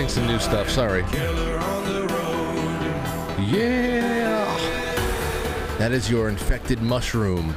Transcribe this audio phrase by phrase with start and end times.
[0.00, 0.70] testing some new stuff.
[0.70, 1.02] Sorry.
[3.52, 4.56] Yeah.
[5.78, 7.54] That is your infected mushroom.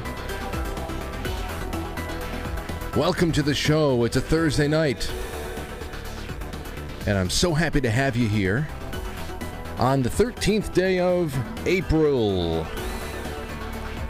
[2.96, 4.04] Welcome to the show.
[4.04, 5.10] It's a Thursday night.
[7.06, 8.68] And I'm so happy to have you here
[9.78, 11.34] on the 13th day of
[11.66, 12.64] April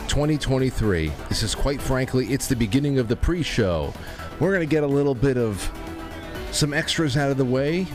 [0.08, 1.12] 2023.
[1.28, 3.92] This is quite frankly, it's the beginning of the pre show.
[4.40, 5.70] We're going to get a little bit of
[6.50, 7.86] some extras out of the way,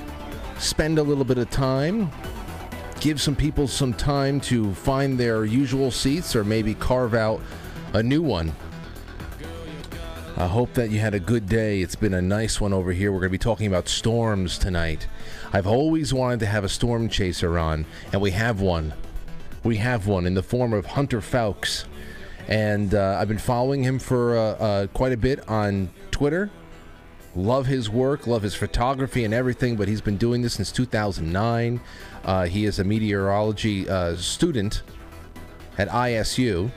[0.59, 2.11] spend a little bit of time,
[2.99, 7.41] give some people some time to find their usual seats or maybe carve out
[7.93, 8.53] a new one.
[10.37, 11.81] I hope that you had a good day.
[11.81, 13.11] It's been a nice one over here.
[13.11, 15.07] We're going to be talking about storms tonight.
[15.51, 18.93] I've always wanted to have a storm chaser on, and we have one.
[19.63, 21.85] We have one in the form of Hunter Fowkes.
[22.47, 26.49] And uh, I've been following him for uh, uh, quite a bit on Twitter.
[27.39, 31.79] Love his work, love his photography and everything, but he's been doing this since 2009.
[32.25, 34.83] Uh, he is a meteorology uh, student
[35.77, 36.69] at ISU.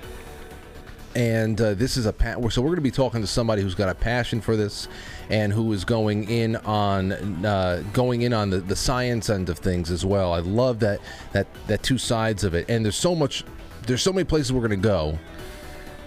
[1.16, 3.74] And uh, this is a pa- so we're going to be talking to somebody who's
[3.74, 4.88] got a passion for this,
[5.28, 7.12] and who is going in on
[7.44, 10.32] uh, going in on the, the science end of things as well.
[10.32, 11.00] I love that
[11.32, 13.44] that that two sides of it, and there's so much,
[13.86, 15.18] there's so many places we're going to go.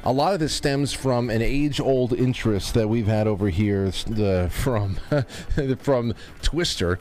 [0.07, 4.49] A lot of this stems from an age-old interest that we've had over here, the,
[4.51, 4.99] from
[5.79, 6.99] from Twister,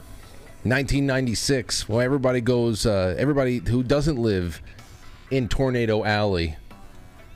[0.63, 1.87] 1996.
[1.87, 4.63] Well, everybody goes, uh, everybody who doesn't live
[5.31, 6.57] in Tornado Alley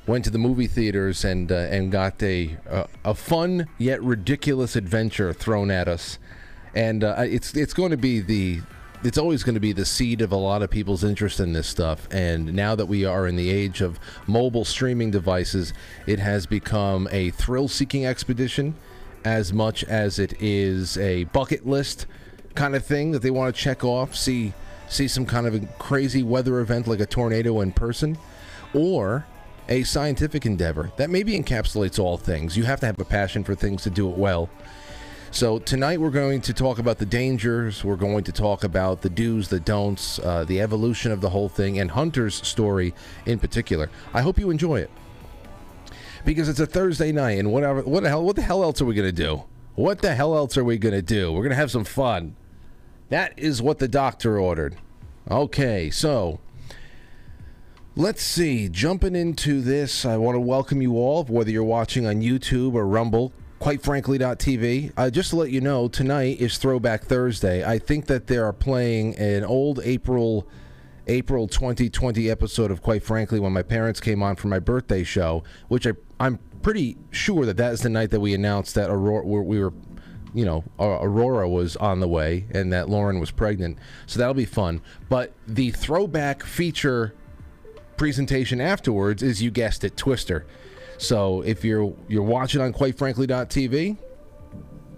[0.06, 2.56] went to the movie theaters and uh, and got a
[3.04, 6.18] a fun yet ridiculous adventure thrown at us,
[6.74, 8.62] and uh, it's it's going to be the
[9.04, 11.66] it's always going to be the seed of a lot of people's interest in this
[11.66, 12.08] stuff.
[12.10, 15.72] And now that we are in the age of mobile streaming devices,
[16.06, 18.74] it has become a thrill-seeking expedition
[19.24, 22.06] as much as it is a bucket list
[22.54, 24.52] kind of thing that they want to check off, see
[24.88, 28.16] see some kind of a crazy weather event like a tornado in person,
[28.72, 29.26] or
[29.68, 32.56] a scientific endeavor that maybe encapsulates all things.
[32.56, 34.48] You have to have a passion for things to do it well.
[35.30, 37.84] So tonight we're going to talk about the dangers.
[37.84, 41.50] We're going to talk about the do's, the don'ts, uh, the evolution of the whole
[41.50, 42.94] thing, and Hunter's story
[43.26, 43.90] in particular.
[44.14, 44.90] I hope you enjoy it
[46.24, 48.86] because it's a Thursday night, and whatever, what the hell, what the hell else are
[48.86, 49.44] we gonna do?
[49.74, 51.30] What the hell else are we gonna do?
[51.30, 52.34] We're gonna have some fun.
[53.10, 54.76] That is what the doctor ordered.
[55.30, 56.40] Okay, so
[57.96, 58.70] let's see.
[58.70, 62.86] Jumping into this, I want to welcome you all, whether you're watching on YouTube or
[62.86, 63.32] Rumble.
[63.58, 64.92] Quite frankly.tv.
[64.96, 67.64] Uh, just to let you know, tonight is Throwback Thursday.
[67.64, 70.46] I think that they are playing an old April
[71.08, 75.42] April 2020 episode of Quite Frankly when my parents came on for my birthday show,
[75.66, 79.24] which I I'm pretty sure that that is the night that we announced that Aurora
[79.26, 79.72] we were
[80.34, 83.78] you know, Aurora was on the way and that Lauren was pregnant.
[84.06, 84.82] So that'll be fun.
[85.08, 87.14] But the throwback feature
[87.96, 90.46] presentation afterwards is you guessed it, Twister.
[90.98, 93.96] So if you're you're watching on quitefrankly.tv,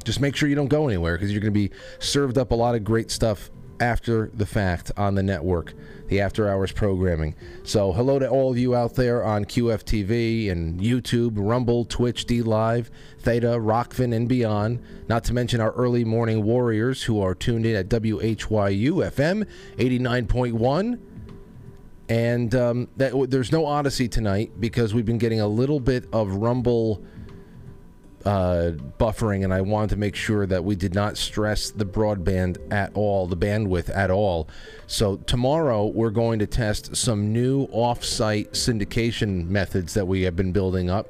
[0.02, 2.54] just make sure you don't go anywhere because you're going to be served up a
[2.54, 3.50] lot of great stuff
[3.80, 5.72] after the fact on the network,
[6.08, 7.34] the after hours programming.
[7.64, 12.90] So hello to all of you out there on QFTV and YouTube, Rumble, Twitch, DLive,
[13.18, 14.82] Theta, Rokfin, and beyond.
[15.08, 19.46] Not to mention our early morning warriors who are tuned in at WHYU FM
[19.78, 20.98] 89.1.
[22.10, 26.34] And um, that, there's no Odysee tonight because we've been getting a little bit of
[26.34, 27.04] Rumble
[28.24, 32.58] uh, buffering, and I wanted to make sure that we did not stress the broadband
[32.72, 34.48] at all, the bandwidth at all.
[34.88, 40.52] So tomorrow we're going to test some new off-site syndication methods that we have been
[40.52, 41.08] building up.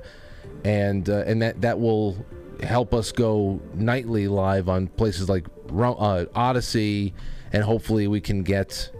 [0.64, 2.24] and uh, and that that will
[2.62, 7.14] help us go nightly live on places like uh, Odysee,
[7.52, 8.90] and hopefully we can get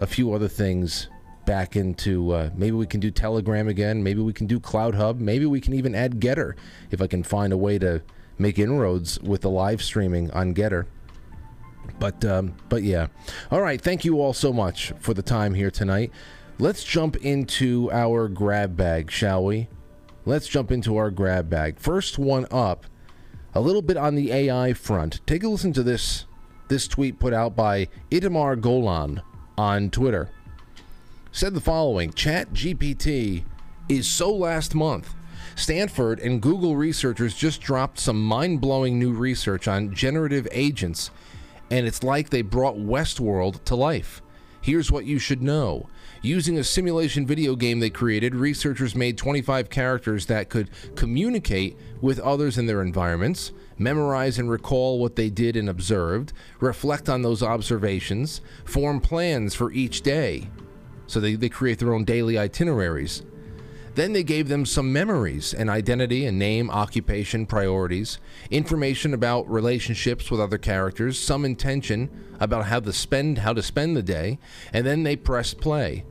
[0.00, 1.08] a few other things
[1.50, 2.30] back into.
[2.30, 4.04] Uh, maybe we can do Telegram again.
[4.04, 5.18] Maybe we can do Cloud Hub.
[5.18, 6.54] Maybe we can even add Getter
[6.92, 8.02] if I can find a way to
[8.38, 10.86] make inroads with the live streaming on Getter.
[11.98, 13.08] But um, but yeah,
[13.50, 13.80] all right.
[13.80, 16.12] Thank you all so much for the time here tonight.
[16.60, 19.66] Let's jump into our grab bag, shall we?
[20.24, 21.80] Let's jump into our grab bag.
[21.80, 22.86] First one up,
[23.56, 25.20] a little bit on the AI front.
[25.26, 26.26] Take a listen to this
[26.68, 29.20] this tweet put out by Itamar Golan
[29.58, 30.30] on Twitter.
[31.32, 33.44] Said the following ChatGPT
[33.88, 35.14] is so last month.
[35.54, 41.12] Stanford and Google researchers just dropped some mind blowing new research on generative agents,
[41.70, 44.22] and it's like they brought Westworld to life.
[44.60, 45.88] Here's what you should know
[46.22, 52.18] Using a simulation video game they created, researchers made 25 characters that could communicate with
[52.18, 57.42] others in their environments, memorize and recall what they did and observed, reflect on those
[57.42, 60.48] observations, form plans for each day.
[61.10, 63.24] So they, they create their own daily itineraries.
[63.96, 70.30] Then they gave them some memories, and identity, and name, occupation, priorities, information about relationships
[70.30, 72.08] with other characters, some intention
[72.38, 74.38] about how to spend how to spend the day,
[74.72, 76.04] and then they pressed play.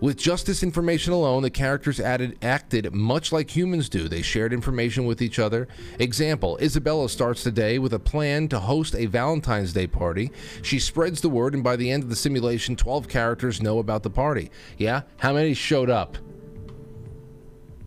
[0.00, 4.08] With just this information alone, the characters added, acted much like humans do.
[4.08, 5.68] They shared information with each other.
[5.98, 10.32] Example Isabella starts the day with a plan to host a Valentine's Day party.
[10.62, 14.02] She spreads the word, and by the end of the simulation, 12 characters know about
[14.02, 14.50] the party.
[14.78, 15.02] Yeah?
[15.18, 16.16] How many showed up?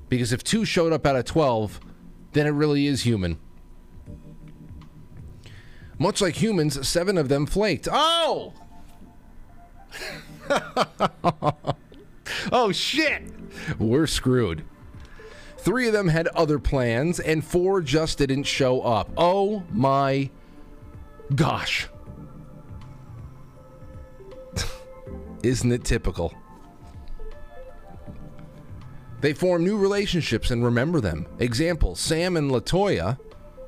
[0.07, 1.79] Because if two showed up out of 12,
[2.33, 3.39] then it really is human.
[5.97, 7.87] Much like humans, seven of them flaked.
[7.91, 8.53] Oh!
[12.51, 13.23] oh shit!
[13.79, 14.65] We're screwed.
[15.57, 19.09] Three of them had other plans, and four just didn't show up.
[19.15, 20.29] Oh my
[21.35, 21.87] gosh.
[25.43, 26.33] Isn't it typical?
[29.21, 31.27] They form new relationships and remember them.
[31.39, 33.17] Example Sam and Latoya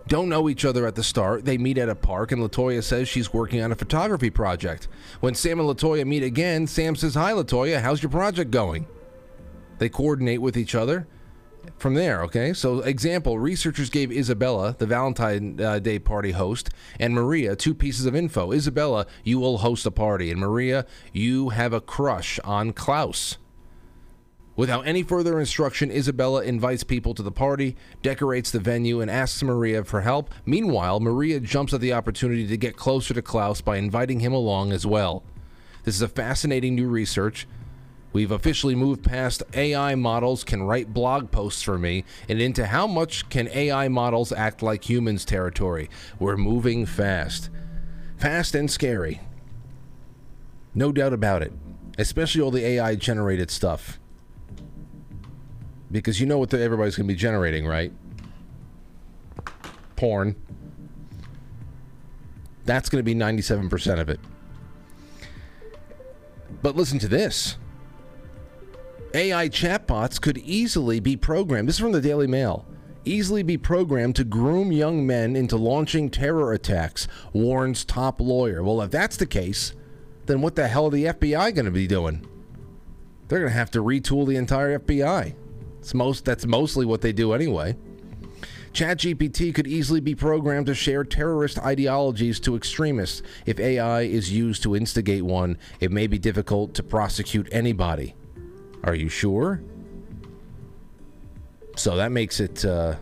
[0.08, 1.46] don't know each other at the start.
[1.46, 4.88] They meet at a park, and Latoya says she's working on a photography project.
[5.20, 8.88] When Sam and Latoya meet again, Sam says, Hi, Latoya, how's your project going?
[9.80, 11.08] They coordinate with each other
[11.78, 12.54] from there, okay?
[12.54, 16.70] So, example researchers gave Isabella, the Valentine uh, Day party host,
[17.00, 18.52] and Maria two pieces of info.
[18.52, 23.38] Isabella, you will host a party, and Maria, you have a crush on Klaus.
[24.56, 29.44] Without any further instruction, Isabella invites people to the party, decorates the venue, and asks
[29.44, 30.34] Maria for help.
[30.46, 34.72] Meanwhile, Maria jumps at the opportunity to get closer to Klaus by inviting him along
[34.72, 35.24] as well.
[35.84, 37.48] This is a fascinating new research.
[38.14, 42.88] We've officially moved past AI models can write blog posts for me and into how
[42.88, 45.90] much can AI models act like humans territory.
[46.18, 47.50] We're moving fast.
[48.16, 49.20] Fast and scary.
[50.74, 51.52] No doubt about it.
[51.98, 54.00] Especially all the AI generated stuff
[55.92, 57.92] because you know what the, everybody's going to be generating, right?
[59.96, 60.36] Porn.
[62.66, 64.20] That's going to be 97% of it.
[66.62, 67.58] But listen to this.
[69.14, 71.70] AI chatbots could easily be programmed.
[71.70, 72.66] This is from the Daily Mail.
[73.06, 78.64] Easily be programmed to groom young men into launching terror attacks, warns top lawyer.
[78.64, 79.74] Well, if that's the case,
[80.26, 82.28] then what the hell are the FBI going to be doing?
[83.28, 85.36] They're going to have to retool the entire FBI.
[85.86, 87.78] It's most that's mostly what they do anyway.
[88.74, 93.22] ChatGPT could easily be programmed to share terrorist ideologies to extremists.
[93.46, 98.16] If AI is used to instigate one, it may be difficult to prosecute anybody.
[98.84, 99.62] Are you sure?
[101.76, 102.66] So that makes it.
[102.66, 102.96] Uh,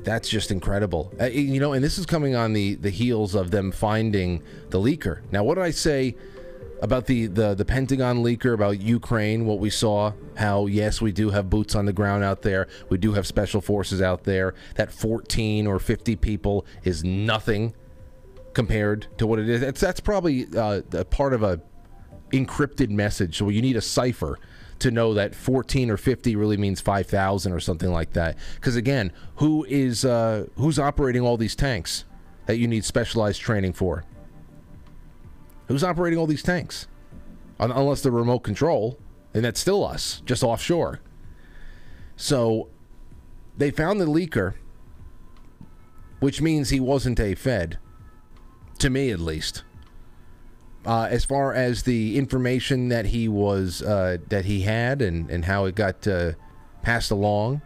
[0.00, 1.14] that's just incredible.
[1.18, 4.78] Uh, you know, and this is coming on the the heels of them finding the
[4.78, 5.22] leaker.
[5.32, 6.14] Now, what did I say?
[6.80, 11.30] About the, the, the Pentagon leaker about Ukraine, what we saw, how yes, we do
[11.30, 12.68] have boots on the ground out there.
[12.88, 14.54] We do have special forces out there.
[14.76, 17.74] That 14 or 50 people is nothing
[18.54, 19.62] compared to what it is.
[19.62, 21.60] It's, that's probably uh, a part of a
[22.32, 23.36] encrypted message.
[23.38, 24.38] So you need a cipher
[24.80, 28.36] to know that 14 or 50 really means 5,000 or something like that.
[28.54, 32.04] Because again, who is uh, who's operating all these tanks
[32.46, 34.04] that you need specialized training for?
[35.68, 36.88] Who's operating all these tanks?
[37.60, 38.98] unless they're remote control,
[39.34, 41.00] and that's still us, just offshore.
[42.16, 42.68] So
[43.56, 44.54] they found the leaker,
[46.20, 47.78] which means he wasn't a Fed,
[48.78, 49.64] to me at least.
[50.86, 55.44] Uh, as far as the information that he was uh, that he had and, and
[55.44, 56.32] how it got uh,
[56.82, 57.60] passed along,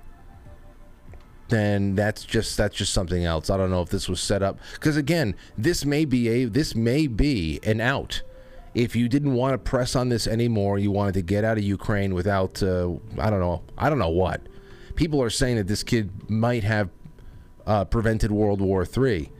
[1.52, 3.50] then that's just that's just something else.
[3.50, 6.74] I don't know if this was set up because again, this may be a this
[6.74, 8.22] may be an out.
[8.74, 11.64] If you didn't want to press on this anymore, you wanted to get out of
[11.64, 14.40] Ukraine without uh, I don't know I don't know what.
[14.96, 16.90] People are saying that this kid might have
[17.66, 19.30] uh, prevented World War III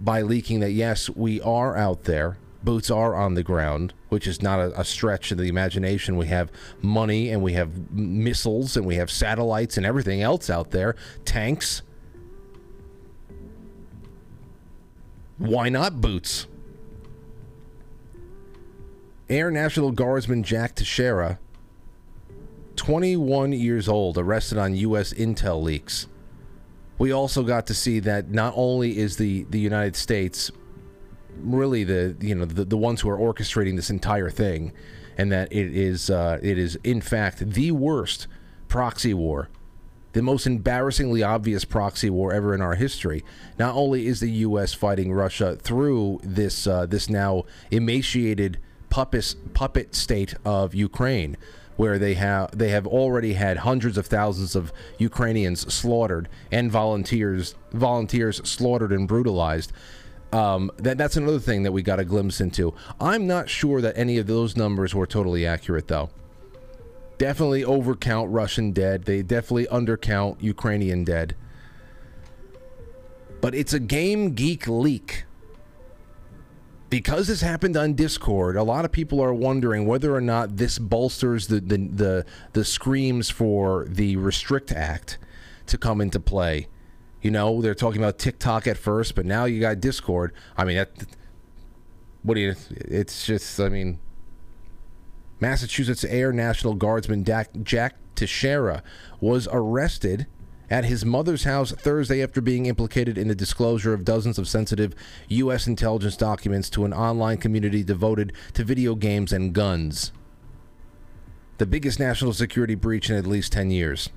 [0.00, 4.42] by leaking that yes, we are out there boots are on the ground, which is
[4.42, 6.16] not a, a, stretch of the imagination.
[6.16, 10.70] We have money and we have missiles and we have satellites and everything else out
[10.70, 10.94] there,
[11.24, 11.82] tanks.
[15.38, 16.46] Why not boots?
[19.28, 21.40] Air National Guardsman Jack Teixeira,
[22.76, 25.12] 21 years old, arrested on U.S.
[25.12, 26.06] intel leaks.
[26.98, 30.50] We also got to see that not only is the, the United States
[31.38, 34.72] really the you know the, the ones who are orchestrating this entire thing,
[35.16, 38.26] and that it is uh, it is in fact the worst
[38.68, 39.48] proxy war,
[40.12, 43.24] the most embarrassingly obvious proxy war ever in our history.
[43.58, 44.72] Not only is the U.S.
[44.72, 48.58] fighting Russia through this uh, this now emaciated
[48.90, 51.36] puppet puppet state of Ukraine,
[51.76, 57.54] where they have they have already had hundreds of thousands of Ukrainians slaughtered and volunteers
[57.72, 59.72] volunteers slaughtered and brutalized.
[60.32, 62.74] Um, that, that's another thing that we got a glimpse into.
[63.00, 66.10] I'm not sure that any of those numbers were totally accurate, though.
[67.18, 69.04] Definitely overcount Russian dead.
[69.04, 71.34] They definitely undercount Ukrainian dead.
[73.40, 75.24] But it's a Game Geek leak.
[76.90, 80.78] Because this happened on Discord, a lot of people are wondering whether or not this
[80.78, 85.18] bolsters the, the, the, the screams for the Restrict Act
[85.66, 86.68] to come into play
[87.26, 90.32] you know, they're talking about TikTok at first, but now you got Discord.
[90.56, 90.92] I mean, that,
[92.22, 92.54] what do you?
[92.70, 93.98] It's just, I mean,
[95.40, 98.84] Massachusetts Air National Guardsman Jack Teixeira
[99.20, 100.28] was arrested
[100.70, 104.94] at his mother's house Thursday after being implicated in the disclosure of dozens of sensitive
[105.26, 105.66] U.S.
[105.66, 110.12] intelligence documents to an online community devoted to video games and guns.
[111.58, 114.10] The biggest national security breach in at least 10 years.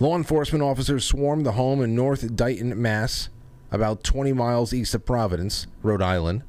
[0.00, 3.28] Law enforcement officers swarmed the home in North Dighton, Mass,
[3.70, 6.42] about 20 miles east of Providence, Rhode Island,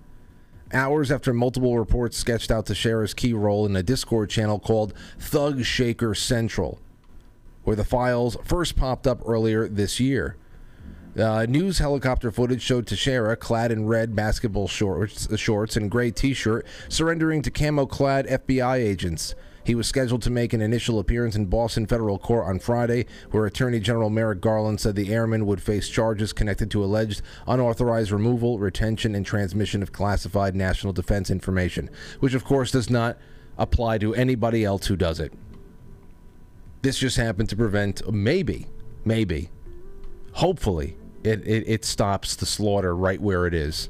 [0.74, 5.64] hours after multiple reports sketched out Teixeira's key role in a Discord channel called Thug
[5.64, 6.80] Shaker Central,
[7.64, 10.38] where the files first popped up earlier this year.
[11.16, 16.34] Uh, news helicopter footage showed Teixeira, clad in red basketball shorts, shorts and gray t
[16.34, 19.36] shirt, surrendering to camo clad FBI agents.
[19.66, 23.48] He was scheduled to make an initial appearance in Boston federal court on Friday, where
[23.48, 28.60] Attorney General Merrick Garland said the airman would face charges connected to alleged unauthorized removal,
[28.60, 33.18] retention, and transmission of classified national defense information, which of course does not
[33.58, 35.34] apply to anybody else who does it.
[36.84, 38.68] This just happened to prevent, maybe,
[39.04, 39.50] maybe,
[40.34, 43.90] hopefully, it, it, it stops the slaughter right where it is.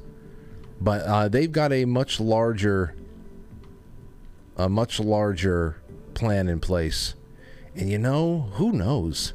[0.80, 2.96] But uh, they've got a much larger
[4.58, 5.82] a much larger
[6.14, 7.16] plan in place.
[7.76, 9.34] And you know, who knows?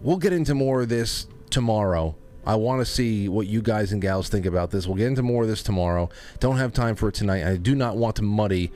[0.00, 2.16] We'll get into more of this tomorrow.
[2.44, 4.86] I want to see what you guys and gals think about this.
[4.86, 6.08] We'll get into more of this tomorrow.
[6.40, 7.46] Don't have time for it tonight.
[7.46, 8.72] I do not want to muddy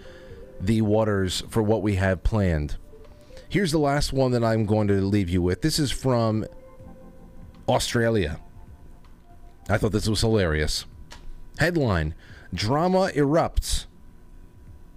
[0.60, 2.76] the waters for what we have planned.
[3.48, 5.62] Here's the last one that I'm going to leave you with.
[5.62, 6.46] This is from
[7.68, 8.40] Australia.
[9.68, 10.84] I thought this was hilarious.
[11.58, 12.14] Headline
[12.54, 13.86] Drama erupts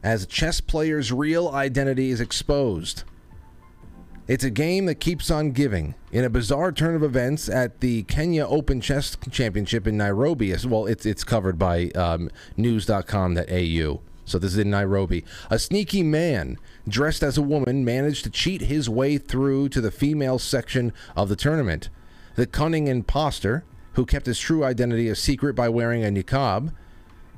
[0.03, 3.03] as a chess players' real identity is exposed.
[4.27, 5.95] It's a game that keeps on giving.
[6.11, 10.67] In a bizarre turn of events at the Kenya Open Chess Championship in Nairobi, as
[10.67, 14.01] well, it's it's covered by um, news.com.au.
[14.25, 15.25] So this is in Nairobi.
[15.49, 19.89] A sneaky man dressed as a woman managed to cheat his way through to the
[19.89, 21.89] female section of the tournament.
[22.35, 26.71] The cunning impostor, who kept his true identity a secret by wearing a niqab,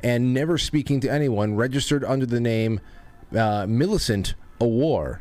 [0.04, 2.80] and never speaking to anyone, registered under the name
[3.36, 5.20] uh, Millicent Awar,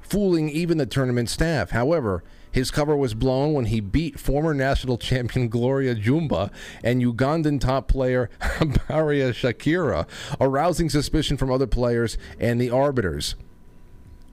[0.00, 1.70] fooling even the tournament staff.
[1.70, 6.50] However, his cover was blown when he beat former national champion Gloria Jumba
[6.84, 10.06] and Ugandan top player Baria Shakira,
[10.40, 13.34] arousing suspicion from other players and the arbiters.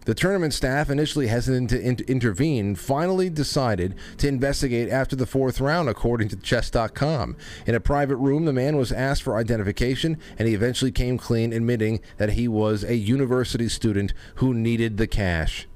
[0.06, 5.60] The tournament staff, initially hesitant to in- intervene, finally decided to investigate after the fourth
[5.60, 7.36] round, according to Chess.com.
[7.68, 11.54] In a private room, the man was asked for identification, and he eventually came clean,
[11.54, 15.68] admitting that he was a university student who needed the cash.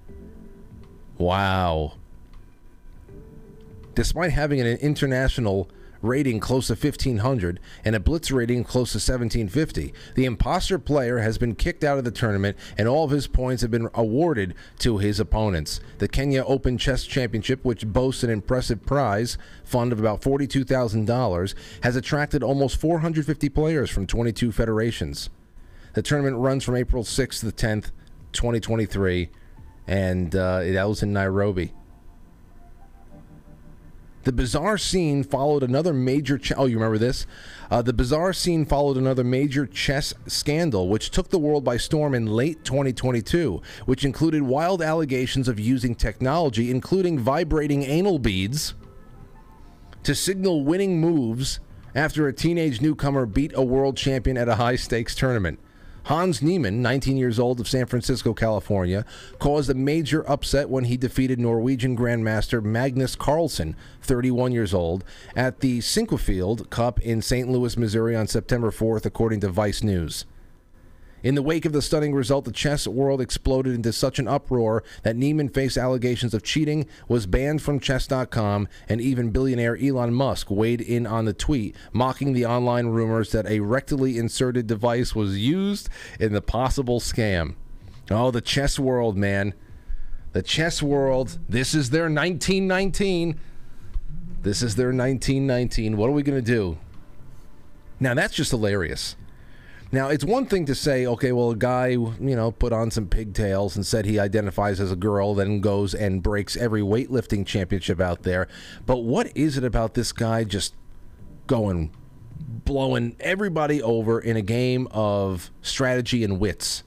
[1.18, 1.94] Wow.
[3.94, 5.70] Despite having an international
[6.04, 9.94] rating close to 1500 and a blitz rating close to 1750.
[10.16, 13.62] The imposter player has been kicked out of the tournament and all of his points
[13.64, 15.80] have been awarded to his opponents.
[15.98, 21.96] The Kenya Open Chess Championship, which boasts an impressive prize fund of about $42,000, has
[21.96, 25.30] attracted almost 450 players from 22 federations.
[25.94, 27.92] The tournament runs from April 6th to the 10th,
[28.34, 29.30] 2023,
[29.88, 31.74] and uh, that was in Nairobi.
[34.24, 36.38] The bizarre scene followed another major.
[36.38, 37.26] Ch- oh, you remember this?
[37.70, 42.14] Uh, the bizarre scene followed another major chess scandal, which took the world by storm
[42.16, 48.76] in late 2022, which included wild allegations of using technology, including vibrating anal beads,
[50.04, 51.60] to signal winning moves
[51.96, 55.60] after a teenage newcomer beat a world champion at a high stakes tournament.
[56.06, 59.06] Hans Niemann, 19 years old of San Francisco, California,
[59.40, 65.06] caused a major upset when he defeated Norwegian Grandmaster Magnus Carlsen, 31 years old,
[65.36, 67.50] at the Sinquefield Cup in St.
[67.50, 70.26] Louis, Missouri on September 4th, according to Vice News.
[71.24, 74.84] In the wake of the stunning result, the chess world exploded into such an uproar
[75.04, 80.52] that Niemann faced allegations of cheating, was banned from chess.com, and even billionaire Elon Musk
[80.52, 85.40] weighed in on the tweet, mocking the online rumors that a rectally inserted device was
[85.40, 85.88] used
[86.20, 87.56] in the possible scam.
[88.12, 89.54] Oh, the chess world, man.
[90.34, 91.40] The chess world.
[91.48, 93.40] This is their 1919.
[94.42, 95.96] This is their 1919.
[95.96, 96.78] What are we going to do?
[98.02, 99.16] Now, that's just hilarious.
[99.94, 103.08] Now, it's one thing to say, okay, well, a guy, you know, put on some
[103.08, 108.02] pigtails and said he identifies as a girl, then goes and breaks every weightlifting championship
[108.02, 108.48] out there.
[108.88, 110.74] But what is it about this guy just
[111.46, 111.92] going,
[112.40, 116.82] blowing everybody over in a game of strategy and wits?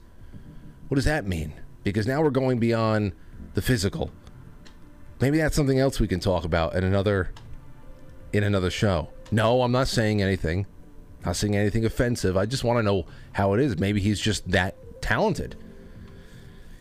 [0.89, 1.53] What does that mean?
[1.85, 3.13] Because now we're going beyond
[3.53, 4.11] the physical.
[5.21, 7.31] Maybe that's something else we can talk about in another
[8.33, 9.11] in another show.
[9.31, 10.67] No, I'm not saying anything.
[11.27, 12.37] Not saying anything offensive.
[12.37, 13.77] I just want to know how it is.
[13.77, 15.57] Maybe he's just that talented.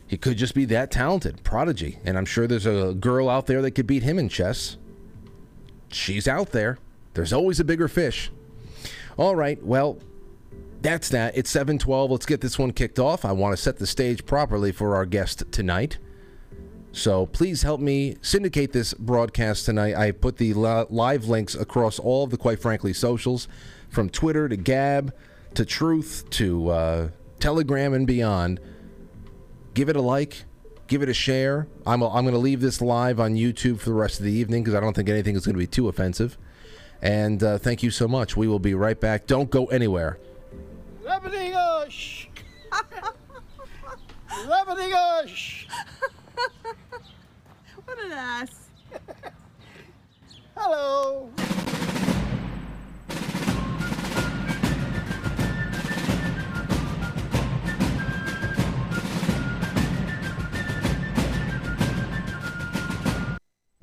[0.07, 1.99] He could just be that talented, prodigy.
[2.05, 4.77] And I'm sure there's a girl out there that could beat him in chess.
[5.89, 6.79] She's out there.
[7.15, 8.31] There's always a bigger fish.
[9.17, 9.99] All right, well,
[10.81, 11.37] that's that.
[11.37, 12.09] It's 7:12.
[12.09, 13.25] Let's get this one kicked off.
[13.25, 15.99] I want to set the stage properly for our guest tonight.
[16.93, 19.97] So please help me syndicate this broadcast tonight.
[19.97, 23.49] I put the live links across all of the quite frankly socials
[23.97, 25.15] from Twitter to Gab
[25.55, 27.09] to Truth to uh,
[27.41, 28.61] Telegram and beyond.
[29.73, 30.45] Give it a like,
[30.87, 31.67] give it a share.
[31.87, 34.33] I'm, a, I'm going to leave this live on YouTube for the rest of the
[34.33, 36.37] evening because I don't think anything is going to be too offensive.
[37.01, 38.37] And uh, thank you so much.
[38.37, 39.27] We will be right back.
[39.27, 40.19] Don't go anywhere.
[41.03, 42.29] Lebanon-ish.
[47.87, 48.69] what an ass.
[50.55, 51.31] Hello.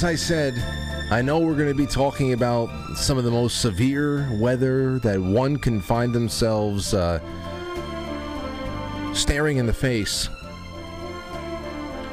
[0.00, 0.54] As I said,
[1.10, 5.20] I know we're going to be talking about some of the most severe weather that
[5.20, 7.20] one can find themselves uh,
[9.12, 10.30] staring in the face.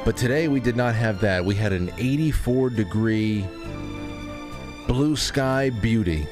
[0.03, 1.45] But today we did not have that.
[1.45, 3.47] We had an 84 degree
[4.85, 6.27] blue sky beauty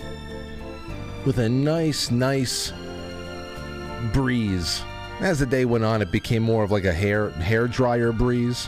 [1.25, 2.73] with a nice, nice
[4.11, 4.83] breeze
[5.21, 8.67] as the day went on, it became more of like a hair hair dryer breeze.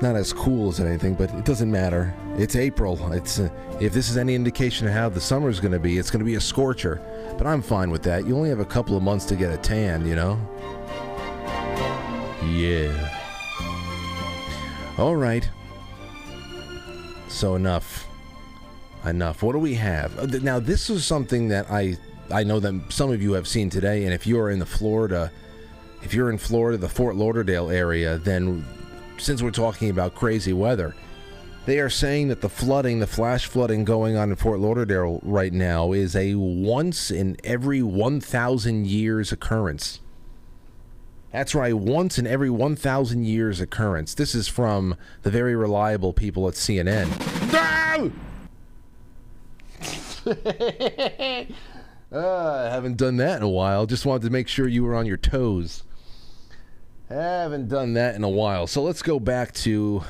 [0.00, 2.14] Not as cool as anything, but it doesn't matter.
[2.36, 3.12] It's April.
[3.12, 5.98] It's uh, if this is any indication of how the summer is going to be,
[5.98, 7.02] it's going to be a scorcher.
[7.36, 8.26] But I'm fine with that.
[8.26, 10.38] You only have a couple of months to get a tan, you know.
[12.46, 13.18] Yeah.
[14.96, 15.48] All right.
[17.28, 18.06] So enough.
[19.04, 19.42] Enough.
[19.42, 20.18] What do we have?
[20.18, 21.98] Uh, Now this is something that I
[22.30, 24.66] I know that some of you have seen today and if you are in the
[24.66, 25.30] Florida
[26.02, 28.64] if you're in Florida, the Fort Lauderdale area, then
[29.20, 30.94] since we're talking about crazy weather,
[31.66, 35.52] they are saying that the flooding, the flash flooding going on in Fort Lauderdale right
[35.52, 40.00] now is a once in every 1,000 years occurrence.
[41.32, 44.14] That's right, once in every 1,000 years occurrence.
[44.14, 47.06] This is from the very reliable people at CNN.
[52.10, 52.16] Uh,
[52.66, 53.86] I haven't done that in a while.
[53.86, 55.84] Just wanted to make sure you were on your toes.
[57.10, 58.68] Haven't done that in a while.
[58.68, 60.04] So let's go back to.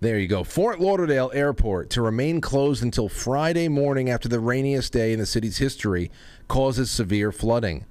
[0.00, 0.44] There you go.
[0.44, 5.26] Fort Lauderdale Airport to remain closed until Friday morning after the rainiest day in the
[5.26, 6.10] city's history
[6.48, 7.84] causes severe flooding.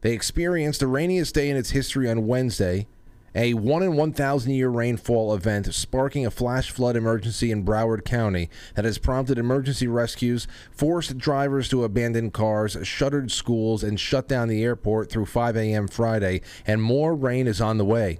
[0.00, 2.86] They experienced the rainiest day in its history on Wednesday,
[3.34, 8.50] a 1 in 1,000 year rainfall event sparking a flash flood emergency in Broward County
[8.74, 14.48] that has prompted emergency rescues, forced drivers to abandon cars, shuttered schools, and shut down
[14.48, 15.88] the airport through 5 a.m.
[15.88, 18.18] Friday, and more rain is on the way.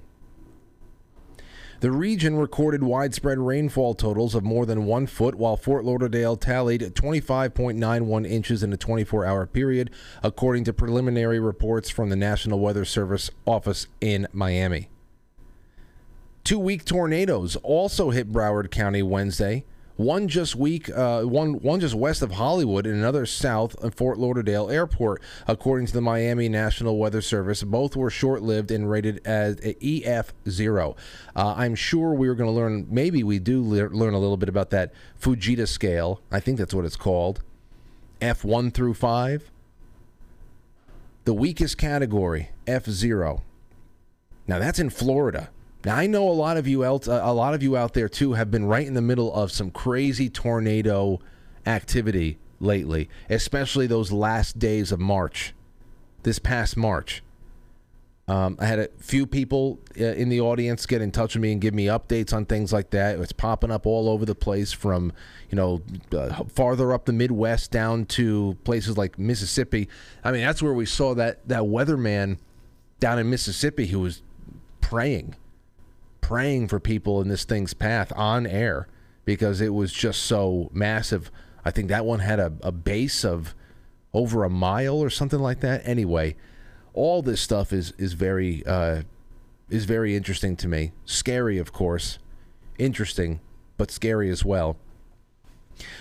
[1.83, 6.81] The region recorded widespread rainfall totals of more than one foot, while Fort Lauderdale tallied
[6.81, 9.91] 25.91 inches in a 24 hour period,
[10.23, 14.92] according to preliminary reports from the National Weather Service office in Miami.
[16.45, 19.65] Two weak tornadoes also hit Broward County Wednesday.
[19.97, 24.19] One just week, uh, one one just west of Hollywood, and another south of Fort
[24.19, 27.63] Lauderdale Airport, according to the Miami National Weather Service.
[27.63, 30.97] Both were short-lived and rated as EF zero.
[31.37, 32.87] Uh, I'm sure we're going to learn.
[32.91, 36.21] Maybe we do le- learn a little bit about that Fujita scale.
[36.33, 37.43] I think that's what it's called.
[38.21, 39.51] F one through five.
[41.25, 43.43] The weakest category, F zero.
[44.49, 45.51] Now that's in Florida.
[45.85, 48.35] Now I know a lot of you else, a lot of you out there too
[48.35, 51.21] have been right in the middle of some crazy tornado
[51.67, 55.55] activity lately, especially those last days of March,
[56.23, 57.23] this past March.
[58.29, 61.51] Um, I had a few people uh, in the audience get in touch with me
[61.51, 63.19] and give me updates on things like that.
[63.19, 65.13] It's popping up all over the place, from
[65.51, 65.83] you know
[66.17, 69.89] uh, farther up the Midwest down to places like Mississippi.
[70.23, 72.39] I mean, that's where we saw that that weatherman
[73.01, 74.23] down in Mississippi who was
[74.81, 75.35] praying
[76.23, 78.89] praying for people in this thing's path on air
[79.27, 81.31] because it was just so massive.
[81.65, 83.55] I think that one had a, a base of
[84.15, 85.83] over a mile or something like that.
[85.85, 86.37] Anyway,
[86.95, 89.03] all this stuff is is very uh,
[89.69, 90.93] is very interesting to me.
[91.05, 92.19] Scary, of course,
[92.79, 93.41] interesting,
[93.77, 94.77] but scary as well.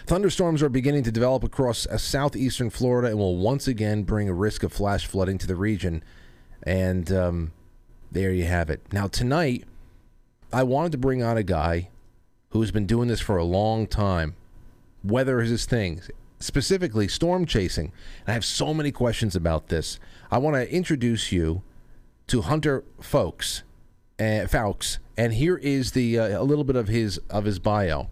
[0.06, 4.34] Thunderstorms are beginning to develop across uh, southeastern Florida and will once again bring a
[4.34, 6.04] risk of flash flooding to the region.
[6.64, 7.54] And um,
[8.12, 8.82] there you have it.
[8.92, 9.64] Now tonight,
[10.54, 11.90] I wanted to bring on a guy
[12.50, 14.36] who's been doing this for a long time.
[15.04, 16.02] Weather is his thing,
[16.40, 17.94] specifically storm chasing.
[18.28, 19.98] I have so many questions about this.
[20.30, 21.64] I want to introduce you
[22.28, 23.64] to Hunter Folks,
[24.20, 28.10] uh, Fowkes, and here is the uh, a little bit of his of his bio.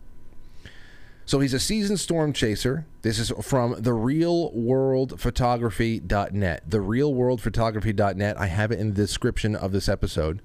[1.25, 2.85] So he's a seasoned storm chaser.
[3.03, 6.63] This is from the realworldphotography.net.
[6.67, 8.35] The.
[8.39, 10.41] I have it in the description of this episode.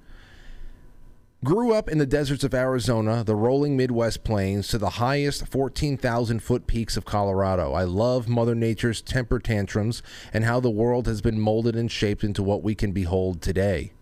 [1.44, 6.42] Grew up in the deserts of Arizona, the rolling Midwest plains, to the highest 14,000
[6.42, 7.74] foot peaks of Colorado.
[7.74, 10.02] I love Mother Nature's temper tantrums
[10.32, 13.92] and how the world has been molded and shaped into what we can behold today.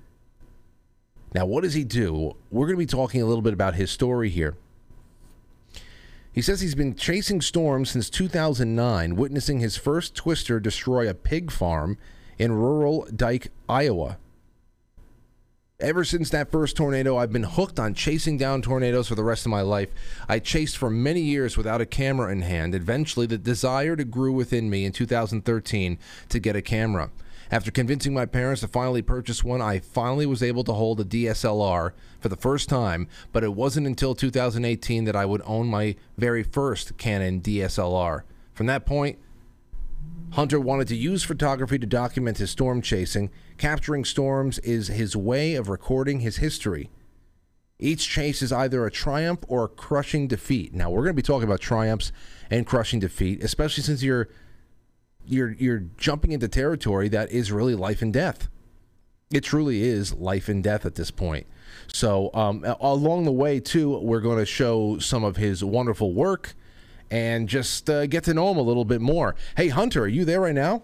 [1.35, 2.37] Now, what does he do?
[2.52, 4.57] We're going to be talking a little bit about his story here.
[6.33, 11.50] He says he's been chasing storms since 2009, witnessing his first twister destroy a pig
[11.50, 11.98] farm
[12.38, 14.18] in rural Dike, Iowa.
[15.83, 19.45] Ever since that first tornado, I've been hooked on chasing down tornadoes for the rest
[19.45, 19.88] of my life.
[20.29, 22.73] I chased for many years without a camera in hand.
[22.73, 27.11] Eventually, the desire to grew within me in 2013 to get a camera.
[27.51, 31.05] After convincing my parents to finally purchase one, I finally was able to hold a
[31.05, 31.90] DSLR
[32.21, 36.45] for the first time, but it wasn't until 2018 that I would own my very
[36.45, 38.23] first Canon DSLR.
[38.55, 39.18] From that point,
[40.33, 43.31] Hunter wanted to use photography to document his storm chasing.
[43.59, 46.90] Capturing storms is his way of recording his history.
[47.79, 50.73] Each chase is either a triumph or a crushing defeat.
[50.73, 52.12] Now we're going to be talking about triumphs
[52.51, 54.29] and crushing defeat, especially since you're
[55.25, 58.49] you're you're jumping into territory that is really life and death.
[59.31, 61.47] It truly is life and death at this point.
[61.88, 66.55] So, um, along the way, too, we're going to show some of his wonderful work
[67.12, 69.37] and just uh, get to know him a little bit more.
[69.55, 70.83] Hey, Hunter, are you there right now?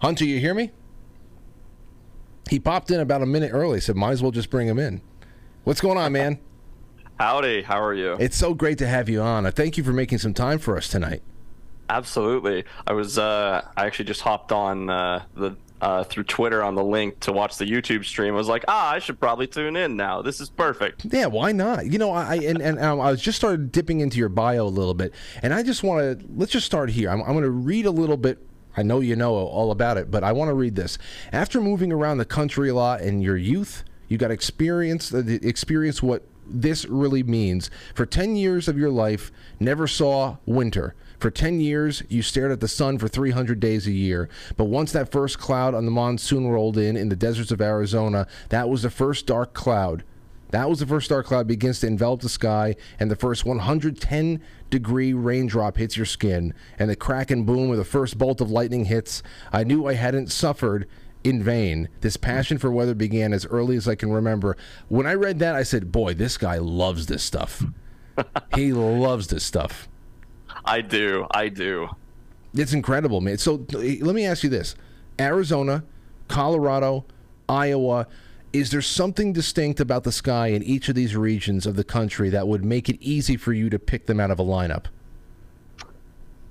[0.00, 0.70] Hunter, you hear me?
[2.48, 5.02] He popped in about a minute early, said, might as well just bring him in.
[5.64, 6.40] What's going on, man?
[7.20, 8.16] Howdy, how are you?
[8.18, 9.44] It's so great to have you on.
[9.44, 11.22] Uh, Thank you for making some time for us tonight.
[11.90, 12.64] Absolutely.
[12.86, 16.82] I was uh I actually just hopped on uh the uh through Twitter on the
[16.82, 18.32] link to watch the YouTube stream.
[18.34, 20.22] I was like, "Ah, I should probably tune in now.
[20.22, 21.86] This is perfect." Yeah, why not?
[21.86, 24.68] You know, I and, and um, I was just started dipping into your bio a
[24.68, 27.10] little bit, and I just want to let's just start here.
[27.10, 28.38] I'm, I'm going to read a little bit.
[28.76, 30.98] I know you know all about it, but I want to read this.
[31.32, 36.02] After moving around the country a lot in your youth, you got experience uh, experience
[36.02, 37.70] what this really means.
[37.94, 40.94] For 10 years of your life, never saw winter.
[41.18, 44.28] For 10 years, you stared at the sun for 300 days a year.
[44.56, 48.26] But once that first cloud on the monsoon rolled in in the deserts of Arizona,
[48.50, 50.04] that was the first dark cloud.
[50.50, 54.40] That was the first dark cloud begins to envelop the sky, and the first 110
[54.70, 58.52] degree raindrop hits your skin, and the crack and boom of the first bolt of
[58.52, 59.22] lightning hits.
[59.52, 60.86] I knew I hadn't suffered
[61.24, 61.88] in vain.
[62.02, 64.56] This passion for weather began as early as I can remember.
[64.88, 67.64] When I read that, I said, Boy, this guy loves this stuff.
[68.54, 69.88] he loves this stuff.
[70.64, 71.26] I do.
[71.30, 71.88] I do.
[72.54, 73.38] It's incredible, man.
[73.38, 74.74] So let me ask you this
[75.20, 75.84] Arizona,
[76.28, 77.04] Colorado,
[77.48, 78.06] Iowa,
[78.52, 82.30] is there something distinct about the sky in each of these regions of the country
[82.30, 84.84] that would make it easy for you to pick them out of a lineup?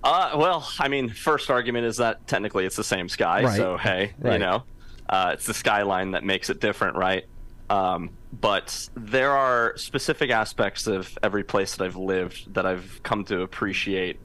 [0.03, 3.55] Uh well, I mean, first argument is that technically it's the same sky, Right.
[3.57, 4.33] so hey, Right.
[4.33, 4.63] you know.
[5.07, 7.23] Uh it's the skyline that makes it different, right?
[7.69, 13.23] Um but there are specific aspects of every place that I've lived that I've come
[13.25, 14.19] to appreciate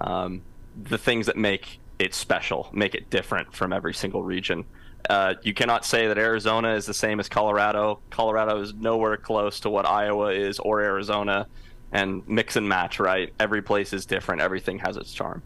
[0.00, 0.42] um,
[0.82, 4.64] the things that make it special, make it different from every single region.
[5.08, 8.00] Uh, you cannot say that Arizona is the same as Colorado.
[8.10, 11.46] Colorado is nowhere close to what Iowa is or Arizona,
[11.92, 13.32] and mix and match, right?
[13.38, 14.40] Every place is different.
[14.40, 15.42] Everything has its charm.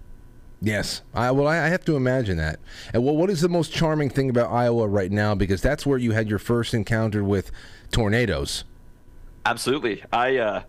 [0.65, 1.03] Yes.
[1.13, 2.59] I, well, I have to imagine that.
[2.95, 5.35] And well, what is the most charming thing about Iowa right now?
[5.35, 7.51] Because that's where you had your first encounter with
[7.91, 8.65] tornadoes.
[9.45, 10.03] Absolutely.
[10.11, 10.63] I uh,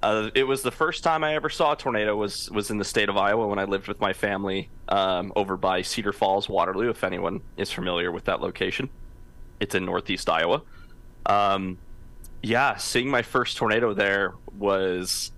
[0.00, 2.84] uh, it was the first time I ever saw a tornado was was in the
[2.84, 6.90] state of Iowa when I lived with my family um, over by Cedar Falls, Waterloo.
[6.90, 8.90] If anyone is familiar with that location,
[9.58, 10.62] it's in northeast Iowa.
[11.26, 11.78] Um,
[12.44, 15.32] yeah, seeing my first tornado there was.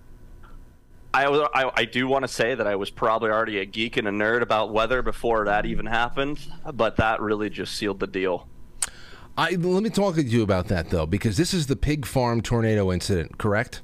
[1.14, 3.96] I, was- I, I do want to say that I was probably already a geek
[3.96, 6.38] and a nerd about weather before that even happened,
[6.74, 8.48] but that really just sealed the deal.
[9.36, 12.40] I let me talk to you about that though, because this is the pig farm
[12.40, 13.80] tornado incident, correct?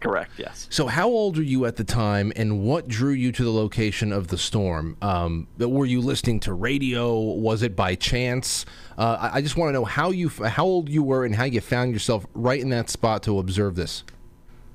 [0.00, 0.66] Correct, yes.
[0.70, 4.12] So, how old were you at the time, and what drew you to the location
[4.12, 4.96] of the storm?
[5.02, 7.18] Um, were you listening to radio?
[7.18, 8.64] Was it by chance?
[8.96, 11.44] Uh, I, I just want to know how you, how old you were, and how
[11.44, 14.04] you found yourself right in that spot to observe this.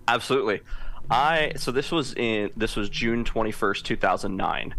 [0.08, 0.62] Absolutely.
[1.10, 4.76] I so this was in this was June 21st, 2009.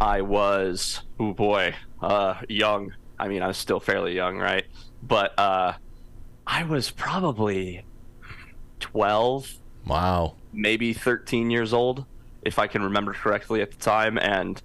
[0.00, 2.94] I was oh boy, uh young.
[3.18, 4.64] I mean, I was still fairly young, right?
[5.02, 5.74] But uh
[6.46, 7.84] I was probably
[8.80, 9.52] 12,
[9.86, 10.36] Wow.
[10.52, 12.06] maybe 13 years old
[12.42, 14.62] if I can remember correctly at the time and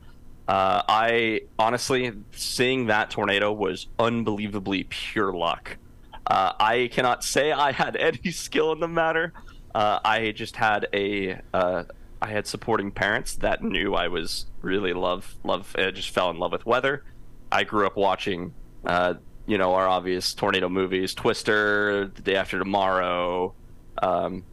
[0.47, 5.77] uh, I honestly seeing that tornado was unbelievably pure luck.
[6.27, 9.33] Uh, I cannot say I had any skill in the matter.
[9.73, 11.83] Uh, I just had a uh,
[12.21, 16.37] I had supporting parents that knew I was really love love uh, just fell in
[16.37, 17.03] love with weather.
[17.51, 18.53] I grew up watching
[18.85, 23.53] uh, you know our obvious tornado movies, Twister, The Day After Tomorrow,
[24.01, 24.43] um,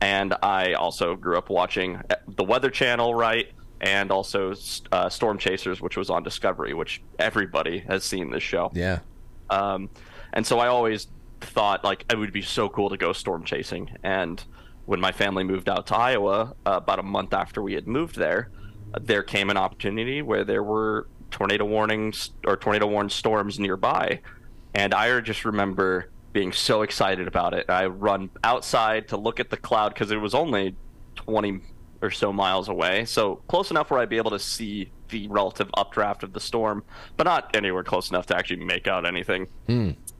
[0.00, 3.48] and I also grew up watching uh, the Weather Channel, right?
[3.80, 4.54] And also
[4.92, 8.70] uh, Storm Chasers, which was on Discovery, which everybody has seen this show.
[8.74, 9.00] Yeah.
[9.50, 9.90] Um,
[10.32, 11.08] and so I always
[11.40, 13.90] thought like it would be so cool to go storm chasing.
[14.02, 14.42] And
[14.86, 18.16] when my family moved out to Iowa, uh, about a month after we had moved
[18.16, 18.50] there,
[18.94, 24.20] uh, there came an opportunity where there were tornado warnings or tornado warned storms nearby.
[24.74, 27.68] And I just remember being so excited about it.
[27.68, 30.76] I run outside to look at the cloud because it was only
[31.16, 31.60] 20
[32.02, 33.04] or so miles away.
[33.06, 36.84] So close enough where I'd be able to see the relative updraft of the storm,
[37.16, 39.48] but not anywhere close enough to actually make out anything.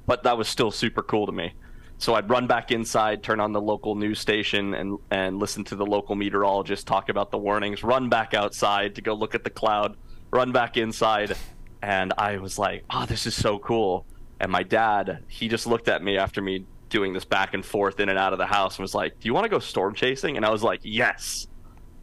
[0.07, 1.53] But that was still super cool to me.
[1.99, 5.77] So I'd run back inside, turn on the local news station, and and listen to
[5.77, 7.83] the local meteorologist talk about the warnings.
[7.83, 9.97] Run back outside to go look at the cloud.
[10.31, 11.37] Run back inside,
[11.83, 14.05] and I was like, "Oh, this is so cool."
[14.41, 17.99] And my dad, he just looked at me after me doing this back and forth
[17.99, 19.95] in and out of the house and was like, "Do you want to go storm
[19.95, 21.49] chasing?" And I was like, "Yes."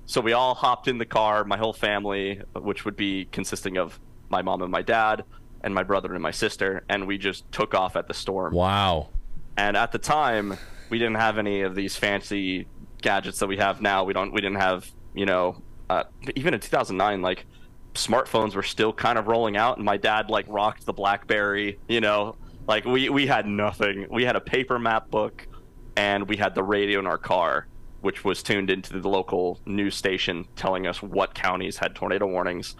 [0.05, 3.99] So we all hopped in the car, my whole family, which would be consisting of
[4.29, 5.23] my mom and my dad,
[5.61, 8.53] and my brother and my sister, and we just took off at the storm.
[8.53, 9.09] Wow.
[9.57, 10.57] And at the time,
[10.89, 12.67] we didn't have any of these fancy
[13.01, 14.03] gadgets that we have now.
[14.03, 14.33] We don't.
[14.33, 16.03] We didn't have, you know, uh,
[16.35, 17.45] even in 2009, like
[17.93, 21.79] smartphones were still kind of rolling out, and my dad like rocked the BlackBerry.
[21.87, 22.35] You know,
[22.67, 24.07] like we we had nothing.
[24.09, 25.47] We had a paper map book,
[25.95, 27.67] and we had the radio in our car,
[28.01, 32.75] which was tuned into the local news station telling us what counties had tornado warnings.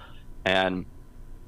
[0.45, 0.85] And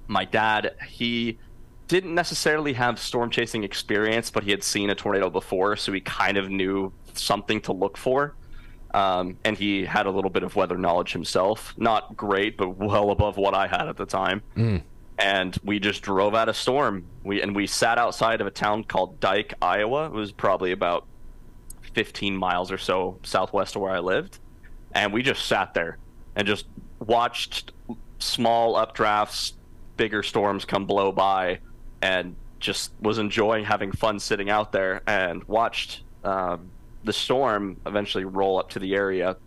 [0.07, 1.39] my dad, he
[1.87, 6.01] didn't necessarily have storm chasing experience, but he had seen a tornado before, so he
[6.01, 8.35] kind of knew something to look for.
[8.93, 11.73] Um, and he had a little bit of weather knowledge himself.
[11.77, 14.41] Not great, but well above what I had at the time.
[15.17, 17.05] And we just drove out a storm.
[17.23, 20.07] We and we sat outside of a town called Dike, Iowa.
[20.07, 21.05] It was probably about
[21.93, 24.39] 15 miles or so southwest of where I lived.
[24.93, 25.97] And we just sat there
[26.35, 26.65] and just
[26.99, 27.71] watched
[28.19, 29.53] small updrafts,
[29.97, 31.59] bigger storms come blow by,
[32.01, 36.71] and just was enjoying having fun sitting out there and watched um,
[37.03, 39.37] the storm eventually roll up to the area.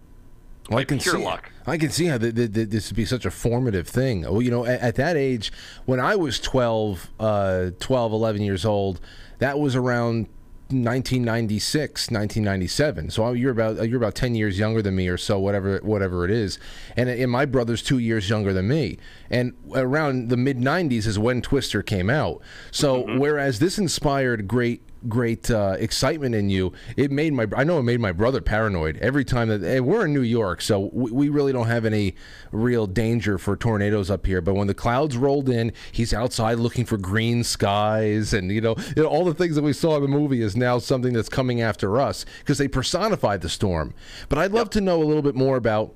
[0.69, 1.17] Well, I can see.
[1.17, 1.51] luck.
[1.67, 4.23] I can see how th th th this would be such a formative thing.
[4.23, 5.51] Well, you know, at, at that age,
[5.87, 9.01] when I was 12, uh, 12, 11 years old,
[9.39, 10.27] that was around
[10.71, 13.11] 1996, 1997.
[13.11, 16.31] So you're about you're about 10 years younger than me, or so, whatever whatever it
[16.31, 16.59] is.
[16.97, 18.99] And, and my brother's two years younger than me.
[19.31, 22.41] And around the mid 90s is when Twister came out.
[22.71, 23.19] So mm-hmm.
[23.19, 26.73] whereas this inspired great great uh, excitement in you.
[26.97, 30.07] It made my I know it made my brother paranoid every time that and we're
[30.07, 32.15] in New York, so we, we really don't have any
[32.51, 34.41] real danger for tornadoes up here.
[34.41, 38.75] But when the clouds rolled in, he's outside looking for green skies, and you know,
[38.97, 41.29] you know all the things that we saw in the movie is now something that's
[41.29, 43.95] coming after us because they personified the storm.
[44.29, 45.95] But I'd love to know a little bit more about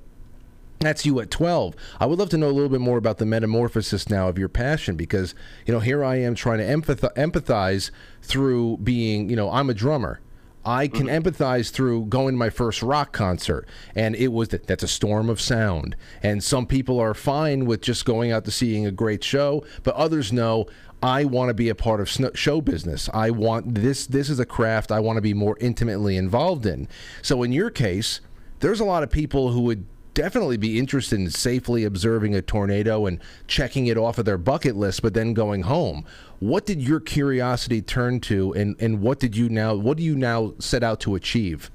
[0.85, 1.75] that's you at 12.
[1.99, 4.49] I would love to know a little bit more about the metamorphosis now of your
[4.49, 7.91] passion because, you know, here I am trying to empathize
[8.21, 10.19] through being, you know, I'm a drummer.
[10.65, 11.27] I can mm-hmm.
[11.27, 15.29] empathize through going to my first rock concert, and it was that that's a storm
[15.29, 15.95] of sound.
[16.21, 19.93] And some people are fine with just going out to seeing a great show, but
[19.95, 20.67] others know
[21.01, 23.09] I want to be a part of show business.
[23.13, 24.07] I want this.
[24.07, 26.87] This is a craft I want to be more intimately involved in.
[27.21, 28.21] So in your case,
[28.61, 33.05] there's a lot of people who would definitely be interested in safely observing a tornado
[33.05, 36.05] and checking it off of their bucket list, but then going home.
[36.39, 39.75] What did your curiosity turn to, and, and what did you now?
[39.75, 41.71] What do you now set out to achieve?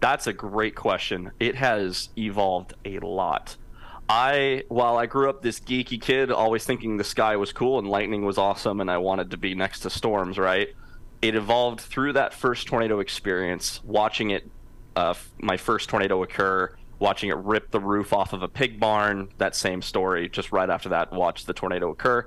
[0.00, 1.30] That's a great question.
[1.40, 3.56] It has evolved a lot.
[4.06, 7.88] I, while I grew up this geeky kid, always thinking the sky was cool and
[7.88, 10.68] lightning was awesome, and I wanted to be next to storms, right?
[11.22, 14.46] It evolved through that first tornado experience, watching it,
[14.94, 19.28] uh, my first tornado occur, watching it rip the roof off of a pig barn.
[19.36, 20.30] That same story.
[20.30, 22.26] Just right after that, watch the tornado occur,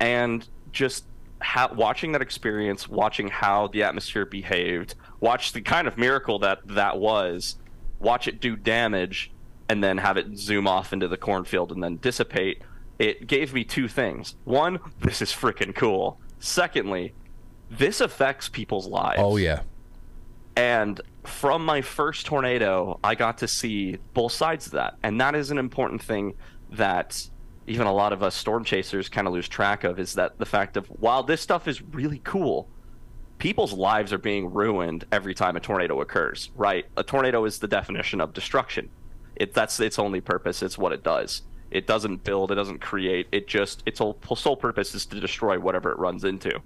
[0.00, 1.04] and just
[1.42, 6.66] ha- watching that experience, watching how the atmosphere behaved, watch the kind of miracle that
[6.68, 7.56] that was,
[7.98, 9.30] watch it do damage,
[9.68, 12.62] and then have it zoom off into the cornfield and then dissipate.
[12.98, 14.36] It gave me two things.
[14.44, 16.18] One, this is freaking cool.
[16.40, 17.12] Secondly,
[17.70, 19.20] this affects people's lives.
[19.22, 19.60] Oh yeah,
[20.56, 24.96] And from my first tornado, I got to see both sides of that.
[25.02, 26.34] And that is an important thing
[26.70, 27.28] that
[27.66, 30.46] even a lot of us storm chasers kind of lose track of is that the
[30.46, 32.68] fact of while this stuff is really cool,
[33.38, 36.86] people's lives are being ruined every time a tornado occurs, right?
[36.96, 38.88] A tornado is the definition of destruction.
[39.36, 41.42] It that's its only purpose, it's what it does.
[41.70, 43.28] It doesn't build, it doesn't create.
[43.30, 46.60] It just its sole purpose is to destroy whatever it runs into.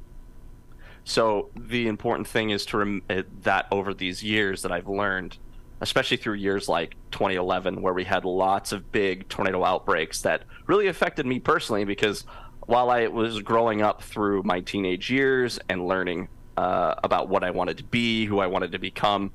[1.04, 5.38] So the important thing is to rem- uh, that over these years that I've learned,
[5.80, 10.86] especially through years like 2011, where we had lots of big tornado outbreaks that really
[10.86, 11.84] affected me personally.
[11.84, 12.24] Because
[12.66, 17.50] while I was growing up through my teenage years and learning uh, about what I
[17.50, 19.32] wanted to be, who I wanted to become,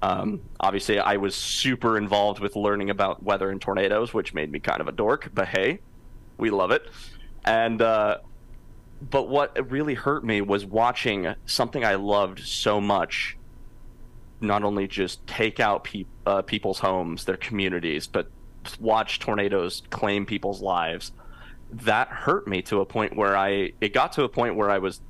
[0.00, 4.60] um, obviously I was super involved with learning about weather and tornadoes, which made me
[4.60, 5.30] kind of a dork.
[5.34, 5.80] But hey,
[6.36, 6.88] we love it.
[7.44, 8.18] And uh,
[9.00, 13.36] but what really hurt me was watching something I loved so much
[14.40, 18.28] not only just take out pe- uh, people's homes, their communities, but
[18.80, 21.12] watch tornadoes claim people's lives.
[21.70, 24.78] That hurt me to a point where I it got to a point where I
[24.78, 25.00] was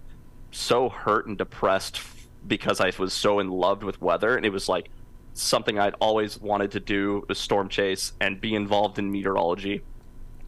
[0.50, 2.00] so hurt and depressed
[2.46, 4.88] because I was so in love with weather and it was like
[5.34, 9.82] something I'd always wanted to do was storm chase and be involved in meteorology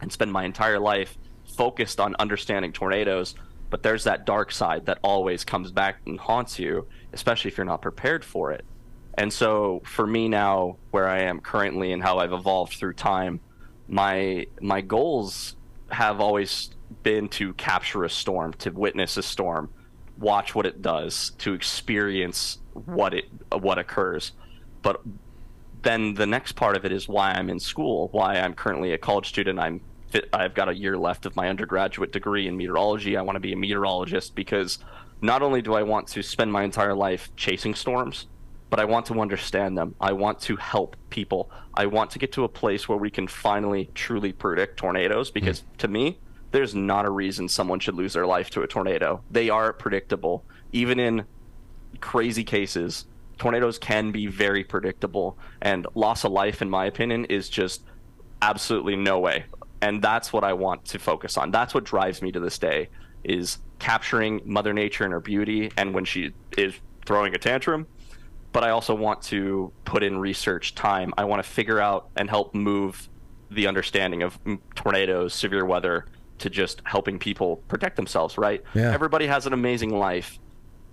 [0.01, 1.17] and spend my entire life
[1.55, 3.35] focused on understanding tornadoes
[3.69, 7.65] but there's that dark side that always comes back and haunts you especially if you're
[7.65, 8.65] not prepared for it
[9.17, 13.39] and so for me now where i am currently and how i've evolved through time
[13.87, 15.55] my my goals
[15.89, 16.71] have always
[17.03, 19.69] been to capture a storm, to witness a storm,
[20.17, 24.31] watch what it does, to experience what it what occurs.
[24.81, 25.01] But
[25.83, 28.97] then the next part of it is why I'm in school, why I'm currently a
[28.97, 29.59] college student.
[29.59, 29.81] I'm
[30.33, 33.17] I've got a year left of my undergraduate degree in meteorology.
[33.17, 34.79] I want to be a meteorologist because
[35.21, 38.27] not only do I want to spend my entire life chasing storms,
[38.69, 39.95] but I want to understand them.
[39.99, 41.51] I want to help people.
[41.73, 45.61] I want to get to a place where we can finally truly predict tornadoes because
[45.61, 45.77] mm.
[45.77, 46.19] to me,
[46.51, 49.21] there's not a reason someone should lose their life to a tornado.
[49.29, 50.43] They are predictable.
[50.71, 51.25] Even in
[51.99, 53.05] crazy cases,
[53.37, 57.83] tornadoes can be very predictable and loss of life in my opinion is just
[58.41, 59.45] absolutely no way
[59.81, 61.51] and that's what i want to focus on.
[61.51, 62.89] That's what drives me to this day
[63.23, 66.73] is capturing mother nature and her beauty and when she is
[67.05, 67.87] throwing a tantrum.
[68.53, 71.13] But i also want to put in research time.
[71.17, 73.09] I want to figure out and help move
[73.49, 76.05] the understanding of mm, tornadoes severe weather
[76.39, 78.63] to just helping people protect themselves right?
[78.73, 78.91] Yeah.
[78.91, 80.39] everybody has an amazing life.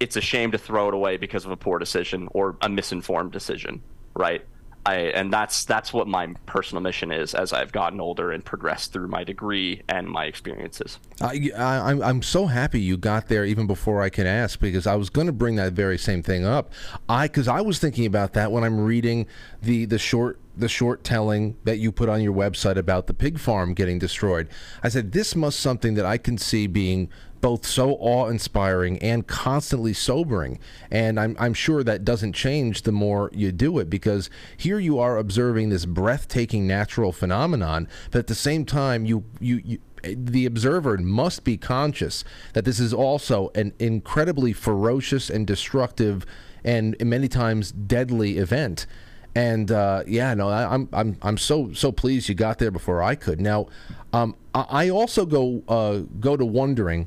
[0.01, 3.33] It's a shame to throw it away because of a poor decision or a misinformed
[3.33, 3.83] decision,
[4.15, 4.45] right?
[4.89, 8.91] I, and that's that's what my personal mission is as I've gotten older and progressed
[8.91, 10.99] through my degree and my experiences.
[11.21, 14.95] I, I, I'm so happy you got there even before I could ask because I
[14.95, 16.73] was going to bring that very same thing up.
[17.07, 19.27] I because I was thinking about that when I'm reading
[19.61, 23.39] the the short the short telling that you put on your website about the pig
[23.39, 24.49] farm getting destroyed.
[24.83, 27.11] I said this must something that I can see being
[27.41, 30.59] both so awe-inspiring and constantly sobering.
[30.91, 34.99] And I'm I'm sure that doesn't change the more you do it because here you
[34.99, 40.47] are observing this breathtaking natural phenomenon, but at the same time you you, you the
[40.47, 46.25] observer must be conscious that this is also an incredibly ferocious and destructive
[46.65, 48.87] and many times deadly event.
[49.35, 53.03] And uh, yeah, no, I, am I'm I'm so so pleased you got there before
[53.03, 53.41] I could.
[53.41, 53.69] Now,
[54.13, 57.07] um, I also go uh, go to wondering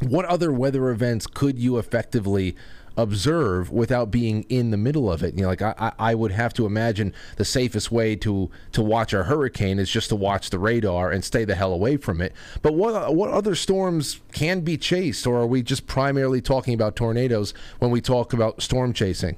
[0.00, 2.56] what other weather events could you effectively
[2.96, 5.34] observe without being in the middle of it.
[5.34, 9.12] You know, like I, I would have to imagine the safest way to to watch
[9.12, 12.34] a hurricane is just to watch the radar and stay the hell away from it.
[12.62, 16.96] But what what other storms can be chased, or are we just primarily talking about
[16.96, 19.36] tornadoes when we talk about storm chasing?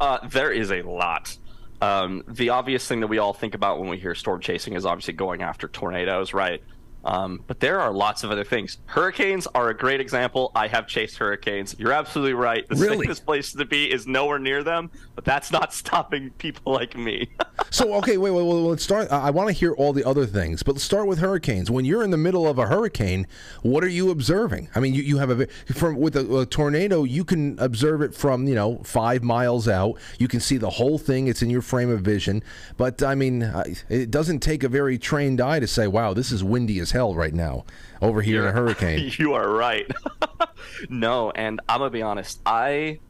[0.00, 1.36] Uh, there is a lot.
[1.80, 4.86] Um, the obvious thing that we all think about when we hear storm chasing is
[4.86, 6.62] obviously going after tornadoes, right?
[7.04, 8.78] Um, but there are lots of other things.
[8.86, 10.50] Hurricanes are a great example.
[10.54, 11.76] I have chased hurricanes.
[11.78, 12.66] You're absolutely right.
[12.68, 13.06] The really?
[13.06, 17.28] safest place to be is nowhere near them, but that's not stopping people like me.
[17.70, 19.10] so, okay, wait, wait, wait, let's start.
[19.12, 21.70] I want to hear all the other things, but let's start with hurricanes.
[21.70, 23.26] When you're in the middle of a hurricane,
[23.62, 24.70] what are you observing?
[24.74, 28.14] I mean, you, you have a from with a, a tornado, you can observe it
[28.14, 29.98] from you know five miles out.
[30.18, 31.26] You can see the whole thing.
[31.26, 32.42] It's in your frame of vision.
[32.76, 33.42] But I mean,
[33.88, 37.12] it doesn't take a very trained eye to say, "Wow, this is windy as hell
[37.12, 37.64] right now
[38.00, 39.12] over here You're, in a hurricane.
[39.18, 39.90] You are right.
[40.88, 42.40] no, and I'm gonna be honest.
[42.46, 43.00] I,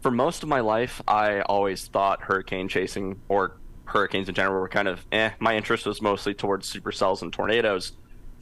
[0.00, 3.56] for most of my life, I always thought hurricane chasing or
[3.86, 5.30] hurricanes in general were kind of eh.
[5.40, 7.92] My interest was mostly towards supercells and tornadoes.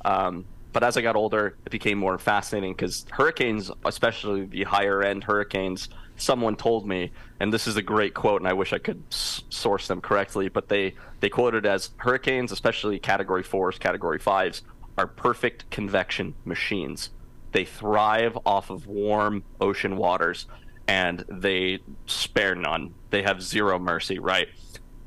[0.04, 5.02] Um, but as I got older, it became more fascinating because hurricanes, especially the higher
[5.02, 8.78] end hurricanes, someone told me, and this is a great quote, and I wish I
[8.78, 14.18] could s- source them correctly, but they they quoted as hurricanes, especially Category fours, Category
[14.18, 14.62] fives,
[14.98, 17.10] are perfect convection machines.
[17.52, 20.46] They thrive off of warm ocean waters
[20.88, 22.94] and they spare none.
[23.10, 24.48] They have zero mercy, right?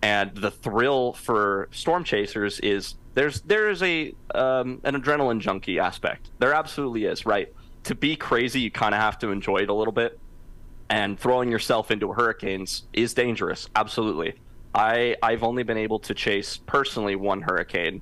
[0.01, 6.29] And the thrill for storm chasers is there's there's a um, an adrenaline junkie aspect.
[6.39, 7.51] There absolutely is, right?
[7.85, 10.19] To be crazy, you kind of have to enjoy it a little bit.
[10.89, 14.35] And throwing yourself into hurricanes is dangerous, absolutely.
[14.75, 18.01] I I've only been able to chase personally one hurricane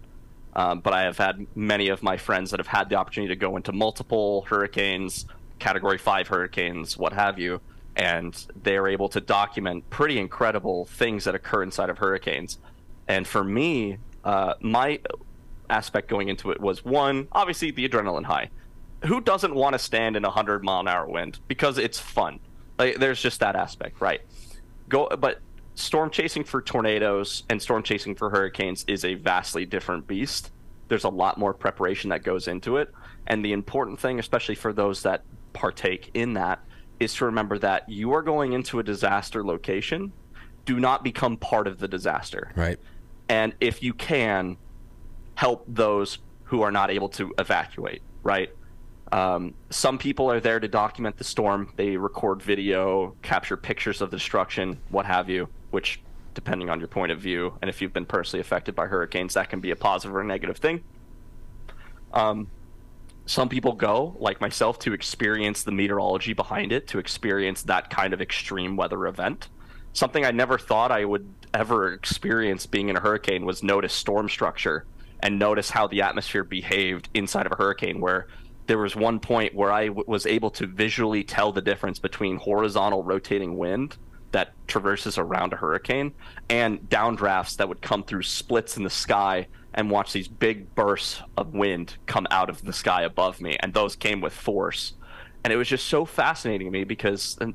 [0.55, 3.39] um, but I have had many of my friends that have had the opportunity to
[3.39, 5.25] go into multiple hurricanes,
[5.59, 7.61] category five hurricanes, what have you,
[7.95, 12.59] and they're able to document pretty incredible things that occur inside of hurricanes.
[13.07, 14.99] And for me, uh, my
[15.69, 18.49] aspect going into it was one, obviously the adrenaline high.
[19.05, 22.39] Who doesn't want to stand in a hundred mile an hour wind because it's fun?
[22.77, 24.21] Like, there's just that aspect, right?
[24.87, 25.39] Go, but
[25.75, 30.51] storm chasing for tornadoes and storm chasing for hurricanes is a vastly different beast.
[30.87, 32.91] There's a lot more preparation that goes into it.
[33.27, 36.59] And the important thing, especially for those that partake in that,
[36.99, 40.11] is to remember that you are going into a disaster location.
[40.65, 42.51] Do not become part of the disaster.
[42.55, 42.79] Right.
[43.29, 44.57] And if you can,
[45.35, 48.49] help those who are not able to evacuate, right?
[49.11, 51.73] Um, some people are there to document the storm.
[51.75, 56.01] They record video, capture pictures of the destruction, what have you which
[56.33, 59.49] depending on your point of view and if you've been personally affected by hurricanes that
[59.49, 60.83] can be a positive or a negative thing
[62.13, 62.47] Um,
[63.25, 68.13] some people go, like myself, to experience the meteorology behind it, to experience that kind
[68.13, 69.49] of extreme weather event.
[69.93, 74.27] Something I never thought I would ever experience being in a hurricane was notice storm
[74.27, 74.85] structure
[75.21, 78.27] and notice how the atmosphere behaved inside of a hurricane, where
[78.67, 83.03] there was one point where I was able to visually tell the difference between horizontal
[83.03, 83.97] rotating wind
[84.33, 86.11] that traverses around a hurricane
[86.49, 91.21] and downdrafts that would come through splits in the sky and watch these big bursts
[91.37, 94.93] of wind come out of the sky above me and those came with force
[95.43, 97.47] and it was just so fascinating to me because uh,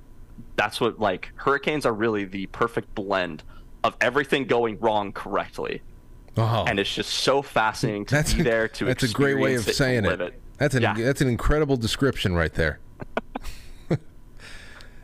[0.57, 3.43] that's what like hurricanes are really the perfect blend
[3.85, 5.83] of everything going wrong correctly
[6.37, 9.55] Oh, and it's just so fascinating to that's be there to that's a great way
[9.57, 10.21] of experience it, to saying it.
[10.21, 10.41] it.
[10.59, 10.95] That's an Yeah.
[10.95, 12.79] that's an incredible description right there.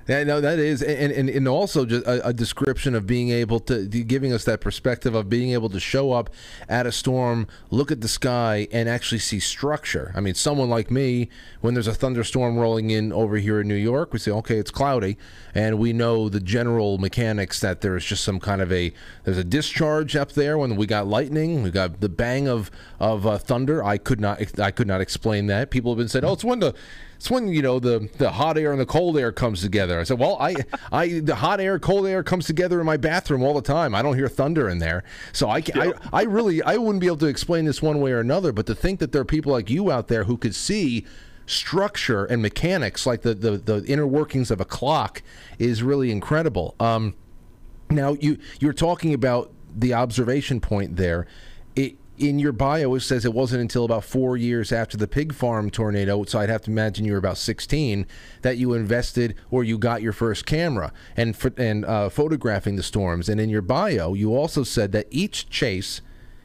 [0.06, 3.58] Yeah, no, that is, and and, and also just a, a description of being able
[3.60, 6.28] to giving us that perspective of being able to show up
[6.68, 10.12] at a storm, look at the sky, and actually see structure.
[10.14, 11.30] I mean, someone like me,
[11.62, 14.70] when there's a thunderstorm rolling in over here in New York, we say, okay, it's
[14.70, 15.16] cloudy,
[15.54, 18.92] and we know the general mechanics that there's just some kind of a
[19.24, 23.26] there's a discharge up there when we got lightning, we got the bang of of
[23.26, 23.82] uh, thunder.
[23.82, 25.70] I could not I could not explain that.
[25.70, 26.74] People have been saying, oh, it's when the
[27.16, 29.98] it's when you know the the hot air and the cold air comes together.
[29.98, 30.54] I said, well, I
[30.92, 33.94] I the hot air, cold air comes together in my bathroom all the time.
[33.94, 37.06] I don't hear thunder in there, so I ca- I, I really I wouldn't be
[37.06, 38.52] able to explain this one way or another.
[38.52, 41.06] But to think that there are people like you out there who could see
[41.46, 45.22] structure and mechanics like the the, the inner workings of a clock
[45.58, 46.74] is really incredible.
[46.80, 47.14] Um,
[47.90, 51.26] now you you're talking about the observation point there.
[52.16, 55.68] In your bio, it says it wasn't until about four years after the pig farm
[55.68, 58.06] tornado, so I'd have to imagine you were about 16,
[58.42, 63.28] that you invested or you got your first camera and and uh, photographing the storms.
[63.28, 66.02] And in your bio, you also said that each chase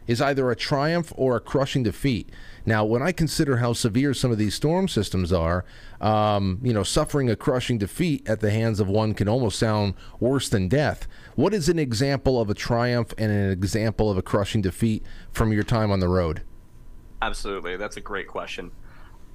[0.09, 2.31] is either a triumph or a crushing defeat.
[2.65, 5.65] Now, when I consider how severe some of these storm systems are,
[6.01, 9.93] um, you know, suffering a crushing defeat at the hands of one can almost sound
[10.19, 11.07] worse than death.
[11.39, 15.53] What is an example of a triumph and an example of a crushing defeat from
[15.53, 16.41] your time on the road?
[17.21, 17.77] Absolutely.
[17.77, 18.71] That's a great question.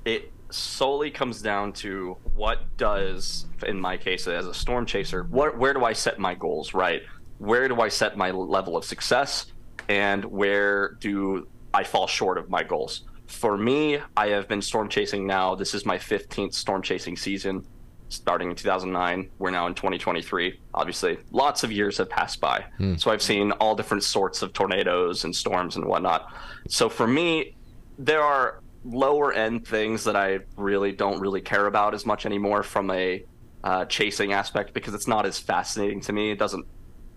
[0.05, 5.57] It solely comes down to what does, in my case as a storm chaser, what,
[5.57, 7.01] where do I set my goals, right?
[7.39, 9.47] Where do I set my level of success?
[9.89, 13.05] And where do I fall short of my goals?
[13.29, 15.55] For me, I have been storm chasing now.
[15.55, 17.65] This is my 15th storm chasing season,
[18.09, 19.31] starting in 2009.
[19.39, 20.61] We're now in 2023.
[20.75, 22.65] Obviously, lots of years have passed by.
[22.97, 26.33] So I've seen all different sorts of tornadoes and storms and whatnot.
[26.69, 27.57] So for me,
[27.99, 32.63] there are lower end things that I really don't really care about as much anymore
[32.63, 33.25] from a
[33.65, 36.31] uh, chasing aspect because it's not as fascinating to me.
[36.31, 36.67] It doesn't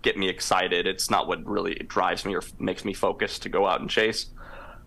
[0.02, 0.86] get me excited.
[0.86, 3.90] It's not what really drives me or f- makes me focus to go out and
[3.90, 4.26] chase.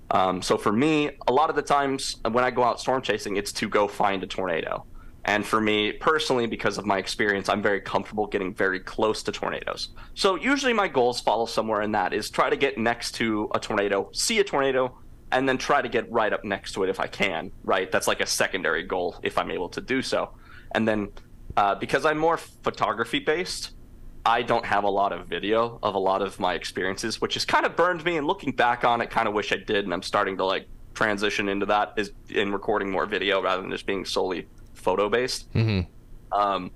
[0.10, 3.38] Um, so for me, a lot of the times when I go out storm chasing,
[3.38, 4.86] it's to go find a tornado.
[5.26, 9.32] And for me personally, because of my experience, I'm very comfortable getting very close to
[9.32, 9.90] tornadoes.
[10.16, 13.60] So usually my goals follow somewhere in that is try to get next to a
[13.60, 14.98] tornado, see a tornado,
[15.32, 17.52] and then try to get right up next to it if I can.
[17.64, 20.32] Right, that's like a secondary goal if I'm able to do so.
[20.74, 21.10] And then
[21.56, 23.72] uh, because I'm more photography based,
[24.26, 27.46] I don't have a lot of video of a lot of my experiences, which has
[27.46, 28.18] kind of burned me.
[28.18, 29.86] And looking back on it, kind of wish I did.
[29.86, 33.72] And I'm starting to like transition into that is in recording more video rather than
[33.72, 34.48] just being solely
[34.82, 35.48] photo based.
[36.32, 36.72] Um,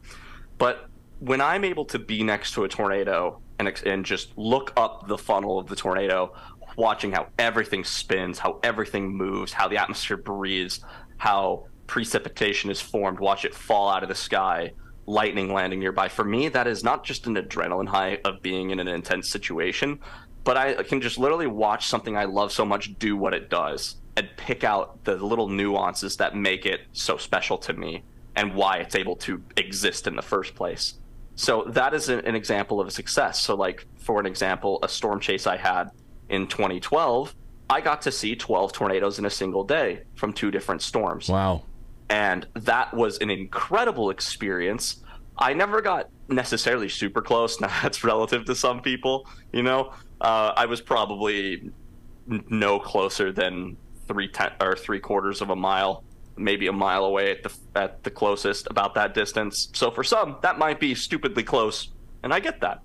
[0.58, 0.90] but
[1.20, 5.18] when I'm able to be next to a tornado and and just look up the
[5.18, 6.34] funnel of the tornado,
[6.78, 10.82] watching how everything spins, how everything moves, how the atmosphere breathes,
[11.18, 14.72] how precipitation is formed, watch it fall out of the sky,
[15.06, 16.08] lightning landing nearby.
[16.08, 20.00] For me, that is not just an adrenaline high of being in an intense situation,
[20.44, 23.98] but I can just literally watch something I love so much do what it does
[24.18, 28.04] and pick out the little nuances that make it so special to me
[28.36, 30.96] and why it's able to exist in the first place.
[31.36, 33.42] So that is an, an example of a success.
[33.42, 35.90] So, like for an example, a storm chase I had
[36.30, 37.36] in 2012,
[37.70, 41.64] I got to see 12 tornadoes in a single day from two different storms Wow.
[42.10, 45.04] and that was an incredible experience.
[45.38, 47.60] I never got necessarily super close.
[47.62, 49.92] Now that's relative to some people, you know.
[50.22, 51.72] Uh, I was probably
[52.28, 53.76] no closer than
[54.08, 56.04] three ten- or three quarters of a mile,
[56.38, 59.70] maybe a mile away at the at the closest, about that distance.
[59.74, 61.92] So for some, that might be stupidly close,
[62.24, 62.80] and I get that.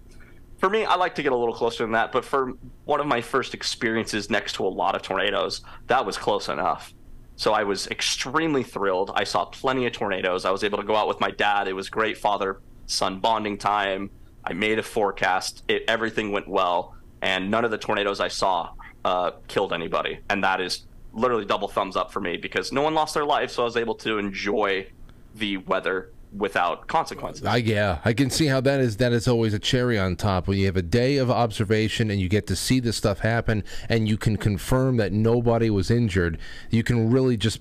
[0.58, 2.52] For me, I like to get a little closer than that, but for
[2.84, 6.92] one of my first experiences next to a lot of tornadoes, that was close enough.
[7.36, 9.12] So I was extremely thrilled.
[9.14, 10.44] I saw plenty of tornadoes.
[10.44, 11.68] I was able to go out with my dad.
[11.68, 14.10] It was great father son bonding time.
[14.44, 15.64] I made a forecast.
[15.68, 18.72] It, everything went well, and none of the tornadoes I saw
[19.04, 20.18] uh, killed anybody.
[20.28, 23.50] And that is literally double thumbs up for me because no one lost their life,
[23.50, 24.86] so I was able to enjoy
[25.34, 27.44] the weather without consequences.
[27.44, 28.98] I, yeah, I can see how that is.
[28.98, 32.20] That is always a cherry on top when you have a day of observation and
[32.20, 36.38] you get to see this stuff happen, and you can confirm that nobody was injured.
[36.70, 37.60] You can really just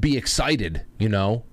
[0.00, 1.44] be excited, you know.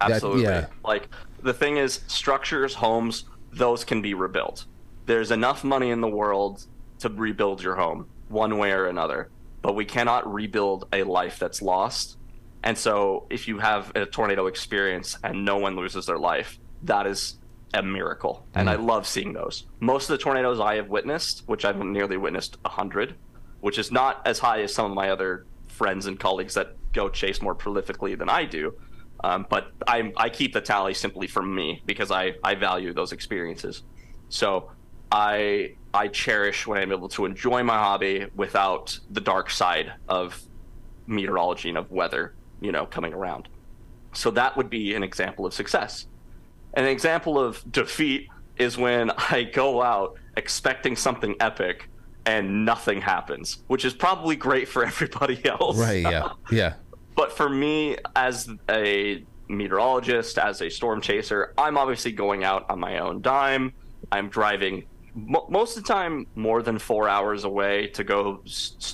[0.00, 0.42] That- Absolutely.
[0.44, 0.66] yeah.
[0.84, 1.08] Like
[1.42, 4.66] the thing is, structures, homes, those can be rebuilt.
[5.06, 6.66] There's enough money in the world
[7.00, 9.30] to rebuild your home one way or another,
[9.64, 12.18] but we cannot rebuild a life that's lost.
[12.62, 17.06] And so, if you have a tornado experience and no one loses their life, that
[17.06, 17.38] is
[17.72, 18.46] a miracle.
[18.54, 19.64] And I love seeing those.
[19.80, 23.14] Most of the tornadoes I have witnessed, which I've nearly witnessed a hundred,
[23.60, 27.08] which is not as high as some of my other friends and colleagues that go
[27.08, 28.74] chase more prolifically than I do.
[29.24, 33.12] Um, but I, I keep the tally simply for me because I, I value those
[33.12, 33.82] experiences.
[34.28, 34.70] So
[35.10, 40.42] I I cherish when I'm able to enjoy my hobby without the dark side of
[41.06, 43.48] meteorology and of weather, you know, coming around.
[44.12, 46.08] So that would be an example of success.
[46.74, 51.88] An example of defeat is when I go out expecting something epic
[52.26, 55.78] and nothing happens, which is probably great for everybody else.
[55.78, 56.02] Right?
[56.02, 56.30] Yeah.
[56.50, 56.74] Yeah.
[57.16, 62.80] But for me, as a meteorologist, as a storm chaser, I'm obviously going out on
[62.80, 63.72] my own dime.
[64.10, 68.42] I'm driving mo- most of the time more than four hours away to go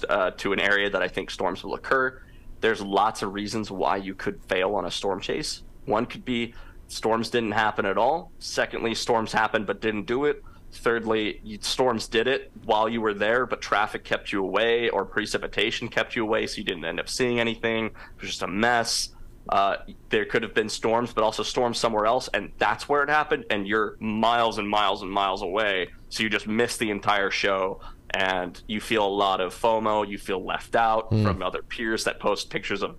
[0.08, 2.22] uh, to an area that I think storms will occur.
[2.60, 5.62] There's lots of reasons why you could fail on a storm chase.
[5.86, 6.54] One could be
[6.88, 8.32] storms didn't happen at all.
[8.38, 10.42] Secondly, storms happened but didn't do it.
[10.72, 15.88] Thirdly, storms did it while you were there, but traffic kept you away or precipitation
[15.88, 17.86] kept you away, so you didn't end up seeing anything.
[17.86, 19.08] It was just a mess.
[19.50, 19.78] Uh,
[20.10, 23.44] there could have been storms, but also storms somewhere else, and that's where it happened.
[23.50, 27.80] And you're miles and miles and miles away, so you just miss the entire show,
[28.10, 30.08] and you feel a lot of FOMO.
[30.08, 32.96] You feel left out from other peers that post pictures of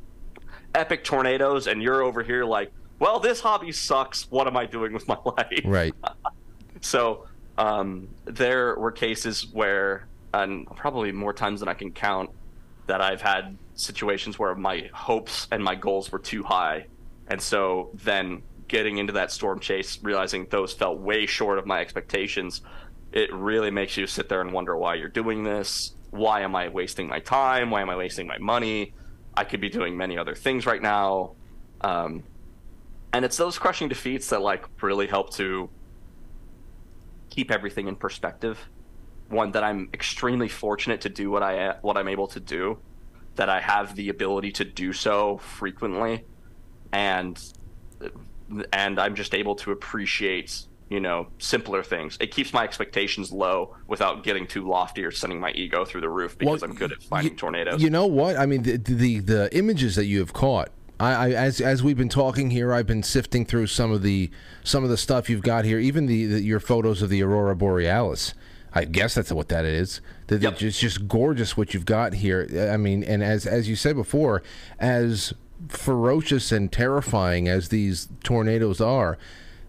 [0.75, 4.29] epic tornadoes, and you're over here like, well, this hobby sucks.
[4.29, 5.61] What am I doing with my life?
[5.65, 5.95] Right.
[6.83, 7.27] So
[7.59, 12.31] um, there were cases where, and probably more times than I can count,
[12.87, 16.87] that I've had situations where my hopes and my goals were too high.
[17.27, 21.81] And so then getting into that storm chase, realizing those fell way short of my
[21.81, 22.61] expectations,
[23.11, 25.95] it really makes you sit there and wonder why you're doing this.
[26.11, 27.69] Why am I wasting my time?
[27.71, 28.93] Why am I wasting my money?
[29.35, 31.35] I could be doing many other things right now.
[31.81, 32.23] Um,
[33.13, 35.69] and it's those crushing defeats that like really help to
[37.29, 38.59] keep everything in perspective.
[39.29, 42.79] One that I'm extremely fortunate to do what I what I'm able to do,
[43.35, 46.25] that I have the ability to do so frequently,
[46.91, 47.41] and
[48.73, 52.17] and I'm just able to appreciate you know simpler things.
[52.19, 56.09] It keeps my expectations low without getting too lofty or sending my ego through the
[56.09, 57.81] roof because Well, I'm good at finding y- tornadoes.
[57.81, 58.35] You know what?
[58.37, 60.69] I mean, the the, the images that you have caught.
[60.99, 64.29] I, I as as we've been talking here, I've been sifting through some of the
[64.63, 65.79] some of the stuff you've got here.
[65.79, 68.33] Even the, the your photos of the aurora borealis.
[68.73, 70.01] I guess that's what that is.
[70.27, 70.61] That Yep.
[70.61, 72.69] It's just gorgeous what you've got here.
[72.71, 74.41] I mean, and as as you said before,
[74.79, 75.33] as
[75.67, 79.17] ferocious and terrifying as these tornadoes are,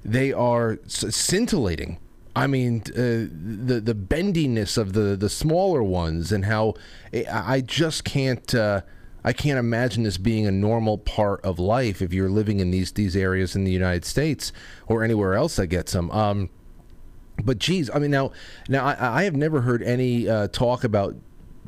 [0.05, 1.99] they are scintillating.
[2.35, 6.75] I mean, uh, the the bendiness of the the smaller ones and how
[7.13, 8.83] I I just can't uh,
[9.25, 12.93] I can't imagine this being a normal part of life if you're living in these
[12.93, 14.53] these areas in the United States
[14.87, 16.11] or anywhere else that gets them.
[16.11, 16.51] Um,
[17.45, 18.33] but geez, I mean now
[18.69, 21.15] now I, I have never heard any uh, talk about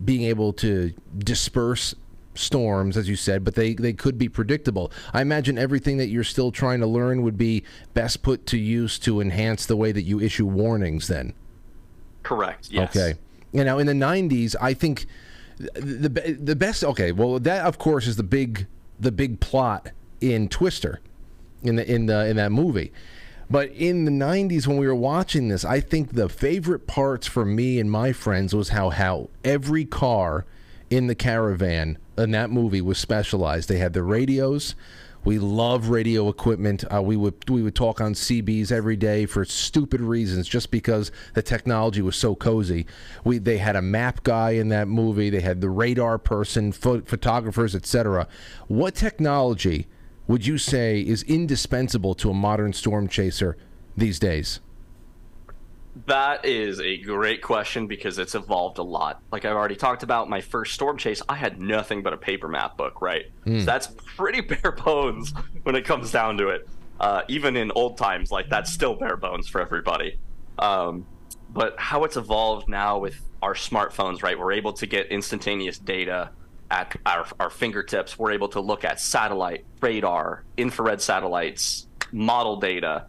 [0.04, 1.94] being able to disperse
[2.34, 4.90] storms, as you said, but they, they could be predictable.
[5.12, 7.64] I imagine everything that you're still trying to learn would be
[7.94, 11.08] best put to use to enhance the way that you issue warnings.
[11.08, 11.34] Then,
[12.22, 12.68] Correct.
[12.70, 12.90] Yes.
[12.90, 13.18] okay.
[13.52, 15.06] You know, in the '90s, I think
[15.58, 16.82] the the the best.
[16.82, 18.66] Okay, well, that of course is the big
[18.98, 21.00] the big plot in Twister,
[21.62, 22.92] in the in the in that movie.
[23.50, 27.44] But in the 90s, when we were watching this, I think the favorite parts for
[27.44, 30.46] me and my friends was how, how every car
[30.90, 33.68] in the caravan in that movie was specialized.
[33.68, 34.74] They had the radios.
[35.24, 36.84] We love radio equipment.
[36.92, 41.10] Uh, we would we would talk on CBs every day for stupid reasons, just because
[41.32, 42.86] the technology was so cozy.
[43.24, 45.30] We they had a map guy in that movie.
[45.30, 48.28] They had the radar person, pho- photographers, etc.
[48.68, 49.86] What technology
[50.26, 53.56] would you say is indispensable to a modern storm chaser
[53.96, 54.60] these days?
[56.06, 59.22] That is a great question because it's evolved a lot.
[59.30, 62.48] Like I've already talked about, my first storm chase, I had nothing but a paper
[62.48, 63.26] map book, right?
[63.60, 66.68] So that's pretty bare bones when it comes down to it.
[66.98, 70.18] Uh, even in old times, like that's still bare bones for everybody.
[70.58, 71.06] Um,
[71.50, 74.38] but how it's evolved now with our smartphones, right?
[74.38, 76.30] We're able to get instantaneous data
[76.70, 78.18] at our, our fingertips.
[78.18, 83.06] We're able to look at satellite, radar, infrared satellites, model data,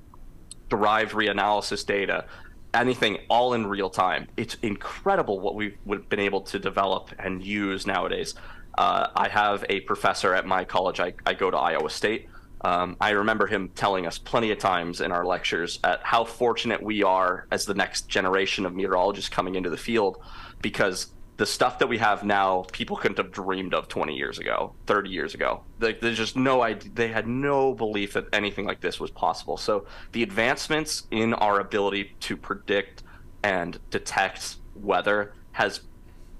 [0.69, 2.25] derived reanalysis data,
[2.73, 4.27] anything all in real time.
[4.37, 5.77] It's incredible what we've
[6.09, 8.35] been able to develop and use nowadays.
[8.77, 10.99] Uh, I have a professor at my college.
[10.99, 12.27] I, I go to Iowa State.
[12.61, 16.81] Um, I remember him telling us plenty of times in our lectures at how fortunate
[16.81, 20.17] we are as the next generation of meteorologists coming into the field
[20.61, 24.73] because the stuff that we have now, people couldn't have dreamed of 20 years ago,
[24.87, 25.63] 30 years ago.
[25.79, 26.91] Like, there's just no idea.
[26.93, 29.57] They had no belief that anything like this was possible.
[29.57, 33.03] So the advancements in our ability to predict
[33.43, 35.81] and detect weather has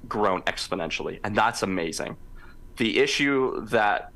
[0.07, 2.15] grown exponentially, and that's amazing.
[2.77, 4.11] The issue that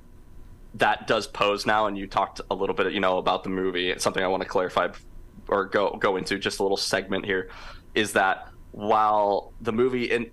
[0.75, 3.89] that does pose now, and you talked a little bit, you know, about the movie.
[3.89, 4.89] It's something I want to clarify
[5.47, 7.49] or go go into just a little segment here,
[7.95, 10.29] is that while the movie in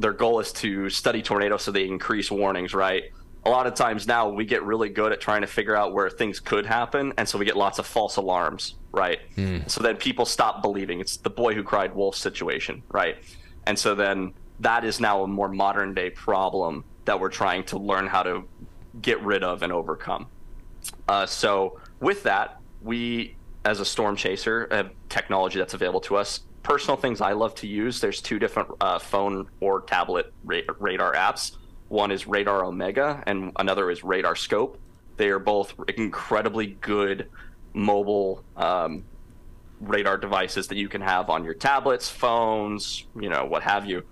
[0.00, 3.04] their goal is to study tornadoes so they increase warnings, right?
[3.44, 6.10] A lot of times now we get really good at trying to figure out where
[6.10, 9.20] things could happen, and so we get lots of false alarms, right?
[9.66, 11.00] So then people stop believing.
[11.00, 13.16] It's the boy who cried wolf situation, right?
[13.66, 17.78] And so then that is now a more modern day problem that we're trying to
[17.78, 18.44] learn how to
[19.00, 20.26] get rid of and overcome.
[21.08, 26.40] Uh, so with that, we as a storm chaser have technology that's available to us.
[26.62, 28.00] Personal things I love to use.
[28.00, 31.56] There's two different uh, phone or tablet ra- radar apps.
[31.88, 34.78] One is Radar Omega, and another is Radar Scope.
[35.16, 37.28] They are both incredibly good
[37.72, 39.04] mobile um,
[39.80, 44.04] radar devices that you can have on your tablets, phones, you know, what have you.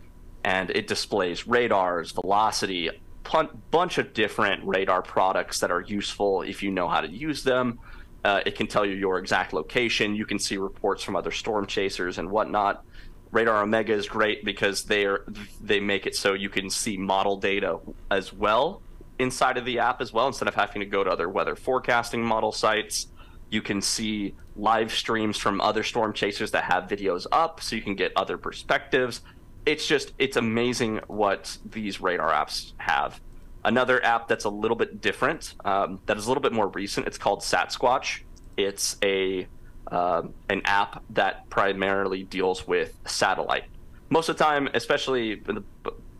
[0.44, 2.90] And it displays radars, velocity,
[3.24, 7.44] pun- bunch of different radar products that are useful if you know how to use
[7.44, 7.78] them.
[8.24, 10.14] Uh, it can tell you your exact location.
[10.14, 12.84] You can see reports from other storm chasers and whatnot.
[13.30, 15.24] Radar Omega is great because they are
[15.60, 17.78] they make it so you can see model data
[18.10, 18.80] as well
[19.18, 22.22] inside of the app as well instead of having to go to other weather forecasting
[22.22, 23.08] model sites.
[23.50, 27.82] You can see live streams from other storm chasers that have videos up so you
[27.82, 29.22] can get other perspectives.
[29.66, 33.20] It's just it's amazing what these radar apps have.
[33.64, 37.06] Another app that's a little bit different, um, that is a little bit more recent.
[37.06, 38.20] It's called SatSquatch.
[38.56, 39.46] It's a
[39.90, 43.64] um, an app that primarily deals with satellite.
[44.10, 45.42] Most of the time, especially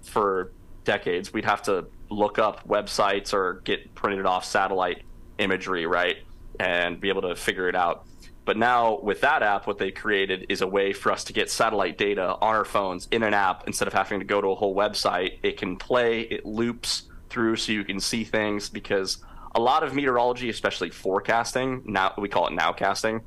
[0.03, 0.53] for
[0.85, 5.03] decades, we'd have to look up websites or get printed off satellite
[5.39, 6.17] imagery, right,
[6.59, 8.07] and be able to figure it out.
[8.47, 11.51] But now with that app, what they created is a way for us to get
[11.51, 14.55] satellite data on our phones in an app instead of having to go to a
[14.55, 15.39] whole website.
[15.43, 17.08] It can play, it loops
[17.39, 19.19] through so you can see things because
[19.55, 23.21] a lot of meteorology, especially forecasting, now we call it nowcasting,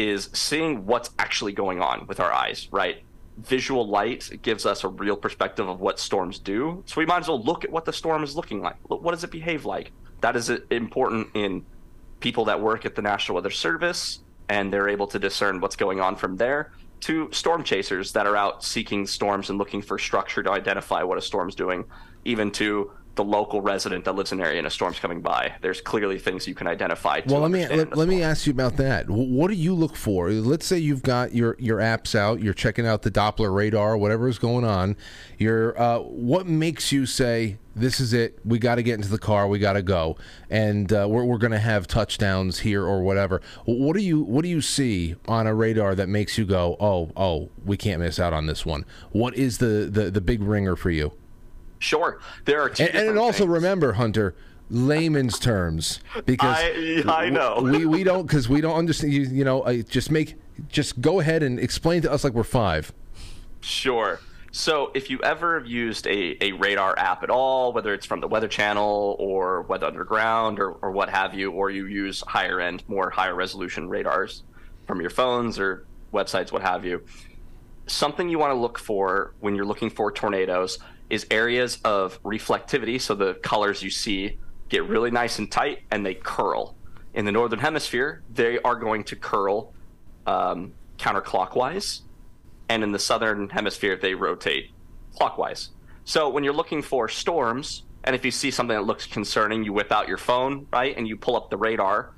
[0.00, 3.04] is seeing what's actually going on with our eyes, right?
[3.38, 6.82] Visual light gives us a real perspective of what storms do.
[6.86, 8.74] So we might as well look at what the storm is looking like.
[8.88, 9.92] What does it behave like?
[10.22, 11.64] That is important in
[12.18, 16.00] people that work at the National Weather Service and they're able to discern what's going
[16.00, 20.42] on from there to storm chasers that are out seeking storms and looking for structure
[20.42, 21.84] to identify what a storm's doing,
[22.24, 25.54] even to the local resident that lives in an area and a storm's coming by.
[25.60, 27.20] There's clearly things you can identify.
[27.20, 29.08] To Well, let me let, let me ask you about that.
[29.10, 30.30] What do you look for?
[30.30, 34.28] Let's say you've got your your apps out, you're checking out the Doppler radar, whatever
[34.28, 34.96] is going on.
[35.38, 38.38] You're uh, what makes you say this is it?
[38.44, 39.48] We got to get into the car.
[39.48, 40.16] We got to go,
[40.50, 43.40] and uh, we're we're going to have touchdowns here or whatever.
[43.64, 47.10] What do you what do you see on a radar that makes you go, oh
[47.16, 48.84] oh, we can't miss out on this one?
[49.10, 51.12] What is the the, the big ringer for you?
[51.82, 52.84] Sure, there are two.
[52.84, 54.36] And, and also remember, Hunter,
[54.70, 57.58] layman's terms because I- I know.
[57.60, 59.12] we we don't because we don't understand.
[59.12, 60.36] You, you know, I just make
[60.68, 62.92] just go ahead and explain to us like we're five.
[63.60, 64.20] Sure.
[64.52, 68.20] So if you ever have used a, a radar app at all, whether it's from
[68.20, 72.60] the Weather Channel or Weather Underground or, or what have you, or you use higher
[72.60, 74.42] end, more higher resolution radars
[74.86, 77.02] from your phones or websites, what have you,
[77.86, 80.78] something you want to look for when you're looking for tornadoes
[81.12, 82.98] is areas of reflectivity.
[82.98, 84.38] So the colors you see
[84.70, 86.74] get really nice and tight and they curl.
[87.12, 89.74] In the northern hemisphere, they are going to curl
[90.26, 92.00] um, counterclockwise
[92.70, 94.70] and in the southern hemisphere they rotate
[95.14, 95.68] clockwise.
[96.04, 99.74] So when you're looking for storms, and if you see something that looks concerning, you
[99.74, 102.14] whip out your phone, right, and you pull up the radar.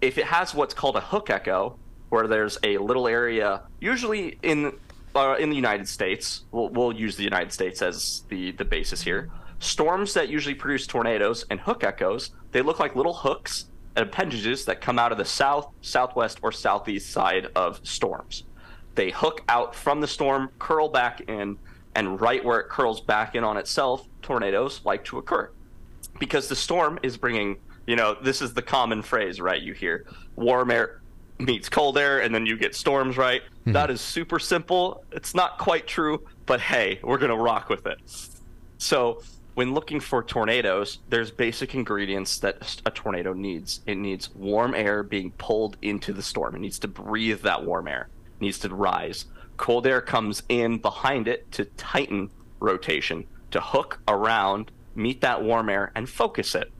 [0.00, 1.76] If it has what's called a hook echo,
[2.10, 4.78] where there's a little area, usually in
[5.16, 9.02] uh, in the United States, we'll, we'll use the United States as the the basis
[9.02, 9.30] here.
[9.58, 14.66] Storms that usually produce tornadoes and hook echoes, they look like little hooks and appendages
[14.66, 18.44] that come out of the south, southwest, or southeast side of storms
[18.96, 21.58] they hook out from the storm, curl back in,
[21.94, 25.50] and right where it curls back in on itself, tornadoes like to occur
[26.18, 30.06] because the storm is bringing you know this is the common phrase right you hear
[30.34, 31.02] warm air
[31.38, 33.42] meets cold air and then you get storms right?
[33.64, 33.72] Hmm.
[33.72, 35.04] That is super simple.
[35.12, 37.98] It's not quite true but hey we're gonna rock with it.
[38.78, 39.22] So
[39.54, 43.80] when looking for tornadoes there's basic ingredients that a tornado needs.
[43.86, 46.54] It needs warm air being pulled into the storm.
[46.54, 48.08] It needs to breathe that warm air.
[48.38, 49.26] It needs to rise.
[49.56, 52.30] Cold air comes in behind it to tighten
[52.60, 56.70] rotation to hook around meet that warm air and focus it.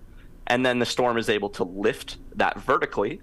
[0.47, 3.21] And then the storm is able to lift that vertically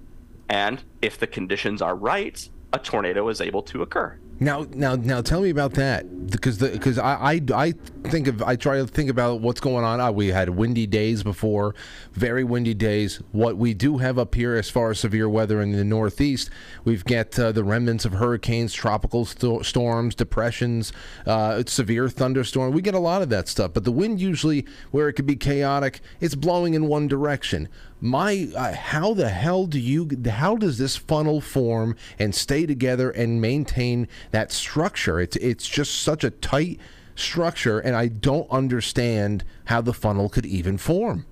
[0.54, 5.22] and if the conditions are right a tornado is able to occur Now, now, now,
[5.22, 7.74] tell me about that because because I, I I
[8.04, 10.16] think of I try to think about what's going on.
[10.16, 11.76] We had windy days before,
[12.14, 13.22] very windy days.
[13.32, 16.50] What we do have up here as far as severe weather in the Northeast,
[16.84, 20.92] we've got uh, the remnants of hurricanes, tropical sto- storms, depressions,
[21.26, 22.74] uh, severe thunderstorm.
[22.74, 25.36] We get a lot of that stuff, but the wind usually where it could be
[25.36, 27.70] chaotic, it's blowing in one direction
[28.04, 33.10] my uh, how the hell do you how does this funnel form and stay together
[33.10, 35.22] and maintain that structure?
[35.22, 36.82] It's it's just such a tight
[37.16, 41.26] structure and i don't understand how the funnel could even form.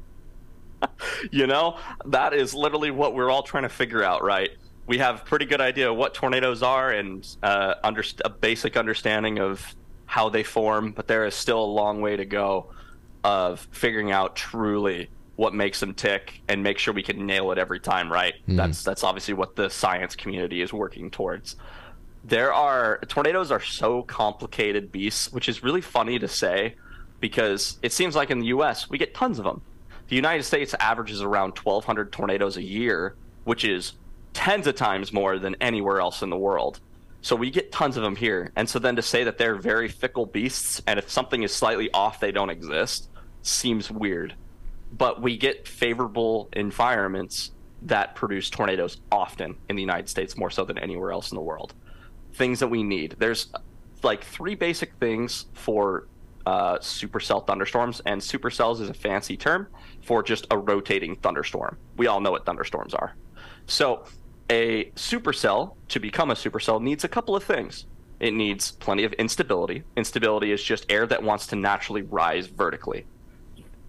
[1.32, 4.51] You know that is literally what we're all trying to figure out right?
[4.88, 7.76] We have pretty good idea what tornadoes are and uh,
[8.26, 12.26] a basic understanding of how they form but there is still a long way to
[12.26, 12.72] go
[13.24, 17.57] of figuring out truly what makes them tick and make sure we can nail it
[17.57, 18.36] every time right?
[18.43, 18.57] Mm-hmm.
[18.57, 21.55] That's that's obviously what the science community is working towards.
[22.23, 26.75] There are tornadoes are so complicated beasts which is really funny to say
[27.19, 29.61] because it seems like in the US we get tons of them
[30.09, 33.15] the United States averages around 1200 tornadoes a year
[33.45, 33.93] which is
[34.34, 36.79] tens of times more than anywhere else in the world.
[37.21, 38.51] So we get tons of them here.
[38.55, 41.89] And so then to say that they're very fickle beasts and if something is slightly
[41.91, 43.09] off they don't exist
[43.41, 44.36] seems weird
[44.91, 47.51] but we get favorable environments
[47.83, 51.41] that produce tornadoes often in the United States, more so than anywhere else in the
[51.41, 51.73] world.
[52.33, 53.15] Things that we need.
[53.17, 53.47] There's
[54.03, 56.07] like three basic things for
[56.45, 59.67] uh, supercell thunderstorms, and supercells is a fancy term
[60.03, 61.77] for just a rotating thunderstorm.
[61.97, 63.15] We all know what thunderstorms are.
[63.67, 64.05] So,
[64.49, 67.85] a supercell to become a supercell needs a couple of things.
[68.19, 69.83] It needs plenty of instability.
[69.95, 73.05] Instability is just air that wants to naturally rise vertically.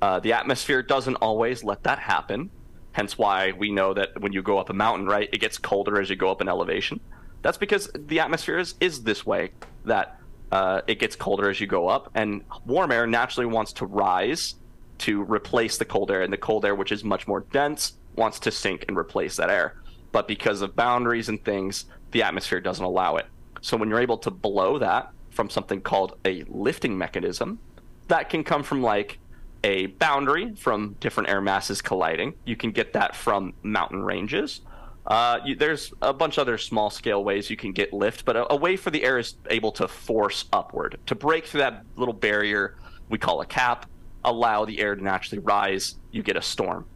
[0.03, 2.51] Uh, the atmosphere doesn't always let that happen.
[2.91, 6.01] Hence why we know that when you go up a mountain, right, it gets colder
[6.01, 6.99] as you go up in elevation.
[7.43, 9.53] That's because the atmosphere is, is this way,
[9.85, 10.19] that
[10.51, 14.57] uh, it gets colder as you go up, and warm air naturally wants to rise
[14.99, 18.41] to replace the cold air, and the cold air, which is much more dense, wants
[18.41, 19.81] to sink and replace that air.
[20.11, 23.27] But because of boundaries and things, the atmosphere doesn't allow it.
[23.61, 27.61] So when you're able to blow that from something called a lifting mechanism,
[28.09, 29.19] that can come from like
[29.65, 32.35] a boundary from different air masses colliding.
[32.45, 34.61] You can get that from mountain ranges.
[35.07, 38.37] Uh, you, there's a bunch of other small scale ways you can get lift, but
[38.37, 41.85] a, a way for the air is able to force upward to break through that
[41.97, 42.77] little barrier
[43.13, 43.91] we call a cap,
[44.25, 45.97] allow the air to naturally rise.
[46.11, 46.87] You get a storm.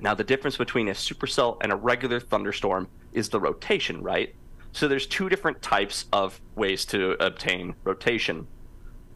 [0.00, 4.34] Now the difference between a supercell and a regular thunderstorm is the rotation, right?
[4.72, 8.46] So there's two different types of ways to obtain rotation.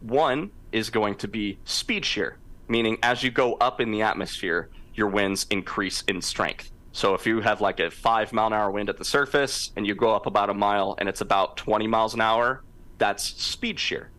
[0.01, 2.37] One is going to be speed shear,
[2.67, 6.71] meaning as you go up in the atmosphere, your winds increase in strength.
[6.91, 9.85] So if you have like a five mile an hour wind at the surface and
[9.85, 12.63] you go up about a mile and it's about 20 miles an hour,
[12.97, 14.09] that's speed shear.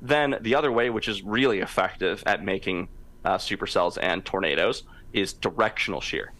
[0.00, 2.88] Then the other way, which is really effective at making
[3.24, 6.32] uh, supercells and tornadoes, is directional shear.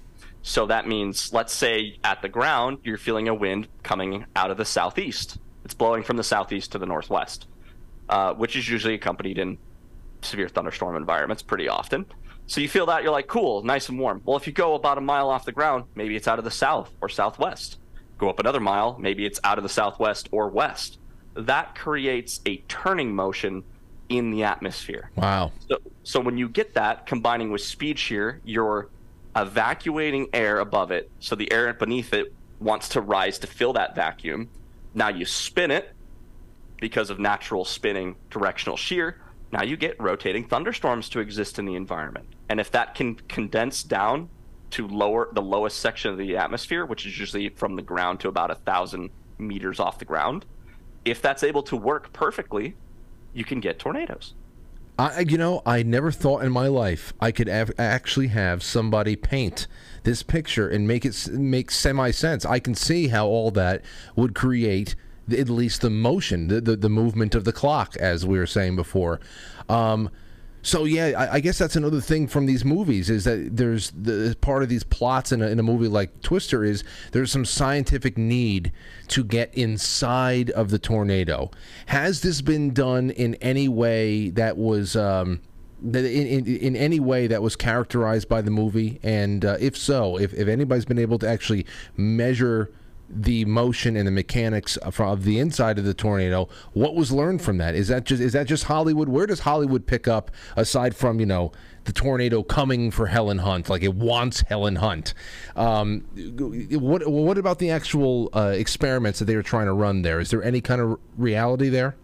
[0.43, 4.57] So that means, let's say at the ground, you're feeling a wind coming out of
[4.57, 5.39] the southeast.
[5.65, 7.49] It's blowing from the southeast to the northwest,
[8.09, 9.59] uh, which is usually accompanied in
[10.23, 12.07] severe thunderstorm environments pretty often.
[12.47, 14.23] So you feel that, you're like, cool, nice and warm.
[14.25, 16.51] Well, if you go about a mile off the ground, maybe it's out of the
[16.51, 17.79] south or southwest.
[18.19, 20.99] Go up another mile, maybe it's out of the southwest or west.
[21.35, 23.65] That creates a turning motion
[24.09, 25.11] in the atmosphere.
[25.17, 28.89] wow So, so when you get that combining with speed shear, you're
[29.35, 31.11] evacuating air above it.
[31.19, 34.49] So the air beneath it wants to rise to fill that vacuum.
[34.95, 35.93] Now you spin it
[36.81, 39.21] because of natural spinning directional shear.
[39.53, 42.27] Now you get rotating thunderstorms to exist in the environment.
[42.49, 44.29] And if that can condense down
[44.71, 48.29] to lower the lowest section of the atmosphere, which is usually from the ground to
[48.29, 50.45] about a thousand meters off the ground,
[51.05, 52.75] if that's able to work perfectly,
[53.33, 54.35] you can get tornadoes.
[54.99, 59.15] I, you know, I never thought in my life I could av- actually have somebody
[59.15, 59.67] paint
[60.05, 62.47] this picture and make it make semi sense.
[62.47, 63.85] I can see how all that
[64.17, 64.97] would create
[65.33, 68.77] at least the motion, the, the the movement of the clock, as we were saying
[68.77, 69.21] before.
[69.69, 70.11] Um,
[70.63, 74.37] So yeah, I, I guess that's another thing from these movies is that there's the
[74.41, 78.19] part of these plots in a, in a movie like Twister is there's some scientific
[78.19, 78.73] need
[79.09, 81.53] to get inside of the tornado.
[81.87, 85.41] Has this been done in any way that was um,
[85.85, 88.99] in, in in any way that was characterized by the movie?
[89.05, 91.65] And uh, if so, if if anybody's been able to actually
[91.97, 92.73] measure
[93.09, 96.49] the motion and the mechanics of, the inside of the tornado.
[96.73, 97.75] What was learned from that?
[97.75, 99.09] Is that just is that just Hollywood?
[99.09, 101.53] Where does Hollywood pick up aside from you know
[101.85, 105.15] the tornado coming for Helen Hunt, like it wants Helen Hunt?
[105.55, 106.01] Um,
[106.71, 110.21] what what about the actual uh, experiments that they were trying to run there?
[110.21, 111.97] Is there any kind of reality there?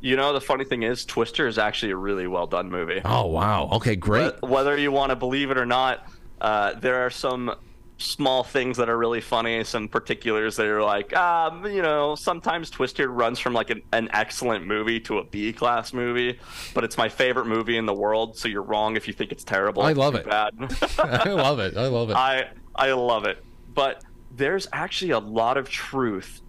[0.00, 3.00] You know, the funny thing is, Twister is actually a really well done movie.
[3.04, 3.68] Oh wow!
[3.74, 4.34] Okay, great.
[4.40, 6.06] Wh- Whether you want to believe it or not,
[6.40, 7.54] uh, there are some
[8.02, 12.70] small things that are really funny, some particulars that are like, um, you know, sometimes
[12.70, 16.38] Twister runs from like an, an excellent movie to a B class movie,
[16.74, 18.36] but it's my favorite movie in the world.
[18.36, 19.82] So you're wrong if you think it's terrible.
[19.82, 20.26] I love it.
[20.26, 20.54] Bad.
[20.98, 21.76] I love it.
[21.76, 22.16] I love it.
[22.16, 23.44] I I love it.
[23.74, 26.40] But there's actually a lot of truth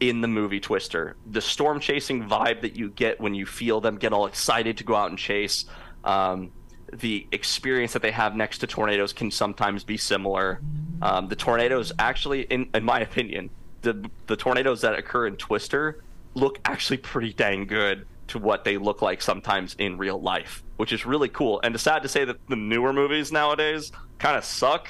[0.00, 1.16] in the movie Twister.
[1.26, 4.84] The storm chasing vibe that you get when you feel them get all excited to
[4.84, 5.66] go out and chase.
[6.04, 6.50] Um,
[6.92, 10.60] the experience that they have next to tornadoes can sometimes be similar.
[11.02, 13.50] Um, the tornadoes actually, in, in my opinion,
[13.82, 16.02] the the tornadoes that occur in Twister
[16.34, 20.92] look actually pretty dang good to what they look like sometimes in real life, which
[20.92, 21.60] is really cool.
[21.64, 24.88] And it's sad to say that the newer movies nowadays kind of suck.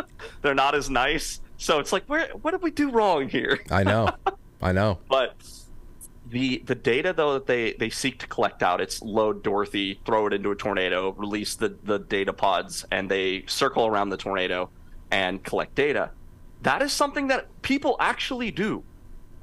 [0.42, 1.40] They're not as nice.
[1.56, 3.60] So it's like, where what did we do wrong here?
[3.70, 4.10] I know.
[4.62, 4.98] I know.
[5.08, 5.34] But
[6.32, 10.26] the the data though that they they seek to collect out, it's load Dorothy, throw
[10.26, 14.70] it into a tornado, release the the data pods, and they circle around the tornado
[15.10, 16.10] and collect data.
[16.62, 18.82] That is something that people actually do.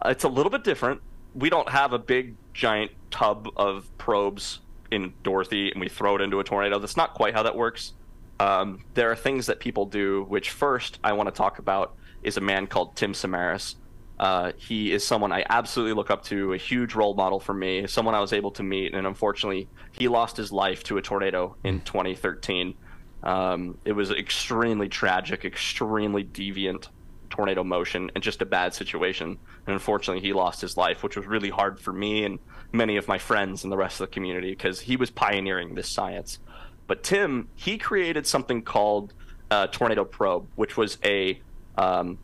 [0.04, 1.02] It's a little bit different.
[1.36, 4.60] We don't have a big giant tub of probes
[4.92, 6.80] in Dorothy and we throw it into a tornado.
[6.80, 7.94] That's not quite how that works.
[8.40, 12.38] Um, there are things that people do, which first I want to talk about is
[12.38, 13.76] a man called Tim Samaras.
[14.20, 17.88] Uh, he is someone I absolutely look up to, a huge role model for me,
[17.88, 21.56] someone I was able to meet, and unfortunately, he lost his life to a tornado
[21.64, 22.76] in 2013.
[23.24, 26.90] Um, it was extremely tragic, extremely deviant
[27.30, 29.38] tornado motion, and just a bad situation.
[29.66, 32.40] And unfortunately, he lost his life, which was really hard for me and
[32.74, 35.88] many of my friends and the rest of the community because he was pioneering this
[35.88, 36.40] science.
[36.88, 39.14] But Tim, he created something called
[39.52, 41.40] uh, Tornado Probe, which was a
[41.78, 42.18] um,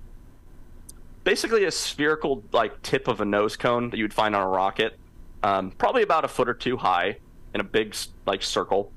[1.25, 4.97] basically a spherical like tip of a nose cone that you'd find on a rocket,
[5.43, 7.17] um, probably about a foot or two high
[7.53, 7.93] in a big
[8.25, 8.93] like circle,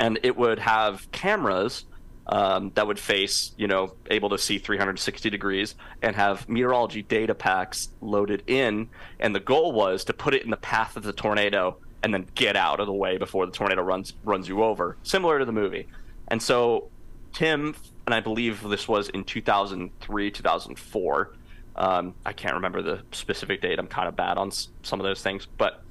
[0.00, 1.84] and it would have cameras
[2.26, 7.34] um, that would face, you know, able to see 360 degrees and have meteorology data
[7.34, 8.88] packs loaded in.
[9.20, 12.26] And the goal was to put it in the path of the tornado and then
[12.34, 15.52] get out of the way before the tornado runs runs you over, similar to the
[15.52, 15.86] movie.
[16.28, 16.90] And so
[17.32, 17.74] Tim,
[18.06, 21.32] and I believe this was in 2003, 2004.
[21.76, 23.78] Um, I can't remember the specific date.
[23.78, 25.82] I'm kind of bad on s- some of those things, but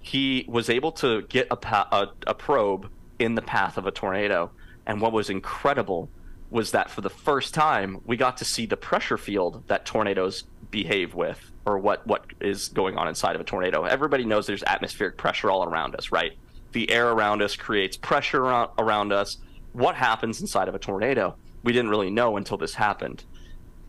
[0.00, 3.90] he was able to get a, pa- a, a probe in the path of a
[3.90, 4.50] tornado.
[4.86, 6.08] And what was incredible
[6.50, 10.44] was that for the first time, we got to see the pressure field that tornadoes
[10.70, 13.84] behave with, or what, what is going on inside of a tornado.
[13.84, 16.32] Everybody knows there's atmospheric pressure all around us, right?
[16.72, 19.36] The air around us creates pressure around, around us.
[19.72, 21.36] What happens inside of a tornado?
[21.64, 23.24] We didn't really know until this happened.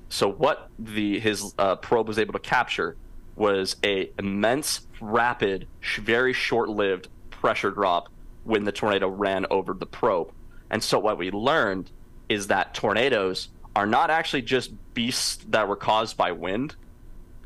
[0.09, 2.97] So what the his uh, probe was able to capture
[3.35, 8.09] was a immense, rapid, sh- very short-lived pressure drop
[8.43, 10.31] when the tornado ran over the probe.
[10.69, 11.91] And so what we learned
[12.27, 16.75] is that tornadoes are not actually just beasts that were caused by wind.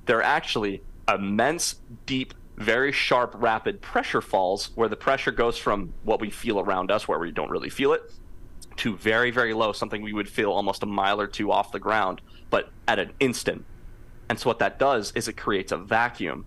[0.06, 6.22] They're actually immense, deep, very sharp, rapid pressure falls where the pressure goes from what
[6.22, 8.02] we feel around us, where we don't really feel it,
[8.78, 11.80] to very, very low, something we would feel almost a mile or two off the
[11.80, 13.66] ground, but at an instant.
[14.30, 16.46] And so what that does is it creates a vacuum.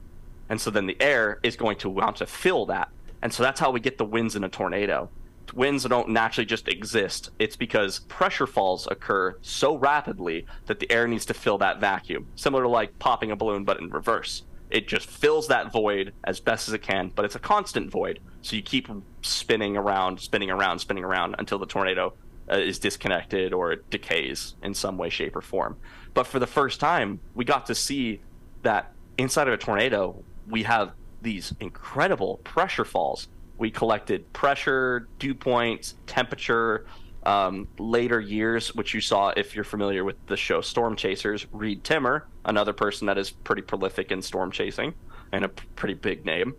[0.49, 2.89] And so then the air is going to want to fill that.
[3.23, 5.11] And so that's how we get the winds in a tornado.
[5.55, 7.31] Winds don't naturally just exist.
[7.39, 12.27] It's because pressure falls occur so rapidly that the air needs to fill that vacuum.
[12.35, 14.43] Similar to like popping a balloon, but in reverse.
[14.77, 18.21] It just fills that void as best as it can, but it's a constant void.
[18.43, 18.91] So you keep
[19.23, 22.13] spinning around, spinning around, spinning around until the tornado
[22.53, 25.79] uh, is disconnected or it decays in some way, shape, or form.
[26.13, 28.21] But for the first time, we got to see
[28.65, 33.29] that inside of a tornado, we have these incredible pressure falls.
[33.57, 36.85] We collected pressure, dew points, temperature,
[37.27, 41.45] um, later years, which you saw if you're familiar with the show Storm Chasers.
[41.53, 44.95] Reed Timmer, another person that is pretty prolific in storm chasing
[45.33, 46.55] and a pretty big name,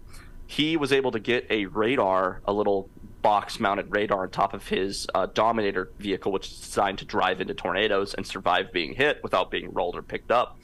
[0.46, 2.90] he was able to get a radar, a little
[3.22, 7.54] box-mounted radar on top of his uh, Dominator vehicle, which is designed to drive into
[7.54, 10.60] tornadoes and survive being hit without being rolled or picked up.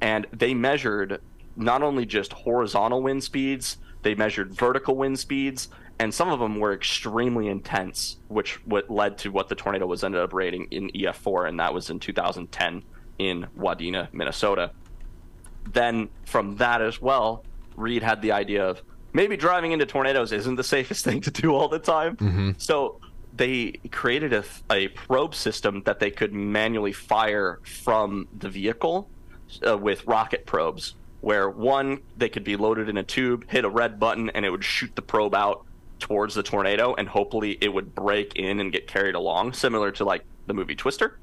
[0.00, 1.20] And they measured
[1.54, 5.68] not only just horizontal wind speeds, they measured vertical wind speeds,
[5.98, 10.02] and some of them were extremely intense, which what led to what the tornado was
[10.02, 12.82] ended up rating in EF4, and that was in 2010
[13.18, 14.72] in Wadena, Minnesota.
[15.72, 17.44] Then from that as well,
[17.76, 18.82] Reed had the idea of
[19.12, 22.16] maybe driving into tornadoes isn't the safest thing to do all the time.
[22.58, 23.00] So
[23.36, 29.08] they created a, a probe system that they could manually fire from the vehicle
[29.66, 33.68] uh, with rocket probes, where one, they could be loaded in a tube, hit a
[33.68, 35.64] red button, and it would shoot the probe out
[36.04, 40.04] towards the tornado, and hopefully it would break in and get carried along, similar to
[40.04, 41.18] like the movie Twister.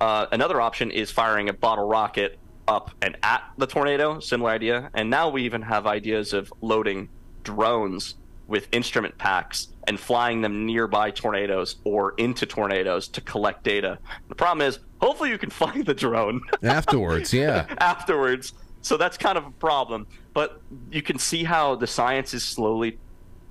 [0.00, 2.38] Uh, another option is firing a bottle rocket
[2.68, 4.88] up and at the tornado, similar idea.
[4.94, 7.08] And now we even have ideas of loading
[7.42, 8.14] drones
[8.46, 13.98] with instrument packs and flying them nearby tornadoes or into tornadoes to collect data.
[14.28, 17.66] The problem is, hopefully, you can find the drone Afterwards, yeah.
[17.78, 18.52] afterwards.
[18.80, 20.06] So that's kind of a problem.
[20.34, 20.60] But
[20.92, 22.98] you can see how the science is slowly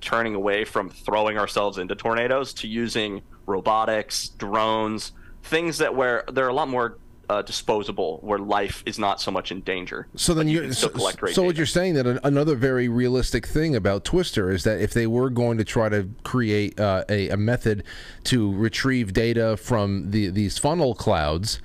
[0.04, 6.48] turning away from throwing ourselves into tornadoes to using robotics, drones, things that where they're
[6.48, 6.98] a lot more
[7.28, 10.06] uh, disposable, where life is not so much in danger.
[10.14, 12.88] So then you so, still collect great so what you're saying that an- another very
[12.88, 17.04] realistic thing about Twister is that if they were going to try to create uh,
[17.08, 17.82] a, a method
[18.24, 21.60] to retrieve data from the these funnel clouds,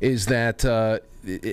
[0.00, 0.98] is that uh,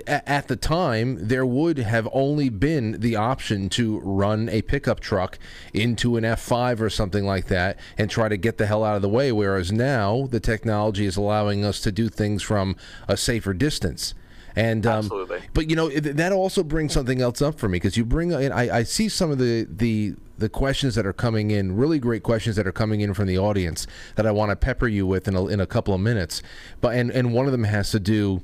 [0.08, 5.38] at the time there would have only been the option to run a pickup truck
[5.74, 9.02] into an F5 or something like that and try to get the hell out of
[9.02, 9.32] the way.
[9.32, 12.76] Whereas now the technology is allowing us to do things from
[13.08, 14.14] a safer distance.
[14.56, 15.40] And um, Absolutely.
[15.54, 18.52] but you know that also brings something else up for me because you bring in.
[18.52, 22.24] I, I see some of the the the questions that are coming in, really great
[22.24, 25.28] questions that are coming in from the audience that I want to pepper you with
[25.28, 26.42] in a, in a couple of minutes.
[26.82, 28.42] But and and one of them has to do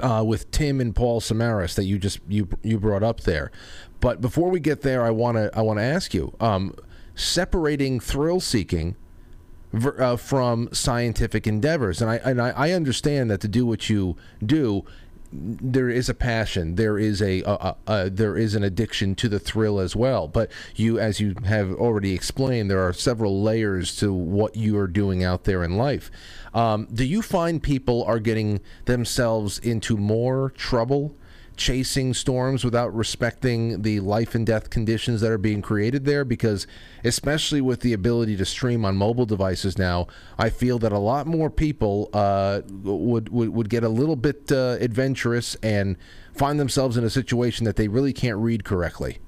[0.00, 3.50] uh, with Tim and Paul Samaras that you just you you brought up there.
[4.00, 6.74] But before we get there, I want to I want to ask you um,
[7.14, 8.96] separating thrill seeking
[9.98, 12.00] uh, from scientific endeavors.
[12.00, 14.84] And I and I, I understand that to do what you do,
[15.32, 19.28] there is a passion, there is a, a, a, a there is an addiction to
[19.28, 20.28] the thrill as well.
[20.28, 24.86] But you, as you have already explained, there are several layers to what you are
[24.86, 26.10] doing out there in life.
[26.54, 31.16] Um, do you find people are getting themselves into more trouble?
[31.56, 36.66] Chasing storms without respecting the life and death conditions that are being created there because
[37.04, 40.06] especially with the ability to stream on mobile devices now
[40.38, 44.50] i feel that a lot more people uh, would, would would get a little bit
[44.52, 45.96] uh, adventurous and
[46.34, 49.18] find themselves in a situation that they really can't read correctly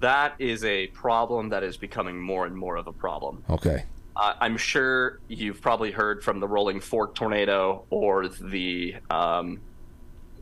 [0.00, 3.42] that is a problem that is becoming more and more of a problem.
[3.48, 3.84] okay
[4.16, 9.60] Uh, I'm sure you've probably heard from the Rolling Fork tornado or the um,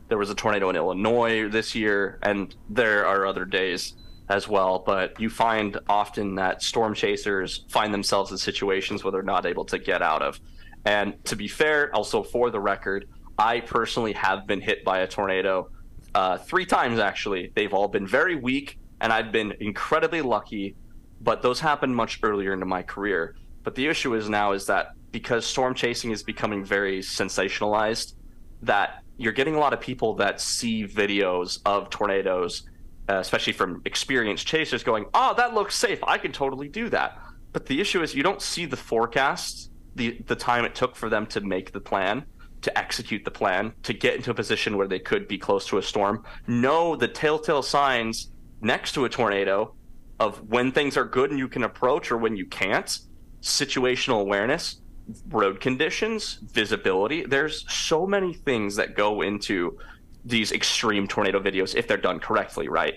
[0.07, 3.93] there was a tornado in Illinois this year, and there are other days
[4.29, 4.79] as well.
[4.85, 9.65] But you find often that storm chasers find themselves in situations where they're not able
[9.65, 10.39] to get out of.
[10.85, 13.07] And to be fair, also for the record,
[13.37, 15.69] I personally have been hit by a tornado
[16.13, 17.51] uh, three times actually.
[17.55, 20.75] They've all been very weak, and I've been incredibly lucky.
[21.21, 23.35] But those happened much earlier into my career.
[23.63, 28.13] But the issue is now is that because storm chasing is becoming very sensationalized,
[28.61, 32.63] that you're getting a lot of people that see videos of tornadoes,
[33.09, 35.99] uh, especially from experienced chasers, going, "Oh, that looks safe.
[36.03, 37.17] I can totally do that."
[37.53, 41.09] But the issue is you don't see the forecasts, the the time it took for
[41.09, 42.25] them to make the plan,
[42.61, 45.77] to execute the plan, to get into a position where they could be close to
[45.77, 46.23] a storm.
[46.47, 48.31] Know the telltale signs
[48.61, 49.75] next to a tornado
[50.19, 52.99] of when things are good and you can approach or when you can't.
[53.41, 54.81] Situational awareness,
[55.29, 57.25] road conditions, visibility.
[57.25, 59.77] There's so many things that go into
[60.23, 62.95] these extreme tornado videos if they're done correctly, right?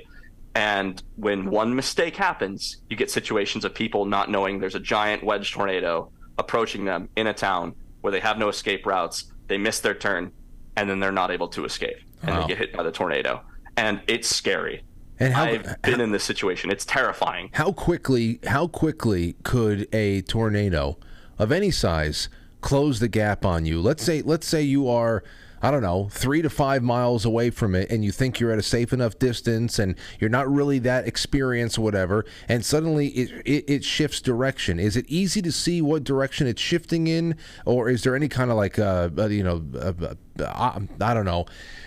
[0.54, 5.22] And when one mistake happens, you get situations of people not knowing there's a giant
[5.22, 9.30] wedge tornado approaching them in a town where they have no escape routes.
[9.48, 10.32] They miss their turn,
[10.76, 12.40] and then they're not able to escape, and Wow.
[12.42, 13.42] they get hit by the tornado.
[13.76, 14.82] And it's scary.
[15.20, 16.70] And how- I've been in this situation.
[16.70, 17.50] It's terrifying.
[17.52, 20.96] How quickly how quickly could a tornado
[21.38, 22.28] of any size
[22.60, 23.80] close the gap on you?
[23.80, 25.22] Let's say let's say you are
[25.60, 28.58] I don't know, three to five miles away from it, and you think you're at
[28.58, 33.42] a safe enough distance, and you're not really that experienced, or whatever, and suddenly it,
[33.44, 34.78] it, it shifts direction.
[34.78, 37.36] Is it easy to see what direction it's shifting in,
[37.66, 41.24] or is there any kind of like, uh, uh, you know, uh, uh, I don't
[41.24, 41.46] know,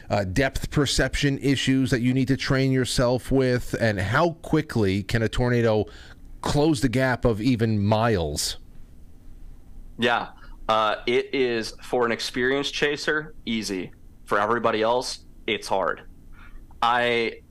[0.10, 5.22] uh, depth perception issues that you need to train yourself with, and how quickly can
[5.22, 5.86] a tornado
[6.42, 8.58] close the gap of even miles.
[9.98, 10.30] Yeah.
[10.68, 13.92] Uh, it is for an experienced chaser, easy.
[14.26, 16.04] For everybody else, it's hard.
[16.82, 17.42] I,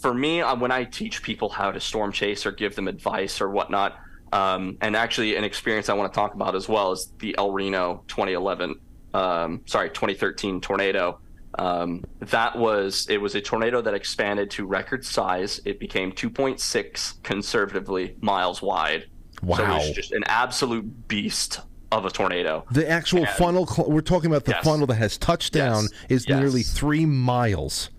[0.00, 3.48] for me, when I teach people how to storm chase or give them advice or
[3.50, 3.96] whatnot,
[4.32, 7.52] um, and actually an experience I want to talk about as well is the El
[7.52, 8.74] Reno 2011,
[9.14, 11.20] um, sorry, 2013 tornado.
[11.58, 15.60] Um, that was it was a tornado that expanded to record size.
[15.64, 19.06] It became 2.6 conservatively miles wide.
[19.42, 19.56] Wow.
[19.56, 21.60] So it was just an absolute beast
[21.90, 22.64] of a tornado.
[22.70, 24.64] The actual And- funnel, cl- we're talking about the Yes.
[24.64, 25.92] funnel that has touchdown, Yes.
[26.08, 26.38] is Yes.
[26.40, 27.90] nearly three miles.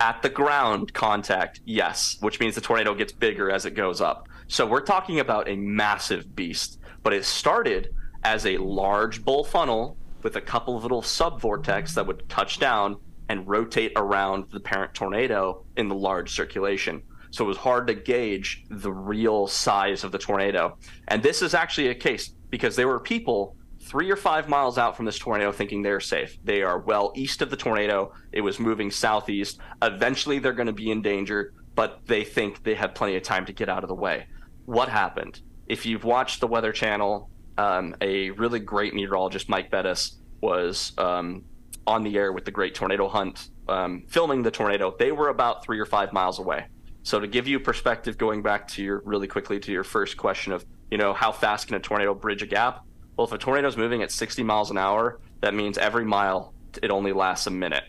[0.00, 4.28] At the ground contact, yes, which means the tornado gets bigger as it goes up.
[4.48, 7.88] So we're talking about a massive beast, but it started
[8.24, 12.58] as a large bull funnel with a couple of little sub vortex that would touch
[12.58, 12.96] down
[13.28, 17.02] and rotate around the parent tornado in the large circulation.
[17.30, 20.76] So it was hard to gauge the real size of the tornado.
[21.08, 24.94] And this is actually a case because there were people three or five miles out
[24.94, 26.38] from this tornado thinking they're safe.
[26.44, 28.12] They are well east of the tornado.
[28.30, 29.58] It was moving southeast.
[29.80, 33.46] Eventually, they're going to be in danger, but they think they have plenty of time
[33.46, 34.26] to get out of the way.
[34.66, 35.40] What happened?
[35.66, 41.44] If you've watched the Weather Channel, um, a really great meteorologist, Mike Bettes, was um,
[41.86, 44.94] on the air with the Great Tornado Hunt, um, filming the tornado.
[44.98, 46.66] They were about three or five miles away.
[47.02, 50.52] So to give you perspective, going back to your really quickly to your first question
[50.52, 52.84] of you know how fast can a tornado bridge a gap?
[53.16, 56.52] Well, if a tornado is moving at 60 miles an hour, that means every mile
[56.82, 57.84] it only lasts a minute.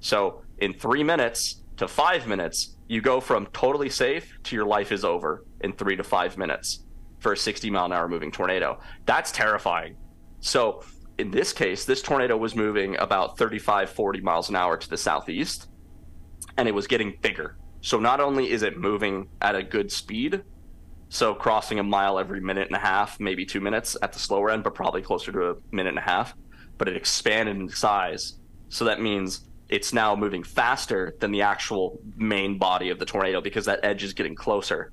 [0.00, 4.90] So in three minutes to five minutes, you go from totally safe to your life
[4.90, 6.82] is over in three to five minutes
[7.18, 8.80] for a 60 mile an hour moving tornado.
[9.04, 9.98] That's terrifying.
[10.40, 10.82] So
[11.18, 14.96] in this case, this tornado was moving about 35, 40 miles an hour to the
[14.96, 15.68] southeast,
[16.56, 17.58] and it was getting bigger.
[17.82, 20.42] So not only is it moving at a good speed,
[21.08, 24.50] so crossing a mile every minute and a half, maybe two minutes at the slower
[24.50, 26.34] end, but probably closer to a minute and a half.
[26.78, 28.34] But it expanded in size.
[28.68, 33.40] So that means it's now moving faster than the actual main body of the tornado
[33.40, 34.92] because that edge is getting closer.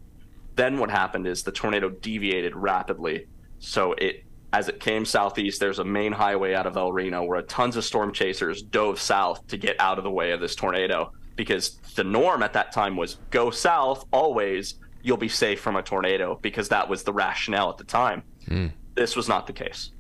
[0.56, 3.28] Then what happened is the tornado deviated rapidly.
[3.60, 4.24] So it
[4.54, 7.84] as it came southeast, there's a main highway out of El Reno where tons of
[7.84, 12.04] storm chasers dove south to get out of the way of this tornado because the
[12.04, 16.70] norm at that time was go south always you'll be safe from a tornado because
[16.70, 18.24] that was the rationale at the time.
[18.48, 18.68] Hmm.
[18.96, 19.92] This was not the case.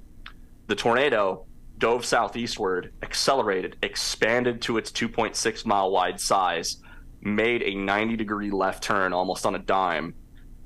[0.67, 1.45] The tornado
[1.77, 6.77] dove southeastward, accelerated, expanded to its 2.6 mile wide size,
[7.21, 10.15] made a 90 degree left turn almost on a dime,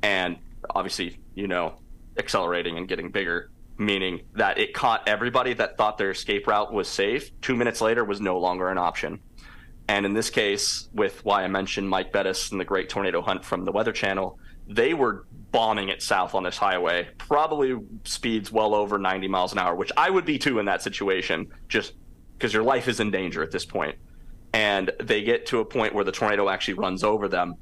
[0.04, 0.38] and
[0.70, 1.80] obviously, you know,
[2.18, 6.88] accelerating and getting bigger, meaning that it caught everybody that thought their escape route was
[6.88, 7.32] safe.
[7.42, 9.20] Two minutes later was no longer an option.
[9.88, 13.46] And in this case, with why I mentioned Mike Bettes and the Great Tornado Hunt
[13.46, 14.38] from the Weather Channel,
[14.68, 19.60] they were bombing it south on this highway, probably speeds well over 90 miles an
[19.60, 21.94] hour, which I would be too in that situation, just
[22.38, 23.96] because your life is in danger at this point.
[24.54, 27.56] And they get to a point where the tornado actually runs over them,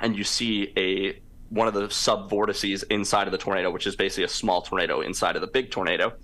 [0.00, 1.20] and you see a
[1.50, 5.02] one of the sub vortices inside of the tornado, which is basically a small tornado
[5.02, 6.14] inside of the big tornado.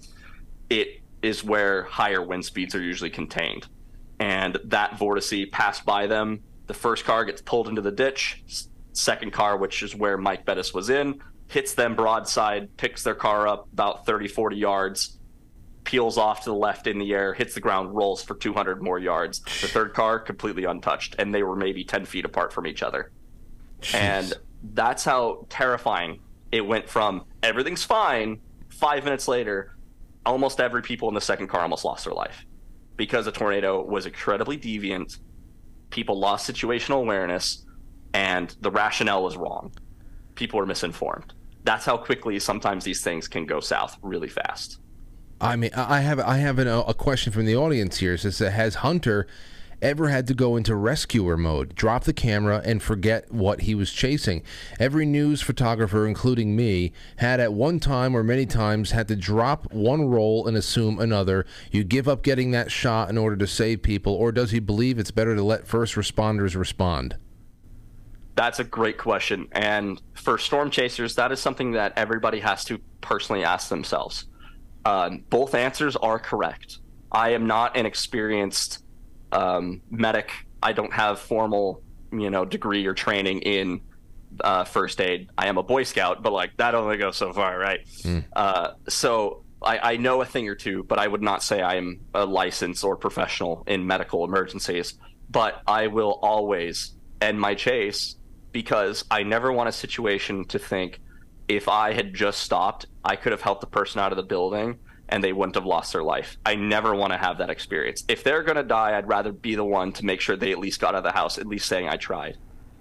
[0.71, 3.69] It is where higher wind speeds are usually contained
[4.21, 6.43] and that vortice passed by them.
[6.67, 8.43] The first car gets pulled into the ditch.
[8.93, 13.47] Second car, which is where Mike Bettes was in, hits them broadside, picks their car
[13.47, 15.19] up about 30, 40 yards,
[15.85, 18.99] peels off to the left in the air, hits the ground, rolls for 200 more
[18.99, 19.41] yards.
[19.41, 23.13] The third car completely untouched, and they were maybe 10 feet apart from each other.
[23.95, 24.33] And
[24.75, 26.21] that's how terrifying
[26.51, 29.77] it went from everything's fine, five minutes later,
[30.27, 32.45] almost every people in the second car almost lost their life
[32.99, 35.19] because a tornado was incredibly deviant.
[35.89, 37.65] People lost situational awareness,
[38.13, 39.73] and the rationale was wrong.
[40.35, 41.33] People were misinformed.
[41.65, 44.81] That's how quickly sometimes these things can go south really fast.
[45.41, 48.15] I mean, I I have I have an, a question from the audience here.
[48.15, 49.27] It says, has Hunter
[49.81, 53.93] ever had to go into rescuer mode, drop the camera, and forget what he was
[53.93, 54.43] chasing?
[54.79, 59.73] Every news photographer, including me, had at one time or many times had to drop
[59.73, 61.47] one roll and assume another.
[61.71, 64.99] You give up getting that shot in order to save people, or does he believe
[64.99, 67.17] it's better to let first responders respond?
[68.35, 69.49] That's a great question.
[69.53, 74.27] And for storm chasers, that is something that everybody has to personally ask themselves.
[74.85, 76.79] Um, both answers are correct.
[77.11, 78.85] I am not an experienced
[79.33, 80.31] um, medic.
[80.63, 81.83] I don't have formal,
[82.13, 83.81] you know, degree or training in
[84.43, 85.31] uh, first aid.
[85.37, 87.81] I am a Boy Scout, but like that only goes so far, right?
[88.35, 91.77] Uh, so I, I know a thing or two, but I would not say I
[91.77, 94.95] am a licensed or professional in medical emergencies.
[95.31, 98.17] But I will always end my chase
[98.53, 101.01] because I never want a situation to think
[101.49, 104.79] if I had just stopped, I could have helped the person out of the building
[105.09, 106.37] and they wouldn't have lost their life.
[106.45, 108.05] I never want to have that experience.
[108.09, 110.59] If they're going to die, I'd rather be the one to make sure they at
[110.59, 112.37] least got out of the house, at least saying I tried.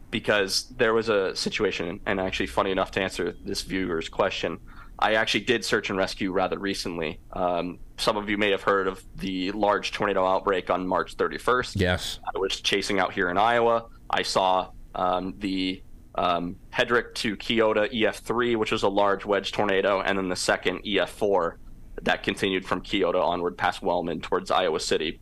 [0.09, 4.59] Because there was a situation, and actually, funny enough to answer this viewer's question,
[4.99, 7.19] I actually did search and rescue rather recently.
[7.33, 11.79] Um, some of you may have heard of the large tornado outbreak on March 31st.
[11.79, 12.19] Yes.
[12.23, 13.85] I was chasing out here in Iowa.
[14.09, 15.83] I saw um, the
[16.15, 20.83] um, Hedrick to Keota EF3, which was a large wedge tornado, and then the second
[20.83, 21.57] EF4
[22.01, 25.19] that continued from Keota onward past Wellman towards Iowa City.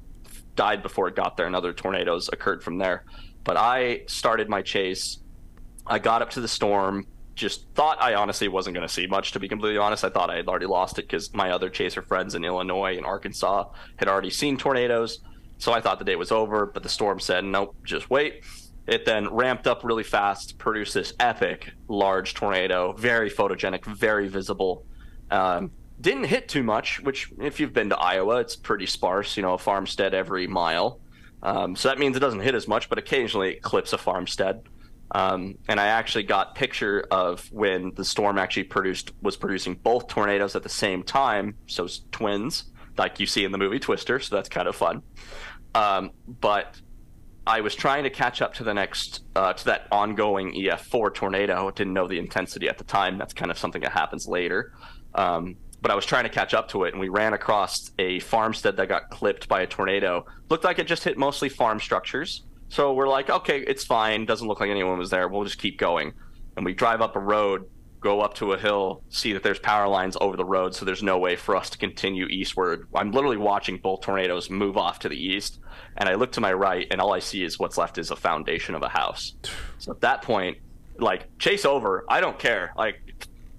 [0.56, 3.06] Died before it got there, and other tornadoes occurred from there.
[3.44, 5.20] But I started my chase.
[5.86, 9.34] I got up to the storm, just thought I honestly wasn't going to see much,
[9.34, 10.04] to be completely honest.
[10.04, 13.06] I thought I had already lost it because my other chaser friends in Illinois and
[13.06, 15.20] Arkansas had already seen tornadoes.
[15.58, 18.44] So I thought the day was over, but the storm said, nope, just wait.
[18.88, 24.86] It then ramped up really fast, produced this epic large tornado, very photogenic, very visible.
[25.32, 29.44] Um, didn't hit too much, which, if you've been to Iowa, it's pretty sparse, you
[29.44, 31.00] know, a farmstead every mile.
[31.42, 34.64] Um, so that means it doesn't hit as much, but occasionally it clips a farmstead.
[35.12, 40.08] Um, and I actually got picture of when the storm actually produced was producing both
[40.08, 42.66] tornadoes at the same time, so twins,
[42.98, 44.20] like you see in the movie Twister.
[44.20, 45.04] So that's kind of fun.
[45.76, 46.82] Um, but
[47.46, 51.70] I was trying to catch up to the next uh, to that ongoing EF4 tornado.
[51.70, 53.18] Didn't know the intensity at the time.
[53.18, 54.74] That's kind of something that happens later.
[55.14, 55.56] Um,
[55.86, 58.76] but I was trying to catch up to it, and we ran across a farmstead
[58.78, 60.26] that got clipped by a tornado.
[60.50, 62.42] Looked like it just hit mostly farm structures.
[62.70, 64.26] So we're like, okay, it's fine.
[64.26, 65.28] Doesn't look like anyone was there.
[65.28, 66.14] We'll just keep going.
[66.58, 69.88] And we drive up a road, go up to a hill, see that there's power
[69.88, 72.88] lines over the road, so there's no way for us to continue eastward.
[72.96, 75.60] I'm literally watching both tornadoes move off to the east,
[75.98, 78.16] and I look to my right, and all I see is what's left is a
[78.16, 79.36] foundation of a house.
[79.78, 80.58] So at that point,
[80.98, 82.06] like, chase over.
[82.10, 82.74] I don't care.
[82.76, 83.02] Like,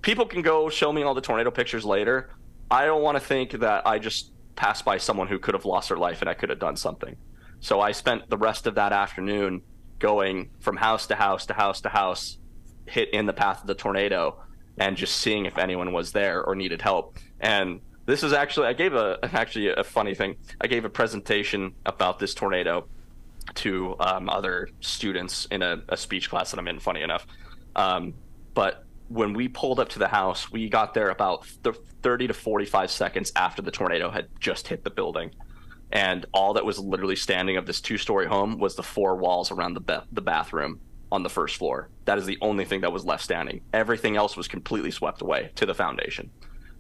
[0.07, 2.31] people can go show me all the tornado pictures later.
[2.71, 5.89] I don't want to think that I just passed by someone who could have lost
[5.89, 7.17] their life and I could have done something.
[7.59, 9.63] So I spent the rest of that afternoon
[9.99, 12.39] going from house to house to house to house,
[12.87, 14.41] hit in the path of the tornado,
[14.79, 17.19] and just seeing if anyone was there or needed help.
[17.41, 20.37] And this is actually I gave a actually a funny thing.
[20.61, 22.87] I gave a presentation about this tornado
[23.55, 26.79] to um, other students in a, a, speech class that I'm in.
[26.79, 27.27] Funny enough,
[27.75, 28.15] um,
[28.55, 31.47] but when we pulled up to the house, we got there about
[32.03, 35.31] 30 to 45 seconds after the tornado had just hit the building.
[35.93, 39.51] And all that was literally standing of this two story home was the four walls
[39.51, 40.81] around the, ba- the bathroom
[41.13, 41.91] on the first floor.
[42.05, 43.61] That is the only thing that was left standing.
[43.73, 46.31] Everything else was completely swept away to the foundation.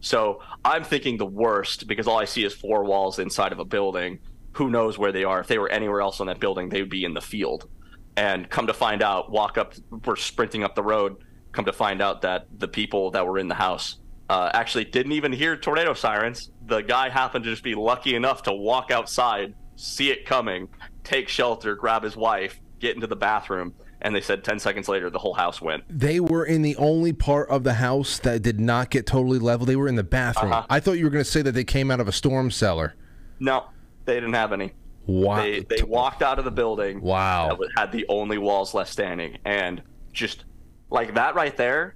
[0.00, 3.64] So I'm thinking the worst because all I see is four walls inside of a
[3.64, 4.18] building.
[4.52, 5.40] Who knows where they are?
[5.40, 7.68] If they were anywhere else on that building, they would be in the field.
[8.16, 9.74] And come to find out, walk up,
[10.04, 11.16] we're sprinting up the road
[11.56, 13.96] come to find out that the people that were in the house
[14.28, 16.50] uh, actually didn't even hear tornado sirens.
[16.66, 20.68] The guy happened to just be lucky enough to walk outside, see it coming,
[21.02, 25.08] take shelter, grab his wife, get into the bathroom, and they said 10 seconds later
[25.08, 25.84] the whole house went.
[25.88, 29.64] They were in the only part of the house that did not get totally level.
[29.64, 30.52] They were in the bathroom.
[30.52, 30.66] Uh-huh.
[30.68, 32.94] I thought you were going to say that they came out of a storm cellar.
[33.40, 33.66] No,
[34.04, 34.72] they didn't have any.
[35.06, 35.36] Wow.
[35.36, 37.00] They, they walked out of the building.
[37.00, 37.56] Wow.
[37.58, 40.44] That had the only walls left standing and just
[40.90, 41.94] like that right there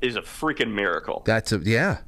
[0.00, 1.22] is a freaking miracle.
[1.24, 1.98] That's a yeah.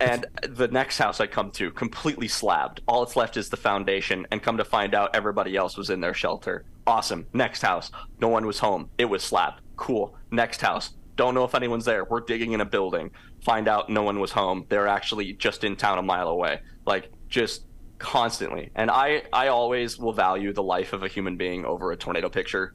[0.00, 2.80] And the next house I come to, completely slabbed.
[2.88, 6.00] All it's left is the foundation, and come to find out, everybody else was in
[6.00, 6.64] their shelter.
[6.86, 7.26] Awesome.
[7.32, 7.90] Next house,
[8.20, 8.90] no one was home.
[8.98, 9.60] It was slabbed.
[9.76, 10.16] Cool.
[10.30, 12.04] Next house, don't know if anyone's there.
[12.04, 13.10] We're digging in a building.
[13.44, 14.66] Find out no one was home.
[14.68, 16.60] They're actually just in town a mile away.
[16.86, 17.64] Like just
[17.98, 18.70] constantly.
[18.74, 22.28] And I I always will value the life of a human being over a tornado
[22.28, 22.74] picture,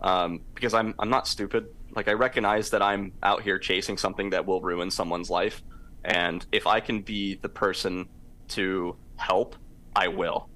[0.00, 1.66] um, because I'm I'm not stupid.
[1.96, 5.62] Like I recognize that I'm out here chasing something that will ruin someone's life,
[6.04, 8.08] and if I can be the person
[8.48, 9.56] to help,
[9.94, 10.48] I will.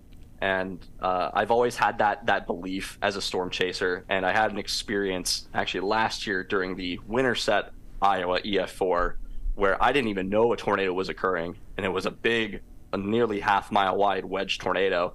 [0.43, 4.53] And uh, I've always had that that belief as a storm chaser, and I had
[4.53, 9.15] an experience actually last year during the Winterset Iowa EF4
[9.61, 12.63] where I didn't even know a tornado was occurring, and it was a big,
[12.95, 15.15] a nearly half mile wide wedge tornado,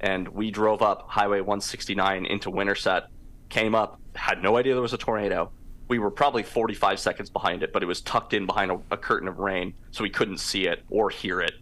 [0.00, 3.04] and we drove up Highway 169 into Winterset,
[3.48, 5.50] came up, had no idea there was a tornado,
[5.88, 8.96] we were probably 45 seconds behind it, but it was tucked in behind a, a,
[8.96, 11.54] curtain of rain, so we couldn't see it or hear it.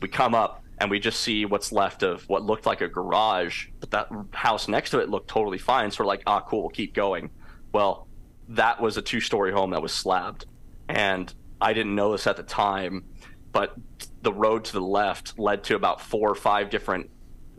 [0.00, 3.68] We come up and we just see what's left of what looked like a garage,
[3.78, 5.90] but that house next to it looked totally fine.
[5.90, 7.30] So we're like, ah, cool, we'll keep going.
[7.72, 8.08] Well,
[8.48, 10.46] that was a two story home that was slabbed.
[10.88, 13.04] And I didn't know this at the time,
[13.52, 13.74] but
[14.22, 17.08] the road to the left led to about four or five different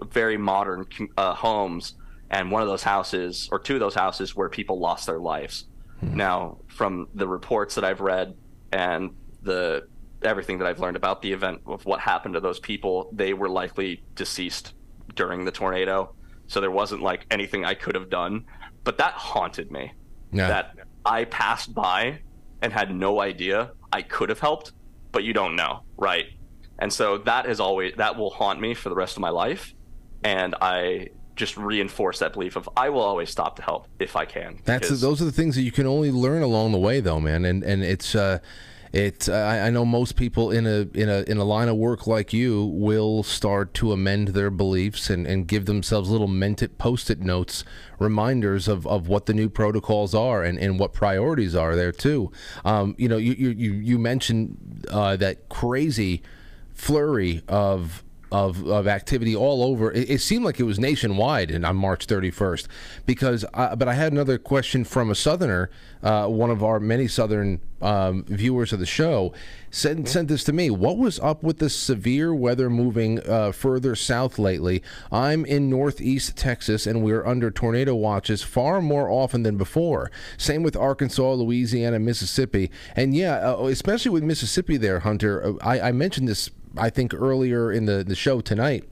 [0.01, 0.85] very modern
[1.15, 1.95] uh, homes.
[2.29, 5.65] And one of those houses, or two of those houses, where people lost their lives
[6.03, 6.17] Mm-hmm.
[6.17, 8.35] now, from the reports that I've read
[8.71, 9.11] and
[9.41, 9.87] the
[10.23, 13.49] everything that I've learned about the event of what happened to those people, they were
[13.49, 14.73] likely deceased
[15.15, 16.15] during the tornado.
[16.47, 18.45] So there wasn't like anything I could have done,
[18.83, 19.93] but that haunted me.
[20.31, 20.47] Yeah.
[20.47, 20.75] That
[21.05, 22.19] I passed by
[22.61, 24.71] and had no idea I could have helped,
[25.11, 26.25] but you don't know, right?
[26.79, 29.73] And so that is always that will haunt me for the rest of my life,
[30.23, 34.25] and I just reinforce that belief of I will always stop to help if I
[34.25, 34.59] can.
[34.65, 37.45] That's those are the things that you can only learn along the way, though, man.
[37.45, 38.39] And and it's uh,
[38.91, 39.27] it.
[39.27, 42.33] I, I know most people in a in a in a line of work like
[42.33, 47.63] you will start to amend their beliefs and, and give themselves little mented post-it notes,
[47.99, 52.31] reminders of, of what the new protocols are and, and what priorities are there too.
[52.63, 56.21] Um, you know, you you you, you mentioned uh, that crazy
[56.73, 58.03] flurry of
[58.33, 59.91] of, of activity all over.
[59.91, 62.67] It, it seemed like it was nationwide and on March 31st.
[63.05, 65.69] Because, I, but I had another question from a Southerner,
[66.01, 69.33] uh, one of our many Southern um, viewers of the show,
[69.69, 70.71] sent sent this to me.
[70.71, 74.81] What was up with the severe weather moving uh, further south lately?
[75.11, 80.09] I'm in Northeast Texas and we're under tornado watches far more often than before.
[80.37, 84.77] Same with Arkansas, Louisiana, Mississippi, and yeah, uh, especially with Mississippi.
[84.77, 85.45] There, Hunter.
[85.45, 88.85] Uh, I, I mentioned this I think earlier in the, the show tonight.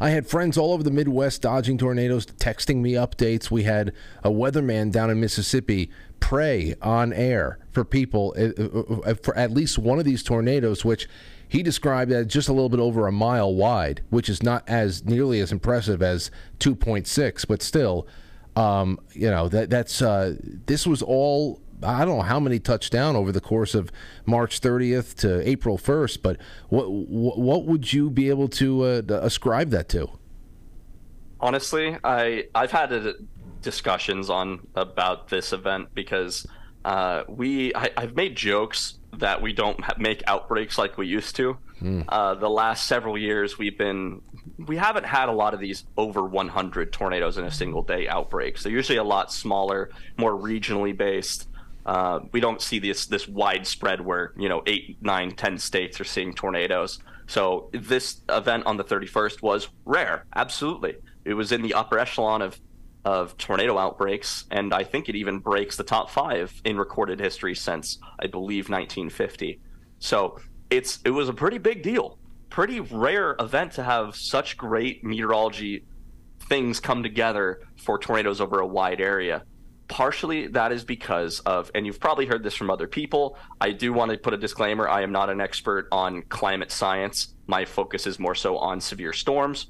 [0.00, 3.50] I had friends all over the Midwest dodging tornadoes, texting me updates.
[3.50, 3.92] We had
[4.24, 9.78] a weatherman down in Mississippi pray on air for people uh, uh, for at least
[9.78, 11.08] one of these tornadoes, which
[11.48, 15.04] he described as just a little bit over a mile wide, which is not as
[15.04, 16.30] nearly as impressive as
[16.60, 18.06] 2.6, but still,
[18.54, 20.36] um, you know that that's uh,
[20.66, 23.90] this was all I don't know how many touched down over the course of
[24.26, 26.36] March 30th to April 1st, but
[26.68, 30.10] what what, would you be able to uh, ascribe that to?
[31.40, 33.14] honestly, I I've had a,
[33.62, 36.46] discussions on about this event because
[36.84, 41.58] uh, we I, I've made jokes that we don't make outbreaks like we used to.
[42.08, 44.20] Uh, the last several years, we've been
[44.66, 48.62] we haven't had a lot of these over 100 tornadoes in a single day outbreaks.
[48.62, 51.48] They're usually a lot smaller, more regionally based.
[51.86, 56.04] Uh, we don't see this this widespread where you know eight, nine, ten states are
[56.04, 57.00] seeing tornadoes.
[57.26, 60.26] So this event on the 31st was rare.
[60.34, 62.60] Absolutely, it was in the upper echelon of
[63.04, 67.54] of tornado outbreaks, and I think it even breaks the top five in recorded history
[67.54, 69.58] since I believe 1950.
[70.00, 70.38] So
[70.68, 72.18] it's it was a pretty big deal,
[72.50, 75.84] pretty rare event to have such great meteorology
[76.48, 79.44] things come together for tornadoes over a wide area.
[79.90, 83.36] Partially that is because of, and you've probably heard this from other people.
[83.60, 87.34] I do want to put a disclaimer I am not an expert on climate science.
[87.48, 89.66] My focus is more so on severe storms.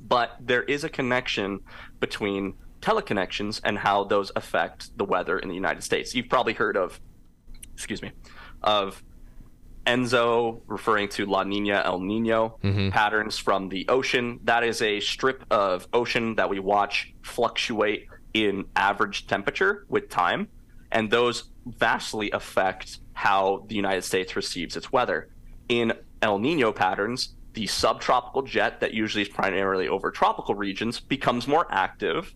[0.00, 1.58] But there is a connection
[1.98, 6.14] between teleconnections and how those affect the weather in the United States.
[6.14, 7.00] You've probably heard of,
[7.74, 8.12] excuse me,
[8.62, 9.02] of
[9.88, 12.90] ENSO referring to La Nina, El Nino mm-hmm.
[12.90, 14.38] patterns from the ocean.
[14.44, 20.48] That is a strip of ocean that we watch fluctuate in average temperature with time.
[20.90, 25.28] And those vastly affect how the United States receives its weather.
[25.68, 25.92] In
[26.22, 31.66] El Nino patterns, the subtropical jet that usually is primarily over tropical regions becomes more
[31.70, 32.34] active.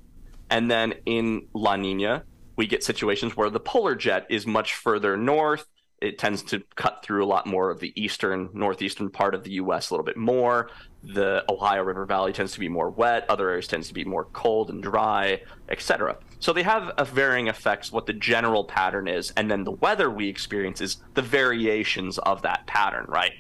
[0.50, 2.24] And then in La Nina,
[2.56, 5.66] we get situations where the polar jet is much further north.
[6.02, 9.52] It tends to cut through a lot more of the eastern, northeastern part of the
[9.52, 9.90] U.S.
[9.90, 10.68] a little bit more.
[11.04, 13.24] The Ohio River Valley tends to be more wet.
[13.28, 16.16] Other areas tends to be more cold and dry, etc.
[16.40, 20.10] So they have a varying effects what the general pattern is, and then the weather
[20.10, 23.32] we experience is the variations of that pattern, right?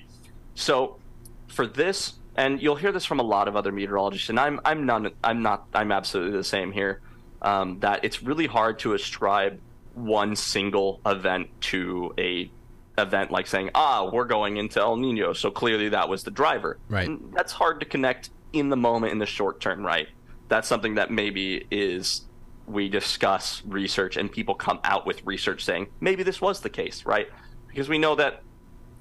[0.54, 1.00] So
[1.48, 4.86] for this, and you'll hear this from a lot of other meteorologists, and I'm I'm
[4.86, 7.00] not I'm not I'm absolutely the same here.
[7.42, 9.58] Um, that it's really hard to ascribe
[9.94, 12.50] one single event to a
[12.98, 16.78] event like saying, ah, we're going into El Nino, so clearly that was the driver.
[16.88, 17.08] Right.
[17.08, 20.08] And That's hard to connect in the moment in the short term, right?
[20.48, 22.26] That's something that maybe is
[22.66, 27.04] we discuss research and people come out with research saying maybe this was the case,
[27.04, 27.28] right?
[27.68, 28.42] Because we know that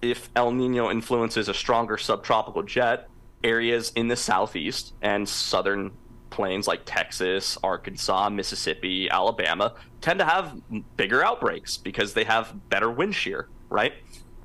[0.01, 3.07] if El Nino influences a stronger subtropical jet,
[3.43, 5.91] areas in the southeast and southern
[6.31, 10.59] plains like Texas, Arkansas, Mississippi, Alabama tend to have
[10.97, 13.93] bigger outbreaks because they have better wind shear, right?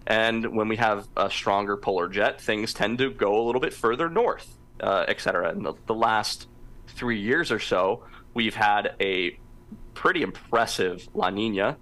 [0.06, 3.72] And when we have a stronger polar jet, things tend to go a little bit
[3.72, 5.50] further north, uh, et cetera.
[5.52, 6.48] In the, the last
[6.88, 8.04] three years or so,
[8.34, 9.38] we've had a
[9.94, 11.78] pretty impressive La Nina,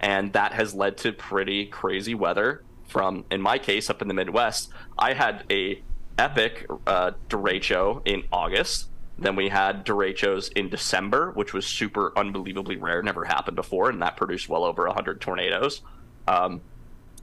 [0.00, 2.64] and that has led to pretty crazy weather.
[2.88, 5.82] From in my case, up in the Midwest, I had a
[6.18, 8.90] epic uh, derecho in August.
[9.18, 14.02] Then we had derechos in December, which was super unbelievably rare, never happened before, and
[14.02, 15.82] that produced well over 100 tornadoes.
[16.26, 16.60] um,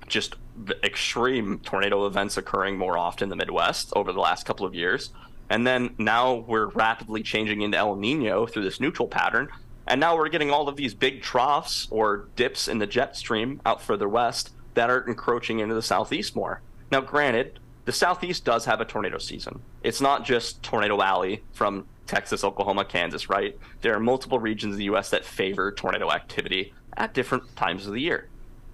[0.07, 0.35] just
[0.83, 5.11] extreme tornado events occurring more often in the Midwest over the last couple of years.
[5.49, 9.49] And then now we're rapidly changing into El Nino through this neutral pattern.
[9.87, 13.61] And now we're getting all of these big troughs or dips in the jet stream
[13.65, 16.61] out further west that are encroaching into the southeast more.
[16.91, 17.59] Now, granted,
[17.91, 19.61] the southeast does have a tornado season.
[19.83, 23.59] It's not just Tornado Alley from Texas, Oklahoma, Kansas, right?
[23.81, 25.09] There are multiple regions in the U.S.
[25.09, 28.29] that favor tornado activity at different times of the year.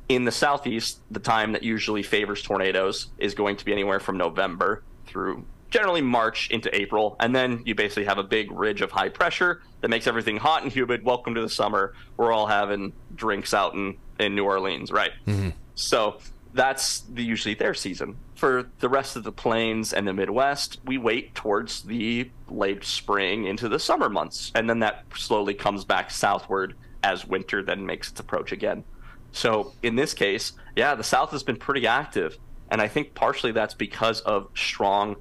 [0.08, 4.18] In the southeast, the time that usually favors tornadoes is going to be anywhere from
[4.18, 7.16] November through generally March into April.
[7.20, 10.62] And then you basically have a big ridge of high pressure that makes everything hot
[10.62, 11.04] and humid.
[11.04, 11.96] Welcome to the summer.
[12.18, 15.14] We're all having drinks out in, in New Orleans, right?
[15.26, 15.50] Mm-hmm.
[15.74, 16.20] So
[16.54, 18.18] that's the, usually their season.
[18.36, 23.46] For the rest of the plains and the Midwest, we wait towards the late spring
[23.46, 24.52] into the summer months.
[24.56, 28.84] And then that slowly comes back southward as winter then makes its approach again.
[29.32, 32.38] So in this case, yeah, the South has been pretty active.
[32.70, 35.16] And I think partially that's because of strong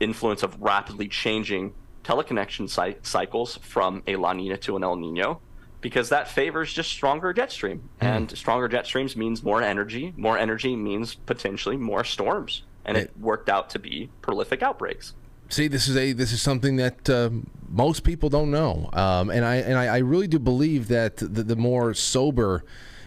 [0.00, 1.74] influence of rapidly changing
[2.04, 5.40] teleconnection cy- cycles from a La Nina to an El Nino,
[5.86, 7.88] because that favors just stronger jet stream.
[8.00, 10.12] And stronger jet streams means more energy.
[10.16, 12.64] More energy means potentially more storms.
[12.84, 15.12] And it worked out to be prolific outbreaks.
[15.48, 17.30] See, this is a this is something that uh,
[17.68, 21.44] most people don't know, um, and I and I, I really do believe that the,
[21.44, 22.64] the more sober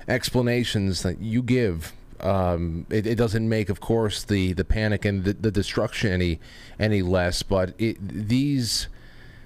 [0.07, 1.91] explanations that you give,
[2.21, 6.39] um, it, it doesn't make, of course, the, the panic and the, the destruction any
[6.79, 7.43] any less.
[7.43, 8.87] But it, these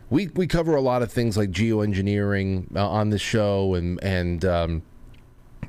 [0.10, 4.46] we we cover a lot of things like geoengineering uh, on the show and and.
[4.46, 4.84] Um,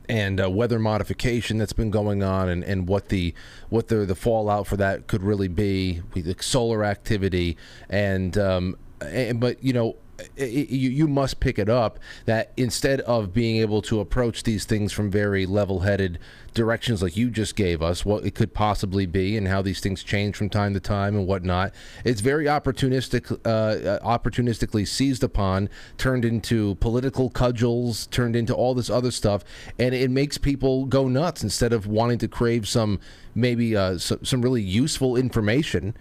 [0.06, 3.32] and uh, weather modification that's been going on, and, and what the
[3.70, 7.56] what the the fallout for that could really be, with solar activity,
[7.89, 9.97] and um, and, but you know.
[10.39, 14.43] I- i- You, you must pick it up that instead of being able to approach
[14.43, 16.19] these things from very level headed
[16.53, 20.03] directions like you just gave us, what it could possibly be and how these things
[20.05, 21.73] change from time to time and whatnot,
[22.05, 25.69] it's very opportunistic, uh, uh, opportunistically seized upon,
[25.99, 29.43] turned into political cudgels, turned into all this other stuff,
[29.79, 33.01] and it makes people go nuts instead of wanting to crave some
[33.35, 35.93] maybe uh, some really useful information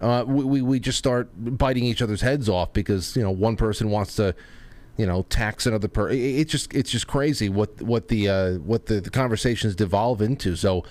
[0.00, 3.56] uh, we, we, we just start biting each other's heads off because you know one
[3.56, 4.34] person wants to
[4.96, 8.86] you know tax another person it's just it's just crazy what what the uh, what
[8.86, 10.56] the, the conversations devolve into.
[10.56, 10.84] So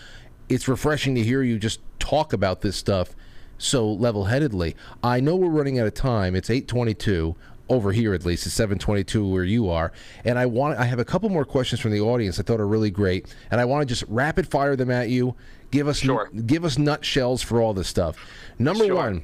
[0.49, 3.15] it's refreshing to hear you just talk about this stuff
[3.57, 4.75] so level-headedly.
[5.03, 6.35] I know we're running out of time.
[6.35, 7.35] It's 822
[7.69, 9.91] over here at least it's 722 where you are
[10.23, 12.67] and i want i have a couple more questions from the audience i thought are
[12.67, 15.35] really great and i want to just rapid fire them at you
[15.71, 16.29] give us Sure.
[16.45, 18.17] give us nutshells for all this stuff
[18.57, 18.95] number Sure.
[18.95, 19.23] one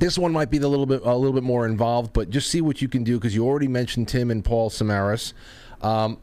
[0.00, 2.62] this one might be a little bit a little bit more involved, but just see
[2.62, 5.34] what you can do because you already mentioned Tim and Paul Samaras.
[5.82, 6.16] Um,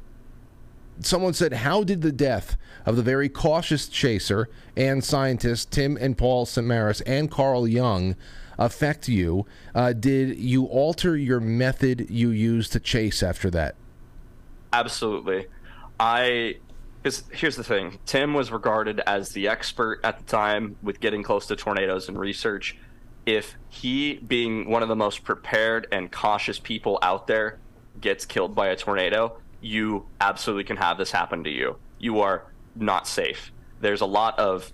[1.01, 2.57] someone said, "How did the death
[2.87, 8.15] of the very cautious chaser and scientist Tim and Paul Samaras and Carl Young
[8.59, 9.47] affect you?
[9.73, 13.75] Uh, did you alter your method you used to chase after that?"
[14.71, 15.47] Absolutely.
[15.99, 16.57] I
[17.01, 17.99] because here's the thing.
[18.05, 22.19] Tim was regarded as the expert at the time with getting close to tornadoes and
[22.19, 22.77] research.
[23.25, 27.59] If he, being one of the most prepared and cautious people out there,
[28.01, 31.77] gets killed by a tornado, you absolutely can have this happen to you.
[31.99, 32.45] You are
[32.75, 33.51] not safe.
[33.81, 34.71] There's a lot of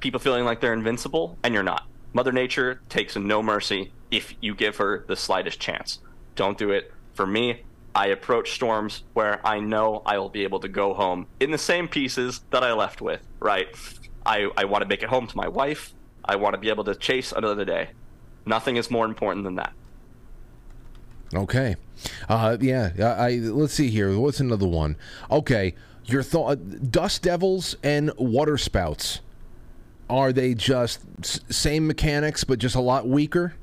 [0.00, 1.87] people feeling like they're invincible, and you're not.
[2.12, 6.00] Mother Nature takes no mercy if you give her the slightest chance.
[6.34, 6.92] Don't do it.
[7.14, 7.62] For me,
[7.94, 11.58] I approach storms where I know I will be able to go home in the
[11.58, 13.68] same pieces that I left with, right?
[14.24, 15.94] I, I want to make it home to my wife.
[16.24, 17.90] I want to be able to chase another day.
[18.46, 19.72] Nothing is more important than that.
[21.34, 21.76] Okay.
[22.28, 22.90] Uh, yeah.
[22.98, 24.16] I, I let's see here.
[24.18, 24.96] What's another one?
[25.30, 25.74] Okay.
[26.04, 29.20] Your thought: dust devils and water spouts.
[30.10, 31.00] Are they just
[31.52, 33.54] same mechanics but just a lot weaker?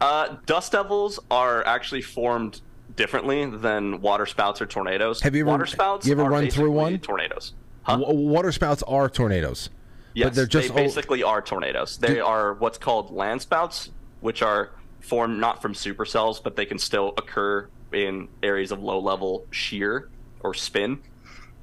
[0.00, 2.60] Uh, dust devils are actually formed
[2.96, 5.20] differently than water spouts or tornadoes.
[5.20, 6.98] Have you ever- water spouts you ever run through one?
[6.98, 7.54] Tornadoes.
[7.82, 7.96] Huh?
[7.98, 9.70] W- water spouts are tornadoes.
[10.12, 11.96] Yes, but they're just they basically are tornadoes.
[11.98, 13.90] They Do- are what's called land spouts,
[14.20, 18.98] which are formed not from supercells, but they can still occur in areas of low
[18.98, 20.08] level shear
[20.40, 20.98] or spin.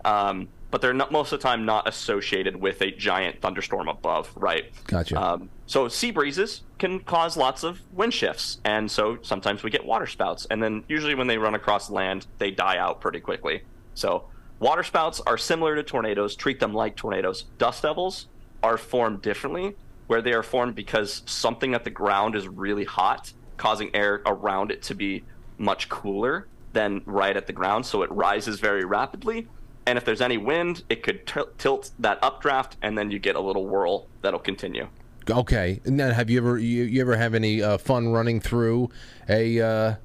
[0.06, 4.32] Um, but they're not most of the time not associated with a giant thunderstorm above,
[4.36, 4.72] right?
[4.86, 5.22] Gotcha.
[5.22, 9.86] Um, so sea breezes can cause lots of wind shifts, and so sometimes we get
[9.86, 13.64] water spouts, and then usually when they run across land, they die out pretty quickly.
[13.94, 14.26] So
[14.60, 16.36] water spouts are similar to tornadoes.
[16.36, 17.44] Treat them like tornadoes.
[17.58, 18.28] Dust devils
[18.64, 19.76] are formed differently,
[20.08, 24.72] where they are formed because something at the ground is really hot, causing air around
[24.72, 25.24] it to be
[25.58, 29.48] much cooler than right at the ground, so it rises very rapidly.
[29.88, 33.38] And if there's any wind, it could t- tilt that updraft, and then you get
[33.38, 34.88] a little whirl that'll continue.
[35.30, 35.80] Okay.
[35.86, 38.90] And then have you ever you, you ever have any uh, fun running through
[39.30, 39.96] a uh,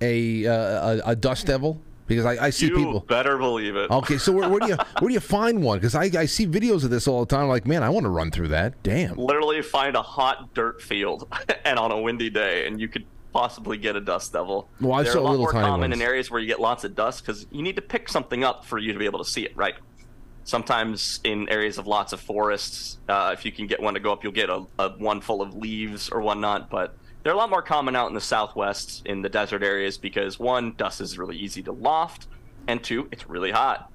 [0.00, 1.80] a, uh, a a dust devil?
[2.06, 3.00] Because I, I see you people.
[3.00, 3.90] better believe it.
[3.90, 5.78] Okay, so where, where do you where do you find one?
[5.78, 7.48] Because I, I see videos of this all the time.
[7.48, 8.82] Like, man, I want to run through that.
[8.82, 9.16] Damn.
[9.16, 11.28] Literally find a hot dirt field,
[11.64, 13.04] and on a windy day, and you could
[13.36, 14.68] possibly get a dust devil.
[14.80, 16.00] Well, I They're saw a lot little more tiny common ones.
[16.00, 18.64] in areas where you get lots of dust because you need to pick something up
[18.64, 19.74] for you to be able to see it, right?
[20.44, 24.12] Sometimes in areas of lots of forests, uh, if you can get one to go
[24.12, 26.70] up, you'll get a, a one full of leaves or whatnot.
[26.70, 30.38] But they're a lot more common out in the southwest in the desert areas because
[30.38, 32.28] one, dust is really easy to loft,
[32.68, 33.90] and two, it's really hot.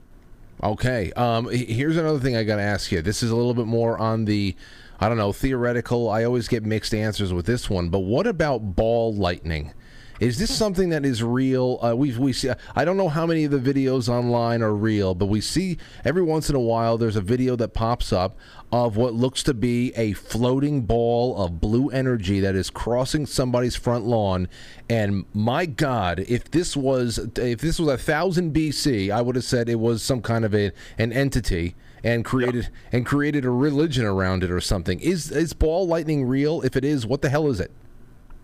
[0.61, 1.11] Okay.
[1.13, 3.01] Um, here's another thing I got to ask you.
[3.01, 4.55] This is a little bit more on the,
[5.01, 6.09] I don't know, theoretical.
[6.09, 7.89] I always get mixed answers with this one.
[7.89, 9.73] But what about ball lightning?
[10.19, 11.79] Is this something that is real?
[11.81, 12.51] Uh, we we see.
[12.75, 16.21] I don't know how many of the videos online are real, but we see every
[16.21, 18.37] once in a while there's a video that pops up
[18.71, 23.75] of what looks to be a floating ball of blue energy that is crossing somebody's
[23.75, 24.47] front lawn.
[24.87, 29.43] And my God, if this was if this was a thousand BC, I would have
[29.43, 31.73] said it was some kind of a an entity
[32.03, 34.99] and created and created a religion around it or something.
[34.99, 36.61] Is is ball lightning real?
[36.61, 37.71] If it is, what the hell is it?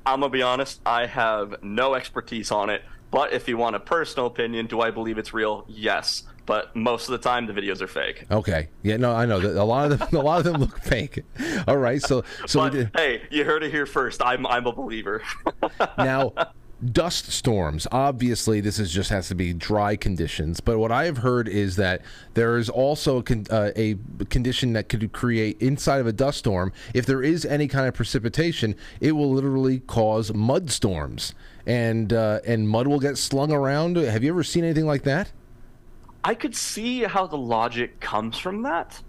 [0.05, 2.81] I'm gonna be honest, I have no expertise on it.
[3.11, 5.65] But if you want a personal opinion, do I believe it's real?
[5.67, 6.23] Yes.
[6.45, 8.25] But most of the time, the videos are fake.
[8.31, 8.69] Okay.
[8.81, 8.95] Yeah.
[8.97, 10.07] No, I know that a lot of them.
[10.13, 11.23] A lot of them look fake.
[11.67, 12.01] All right.
[12.01, 14.21] So so But did, hey, you heard it here first.
[14.23, 15.23] I'm I'm a believer.
[15.97, 16.33] now
[16.91, 17.87] dust storms.
[17.91, 21.75] Obviously this is just has to be dry conditions but what i have heard is
[21.75, 22.01] that
[22.35, 23.95] there is also a, con- uh, a
[24.29, 26.71] condition that could create inside of a dust storm.
[26.93, 31.33] If there is any kind of precipitation it will literally cause mud storms
[31.65, 33.97] and uh, and mud will get slung around.
[33.97, 35.31] Have you ever seen anything like that?
[36.23, 39.01] I could see how the logic comes from that.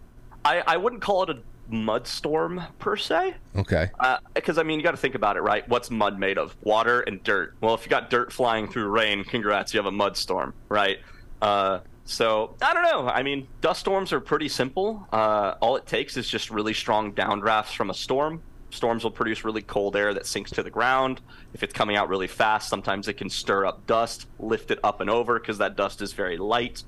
[0.45, 1.39] I I wouldn't call it a
[1.69, 3.35] mud storm per se.
[3.57, 3.91] okay
[4.35, 5.69] Because I mean, you got to think about it, right?
[5.69, 6.57] What's mud made of?
[6.63, 7.55] Water and dirt.
[7.61, 10.99] Well, if you got dirt flying through rain, congrats, you have a mudstorm, right?
[11.41, 13.09] Uh, so I don't know.
[13.09, 15.07] I mean, dust storms are pretty simple.
[15.13, 18.43] Uh, all it takes is just really strong downdrafts from a storm.
[18.71, 21.21] Storms will produce really cold air that sinks to the ground.
[21.55, 25.01] If it's coming out really fast, sometimes it can stir up dust, lift it up
[25.01, 26.83] and over because that dust is very light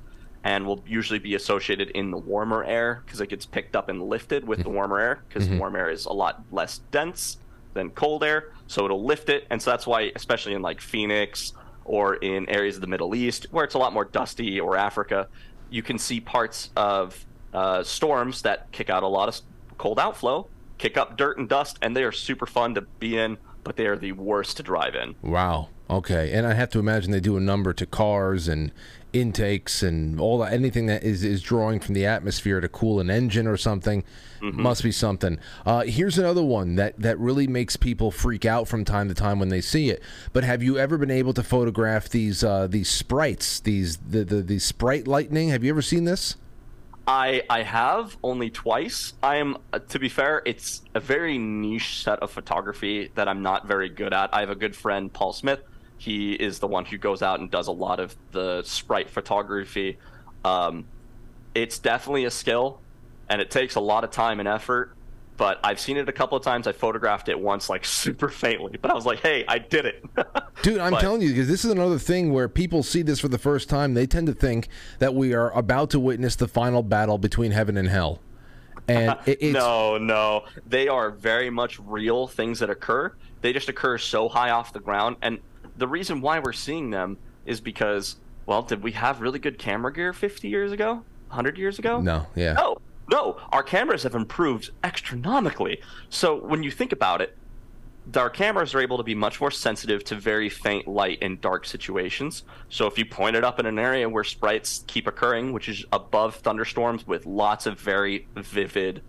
[0.45, 4.03] and will usually be associated in the warmer air because it gets picked up and
[4.03, 7.39] lifted with the warmer air because warm air is a lot less dense
[7.75, 11.53] than cold air so it'll lift it and so that's why especially in like phoenix
[11.85, 15.29] or in areas of the middle east where it's a lot more dusty or africa
[15.69, 19.41] you can see parts of uh, storms that kick out a lot of
[19.79, 20.47] cold outflow
[20.79, 23.87] kick up dirt and dust and they are super fun to be in but they
[23.87, 25.15] are the worst to drive in.
[25.23, 25.69] Wow.
[25.91, 26.33] Okay.
[26.33, 28.73] And I have to imagine they do a number to cars and
[29.12, 30.53] intakes and all that.
[30.53, 34.05] Anything that is, is drawing from the atmosphere to cool an engine or something
[34.41, 35.39] must be something.
[35.67, 39.39] Uh, here's another one that, that really makes people freak out from time to time
[39.39, 40.03] when they see it.
[40.33, 43.61] But have you ever been able to photograph these uh, these sprites?
[43.61, 45.51] These the, the the sprite lightning.
[45.51, 46.37] Have you ever seen this?
[47.07, 49.15] I I have only twice.
[49.23, 53.43] I am uh, to be fair, it's a very niche set of photography that I'm
[53.43, 54.33] not very good at.
[54.33, 55.61] I have a good friend Paul Smith.
[56.01, 59.99] He is the one who goes out and does a lot of the sprite photography.
[60.47, 60.87] Um,
[61.55, 62.81] it's definitely a skill,
[63.29, 64.95] and it takes a lot of time and effort.
[65.37, 66.67] But I've seen it a couple of times.
[66.67, 70.03] I photographed it once, like super faintly, but I was like, "Hey, I did it."
[70.63, 73.29] Dude, I'm But- telling you, because this is another thing where people see this for
[73.29, 73.93] the first time.
[73.93, 74.69] They tend to think
[75.01, 78.21] that we are about to witness the final battle between heaven and hell.
[78.89, 80.45] And it, it's, no, no.
[80.67, 83.13] They are very much real things that occur.
[83.43, 85.17] They just occur so high off the ground.
[85.21, 85.41] And
[85.81, 87.16] the reason why we're seeing them
[87.47, 88.16] is because,
[88.47, 91.02] well, did we have really good camera gear 50 years ago?
[91.28, 92.01] 100 years ago?
[92.01, 92.52] No, yeah.
[92.52, 92.78] No,
[93.11, 93.39] no.
[93.51, 95.81] Our cameras have improved astronomically.
[96.11, 97.36] So when you think about it,
[98.15, 101.65] our cameras are able to be much more sensitive to very faint light in dark
[101.65, 102.43] situations.
[102.69, 105.85] So if you point it up in an area where sprites keep occurring, which is
[105.93, 109.02] above thunderstorms with lots of very vivid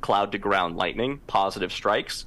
[0.00, 2.26] cloud to ground lightning, positive strikes,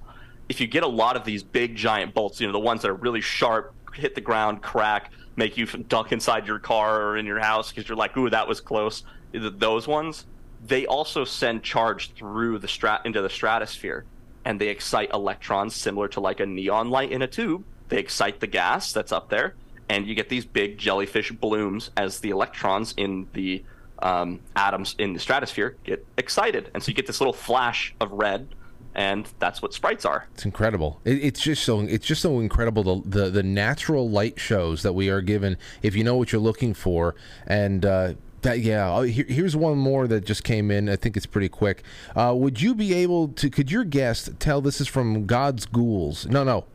[0.50, 2.92] if you get a lot of these big giant bolts, you know, the ones that
[2.92, 7.26] are really sharp, hit the ground, crack, make you duck inside your car or in
[7.26, 9.04] your house because you're like, ooh, that was close.
[9.32, 10.26] Those ones,
[10.66, 14.06] they also send charge through the strat into the stratosphere
[14.46, 17.64] and they excite electrons similar to like a neon light in a tube.
[17.90, 19.56] They excite the gas that's up there,
[19.90, 23.64] and you get these big jellyfish blooms as the electrons in the
[24.00, 28.12] um, atoms in the stratosphere get excited, and so you get this little flash of
[28.12, 28.50] red,
[28.96, 30.28] and that's what sprites are.
[30.34, 31.00] It's incredible.
[31.06, 34.94] It, it's just so it's just so incredible the, the the natural light shows that
[34.94, 37.16] we are given if you know what you're looking for
[37.48, 37.86] and.
[37.86, 38.14] Uh,
[38.44, 38.92] That yeah.
[38.94, 40.90] Oh, here, here's one more that just came in.
[40.90, 41.82] I think it's pretty quick.
[42.14, 43.50] Uh, would you be able to?
[43.50, 44.60] Could your guest tell?
[44.60, 46.26] This is from God's Ghouls.
[46.26, 46.66] No, no.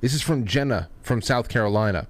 [0.00, 2.06] This is from Jenna from South Carolina.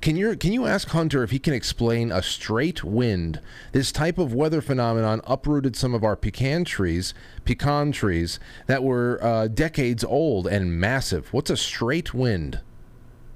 [0.00, 3.40] Can you can you ask Hunter if he can explain a straight wind?
[3.72, 7.14] This type of weather phenomenon uprooted some of our pecan trees,
[7.44, 8.38] pecan trees
[8.68, 11.32] that were uh, decades old and massive.
[11.32, 12.60] What's a straight wind?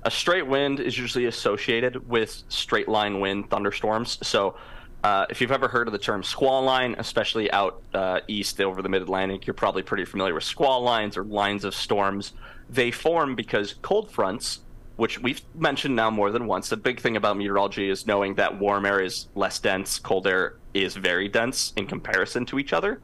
[0.05, 4.19] A straight wind is usually associated with straight line wind thunderstorms.
[4.23, 4.57] So,
[5.03, 8.83] uh, if you've ever heard of the term squall line, especially out uh, east over
[8.83, 12.35] the mid Atlantic, you're probably pretty familiar with squall lines or lines of storms.
[12.71, 14.61] They form because cold fronts
[14.97, 16.69] which we've mentioned now more than once.
[16.69, 20.57] The big thing about meteorology is knowing that warm air is less dense, cold air
[20.75, 23.01] is very dense in comparison to each other.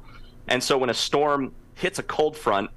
[0.48, 2.70] And so when a storm hits a cold front,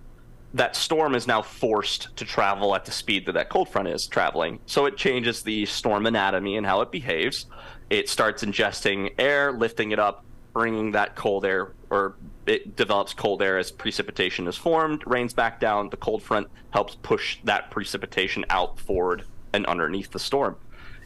[0.53, 4.05] that storm is now forced to travel at the speed that that cold front is
[4.05, 4.59] traveling.
[4.65, 7.45] So it changes the storm anatomy and how it behaves.
[7.89, 12.15] It starts ingesting air, lifting it up, bringing that cold air or
[12.45, 15.89] it develops cold air as precipitation is formed, rains back down.
[15.89, 20.55] The cold front helps push that precipitation out forward and underneath the storm.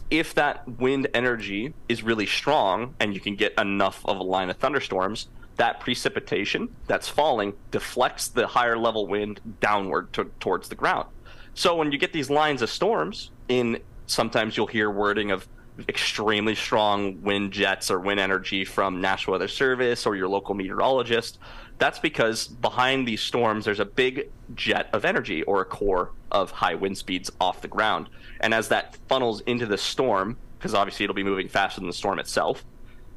[0.10, 4.50] If that wind energy is really strong and you can get enough of a line
[4.50, 5.28] of thunderstorms,
[5.58, 11.08] that precipitation that's falling deflects the higher level wind downward to, towards the ground.
[11.54, 15.48] So when you get these lines of storms, in sometimes you'll hear wording of
[15.90, 21.40] extremely strong wind jets or wind energy from National Weather Service or your local meteorologist.
[21.78, 26.52] That's because behind these storms, there's a big jet of energy or a core of
[26.52, 28.10] high wind speeds off the ground.
[28.40, 31.94] And as that funnels into the storm, because obviously it'll be moving faster than the
[31.94, 32.64] storm itself,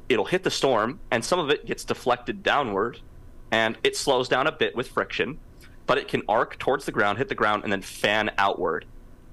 [0.09, 2.99] it'll hit the storm and some of it gets deflected downward
[3.51, 5.39] and it slows down a bit with friction,
[5.87, 8.85] but it can arc towards the ground, hit the ground, and then fan outward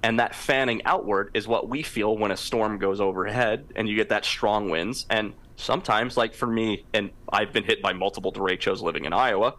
[0.06, 3.96] and that fanning outward is what we feel when a storm goes overhead and you
[3.96, 5.04] get that strong winds.
[5.10, 9.54] And sometimes like for me and i've been hit by multiple derechos living in iowa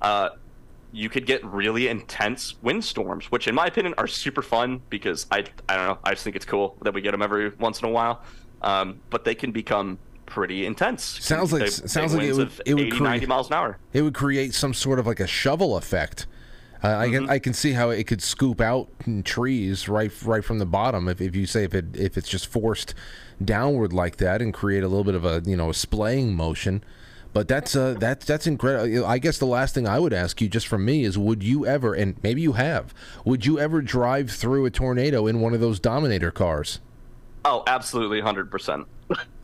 [0.00, 0.30] uh,
[0.92, 5.44] you could get really intense windstorms which in my opinion are super fun because i
[5.68, 7.88] i don't know i just think it's cool that we get them every once in
[7.88, 8.22] a while.
[8.62, 11.02] Um, but they can become pretty intense.
[11.02, 13.78] Sounds like sounds like it would, it would 80, create, 90 miles an hour.
[13.92, 16.26] it would create some sort of like a shovel effect
[16.82, 18.88] uh, I can I can see how it could scoop out
[19.24, 22.46] trees right right from the bottom if, if you say if it if it's just
[22.46, 22.94] forced
[23.44, 26.82] downward like that and create a little bit of a you know a splaying motion.
[27.32, 29.06] But that's uh that's that's incredible.
[29.06, 31.64] I guess the last thing I would ask you just from me is would you
[31.64, 32.92] ever and maybe you have
[33.24, 36.80] would you ever drive through a tornado in one of those Dominator cars?
[37.44, 38.86] Oh, absolutely, hundred percent.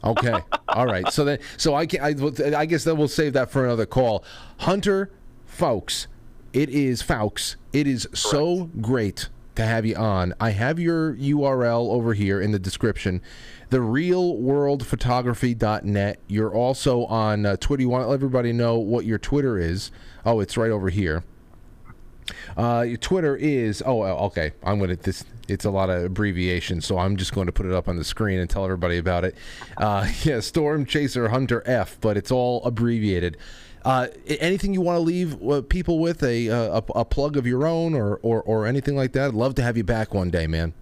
[0.04, 1.10] okay, all right.
[1.12, 4.24] So then, so I can I, I guess that we'll save that for another call.
[4.58, 5.10] Hunter,
[5.46, 6.06] folks,
[6.52, 7.56] it is Fowkes.
[7.72, 8.18] It is Correct.
[8.18, 10.32] so great to have you on.
[10.40, 13.20] I have your URL over here in the description.
[13.70, 16.20] The realworldphotography.net.
[16.28, 17.82] You're also on uh, Twitter.
[17.82, 19.90] You want to let everybody know what your Twitter is.
[20.24, 21.24] Oh, it's right over here.
[22.56, 24.52] Uh, your Twitter is oh okay.
[24.62, 25.24] I'm gonna this.
[25.48, 28.04] It's a lot of abbreviation, so I'm just going to put it up on the
[28.04, 29.34] screen and tell everybody about it.
[29.78, 33.38] Uh, yeah, Storm Chaser Hunter F, but it's all abbreviated.
[33.88, 37.46] Uh, anything you want to leave uh, people with a, uh, a, a plug of
[37.46, 39.28] your own or, or or anything like that?
[39.28, 40.74] I'd love to have you back one day, man.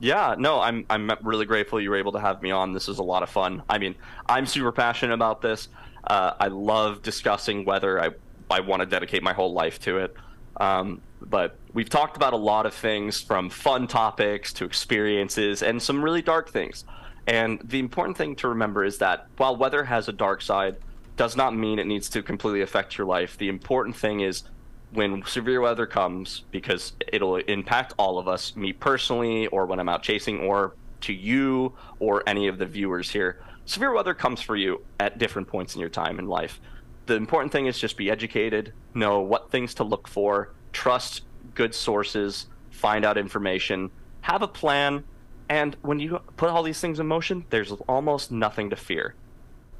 [0.00, 2.72] Yeah, no, I'm I'm really grateful you were able to have me on.
[2.72, 3.62] This was a lot of fun.
[3.70, 3.94] I mean,
[4.28, 5.68] I'm super passionate about this.
[6.02, 8.02] Uh, I love discussing weather.
[8.02, 8.10] I
[8.50, 10.16] I want to dedicate my whole life to it.
[10.56, 15.80] Um, but we've talked about a lot of things from fun topics to experiences and
[15.80, 16.84] some really dark things.
[17.28, 20.78] And the important thing to remember is that while weather has a dark side,
[21.20, 23.36] does not mean it needs to completely affect your life.
[23.36, 24.44] The important thing is
[24.90, 29.88] when severe weather comes, because it'll impact all of us, me personally, or when I'm
[29.90, 33.38] out chasing, or to you, or any of the viewers here.
[33.66, 36.58] Severe weather comes for you at different points in your time in life.
[37.04, 41.24] The important thing is just be educated, know what things to look for, trust
[41.54, 43.90] good sources, find out information,
[44.22, 45.04] have a plan,
[45.50, 49.16] and when you put all these things in motion, there's almost nothing to fear.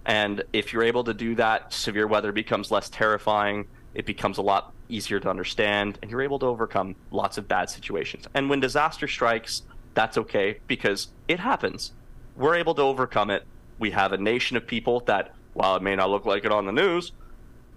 [0.06, 3.66] And if you're able to do that, severe weather becomes less terrifying.
[3.94, 7.70] It becomes a lot easier to understand, and you're able to overcome lots of bad
[7.70, 8.26] situations.
[8.34, 9.62] And when disaster strikes,
[9.94, 11.92] that's okay because it happens.
[12.36, 13.44] We're able to overcome it.
[13.78, 16.66] We have a nation of people that, while it may not look like it on
[16.66, 17.12] the news,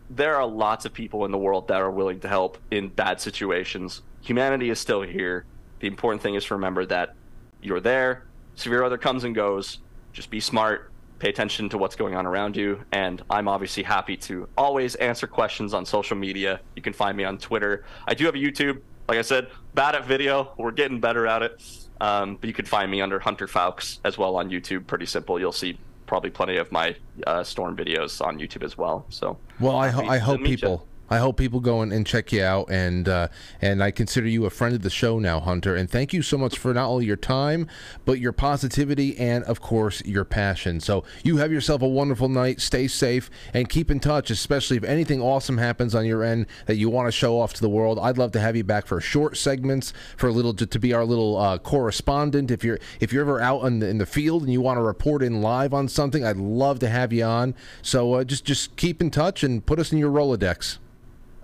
[0.10, 3.20] there are lots of people in the world that are willing to help in bad
[3.20, 4.02] situations.
[4.22, 5.45] Humanity is still here.
[5.80, 7.16] The important thing is to remember that
[7.62, 8.24] you're there.
[8.56, 9.80] Severe weather comes and goes.
[10.14, 10.91] Just be smart,
[11.24, 12.84] pay attention to what's going on around you.
[12.91, 16.60] And I'm obviously happy to always answer questions on social media.
[16.76, 17.86] You can find me on Twitter.
[18.06, 18.82] I do have a YouTube.
[19.08, 20.52] Like I said, bad at video.
[20.58, 21.64] We're getting better at it.
[22.02, 24.86] Um, but you can find me under Hunter Fowkes as well on YouTube.
[24.86, 25.40] Pretty simple.
[25.40, 26.94] You'll see probably plenty of my
[27.26, 29.06] uh, storm videos on YouTube as well.
[29.08, 30.86] So Well, I, ho- I hope people.
[31.14, 33.27] I hope people go and, and check you out, and uh,
[33.61, 35.76] and I consider you a friend of the show now, Hunter.
[35.76, 37.68] And thank you so much for not only your time,
[38.03, 40.80] but your positivity and, of course, your passion.
[40.80, 42.61] So you have yourself a wonderful night.
[42.61, 46.77] Stay safe and keep in touch, especially if anything awesome happens on your end that
[46.77, 47.99] you want to show off to the world.
[47.99, 51.06] I'd love to have you back for short segments, for a little to be our
[51.06, 52.49] little uh, correspondent.
[52.49, 54.81] If you're if you're ever out in the, in the field and you want to
[54.81, 57.53] report in live on something, I'd love to have you on.
[57.84, 60.80] So uh, just just keep in touch and put us in your Rolodex.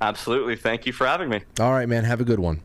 [0.02, 0.56] Absolutely.
[0.56, 1.42] Thank you for having me.
[1.60, 2.04] All right, man.
[2.04, 2.62] Have a good one.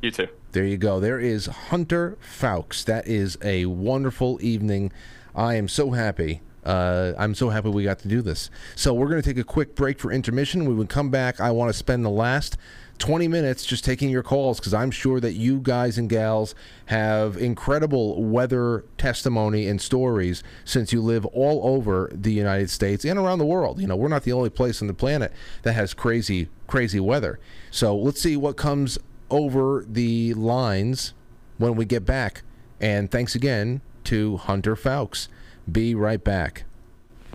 [0.00, 0.28] You too.
[0.52, 1.00] There you go.
[1.00, 2.84] There is Hunter Fowkes.
[2.84, 4.92] That is a wonderful evening.
[5.34, 6.42] I am so happy.
[6.64, 8.50] Uh, I'm so happy we got to do this.
[8.76, 10.64] So we're going to take a quick break for intermission.
[10.64, 12.56] When we come back, I want to spend the last
[13.02, 16.54] 20 minutes just taking your calls because I'm sure that you guys and gals
[16.86, 23.18] have incredible weather testimony and stories since you live all over the United States and
[23.18, 23.80] around the world.
[23.80, 25.32] You know, we're not the only place on the planet
[25.64, 27.40] that has crazy, crazy weather.
[27.72, 29.00] So let's see what comes
[29.30, 31.12] over the lines
[31.58, 32.42] when we get back.
[32.80, 35.26] And thanks again to Hunter Fowkes.
[35.70, 36.62] Be right back.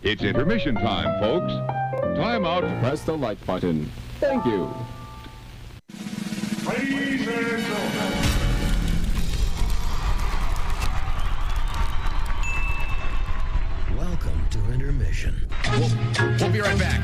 [0.01, 1.51] It's intermission time, folks.
[2.17, 2.63] Time out.
[2.79, 3.91] Press the like button.
[4.21, 4.73] Thank you.
[13.95, 15.47] Welcome to intermission.
[16.39, 17.01] We'll be right back.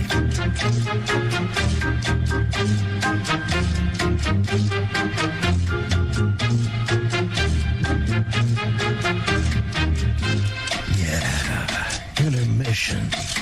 [10.97, 13.32] Yeah, intermission.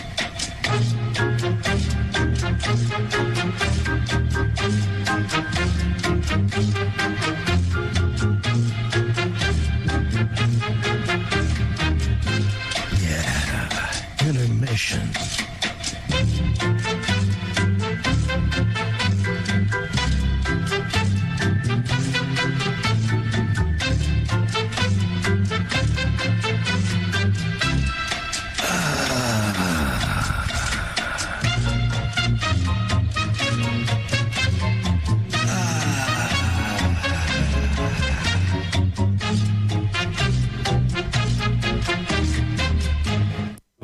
[14.81, 15.30] Sessions.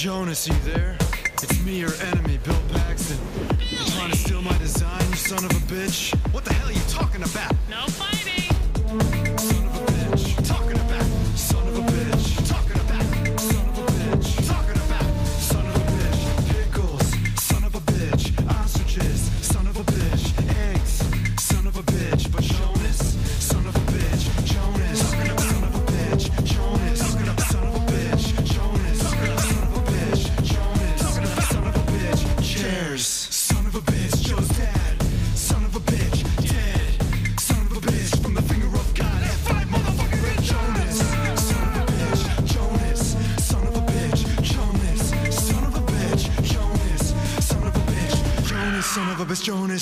[0.00, 0.96] Jonas, you there?
[1.42, 3.18] It's me, your enemy, Bill Paxton.
[3.60, 6.14] You trying to steal my design, you son of a bitch?
[6.32, 7.52] What the hell are you talking about?
[7.68, 9.59] No fighting.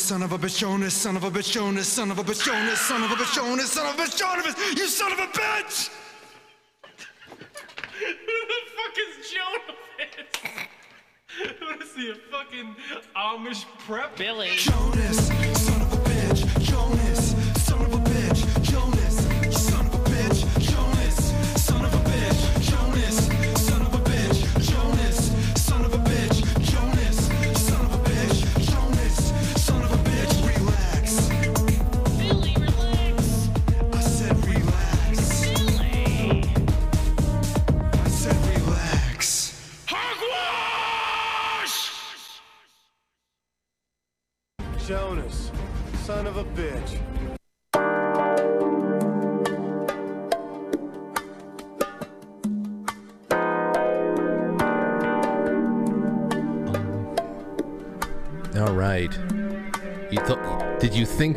[0.08, 0.56] Son of a bitch.
[0.56, 0.94] Jonas.
[0.94, 1.52] Son of a bitch.
[1.52, 1.86] Jonas.
[1.86, 2.42] Son of a bitch.
[2.42, 2.80] Jonas.
[2.80, 3.34] Son of a bitch.
[3.34, 3.72] Jonas.
[3.72, 4.16] Son of a bitch.
[4.16, 4.54] Jonas.
[4.74, 5.67] You son of a bitch!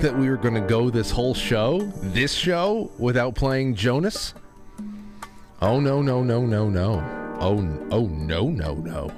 [0.02, 4.34] That we were going to go this whole show, this show, without playing Jonas?
[5.62, 7.38] Oh no no no no no!
[7.40, 7.58] Oh
[7.92, 9.12] oh no no no!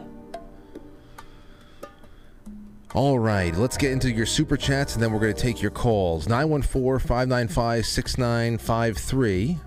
[2.94, 5.72] All right, let's get into your super chats and then we're going to take your
[5.72, 6.28] calls.
[6.28, 9.58] 914 595 6953.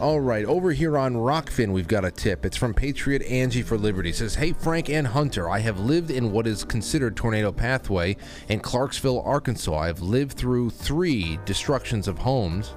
[0.00, 2.46] All right, over here on Rokfin, we've got a tip.
[2.46, 4.10] It's from Patriot Angie for Liberty.
[4.10, 8.16] It says, "Hey Frank and Hunter, I have lived in what is considered tornado pathway
[8.48, 9.76] in Clarksville, Arkansas.
[9.76, 12.76] I have lived through three destructions of homes,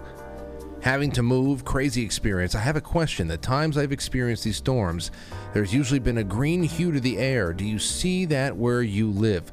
[0.81, 2.55] having to move, crazy experience.
[2.55, 3.27] I have a question.
[3.27, 5.11] The times I've experienced these storms,
[5.53, 7.53] there's usually been a green hue to the air.
[7.53, 9.51] Do you see that where you live?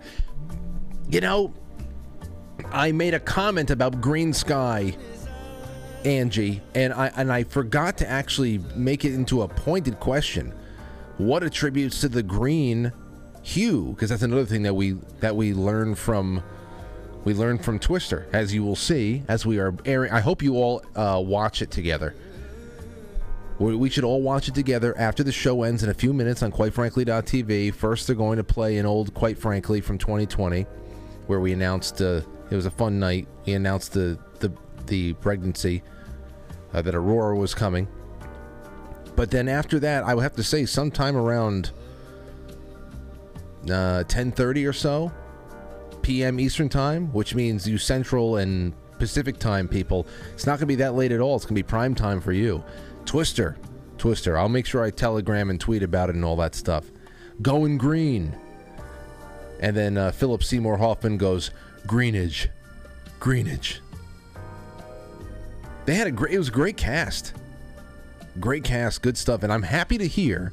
[1.11, 1.53] You know,
[2.73, 4.97] I made a comment about green sky."
[6.05, 10.55] Angie, and I and I forgot to actually make it into a pointed question.
[11.19, 12.93] What attributes to the green
[13.43, 13.93] hue?
[13.95, 16.43] Because that's another thing that we that we learn from
[17.25, 20.13] we learn from Twister, as you will see as we are airing.
[20.13, 22.15] I hope you all uh, watch it together.
[23.59, 26.53] We should all watch it together after the show ends in a few minutes on
[26.53, 27.75] QuiteFrankly.tv.
[27.75, 30.63] First, they're going to play an old Quite Frankly from 2020,
[31.27, 32.21] where we announced uh,
[32.51, 33.27] it was a fun night.
[33.47, 34.17] We announced the
[34.89, 35.83] the pregnancy
[36.73, 37.89] uh, that Aurora was coming.
[39.17, 41.71] But then after that, I would have to say sometime around
[43.65, 45.13] uh, 10:30 or so
[46.03, 46.41] p.m.
[46.41, 50.07] Eastern time, which means you Central and Pacific time people.
[50.33, 51.37] It's not going to be that late at all.
[51.37, 52.65] It's going to be prime time for you.
[53.05, 53.57] Twister,
[53.97, 54.39] Twister.
[54.39, 56.91] I'll make sure I telegram and tweet about it and all that stuff.
[57.43, 58.37] Going green.
[59.61, 61.51] And then uh, Philip Seymour Hoffman goes
[61.87, 62.49] greenage,
[63.19, 63.81] greenage.
[65.89, 66.35] They had a great.
[66.35, 67.33] It was a great cast.
[68.39, 70.53] Great cast, good stuff, and I'm happy to hear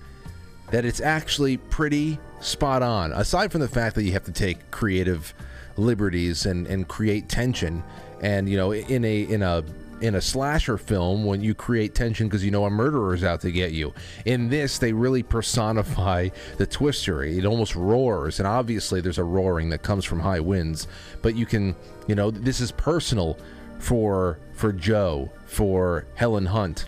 [0.72, 3.12] that it's actually pretty spot on.
[3.12, 5.34] Aside from the fact that you have to take creative
[5.76, 7.84] liberties and and create tension,
[8.22, 9.62] and you know, in a in a
[10.00, 13.42] in a slasher film when you create tension because you know a murderer is out
[13.42, 13.94] to get you.
[14.24, 17.24] In this, they really personify the twister.
[17.24, 20.88] It almost roars, and obviously there's a roaring that comes from high winds.
[21.22, 21.76] But you can,
[22.08, 23.38] you know, this is personal
[23.80, 26.86] for for Jo, for Helen Hunt.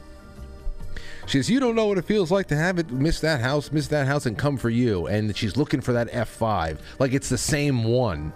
[1.25, 3.71] She says, "You don't know what it feels like to have it miss that house,
[3.71, 7.29] miss that house, and come for you." And she's looking for that F5, like it's
[7.29, 8.31] the same one,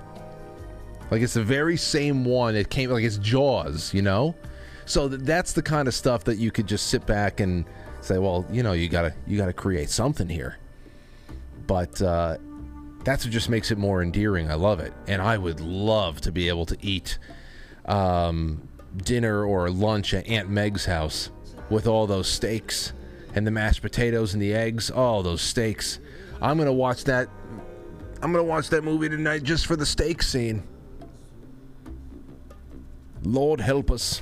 [1.09, 2.55] like it's the very same one.
[2.55, 4.35] It came like it's Jaws, you know.
[4.85, 7.65] So th- that's the kind of stuff that you could just sit back and
[8.01, 10.57] say, "Well, you know, you gotta you gotta create something here."
[11.67, 12.37] But uh,
[13.03, 14.49] that's what just makes it more endearing.
[14.51, 17.17] I love it, and I would love to be able to eat
[17.85, 18.67] um,
[18.97, 21.29] dinner or lunch at Aunt Meg's house
[21.69, 22.93] with all those steaks
[23.33, 24.91] and the mashed potatoes and the eggs.
[24.93, 25.99] Oh, those steaks!
[26.41, 27.29] I'm gonna watch that.
[28.21, 30.63] I'm gonna watch that movie tonight just for the steak scene.
[33.23, 34.21] Lord help us.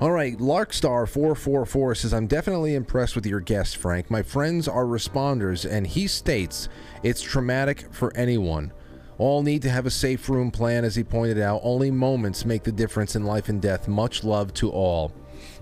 [0.00, 4.10] All right, Larkstar444 says, I'm definitely impressed with your guest, Frank.
[4.10, 6.70] My friends are responders, and he states
[7.02, 8.72] it's traumatic for anyone.
[9.20, 11.60] All need to have a safe room plan, as he pointed out.
[11.62, 13.86] Only moments make the difference in life and death.
[13.86, 15.12] Much love to all.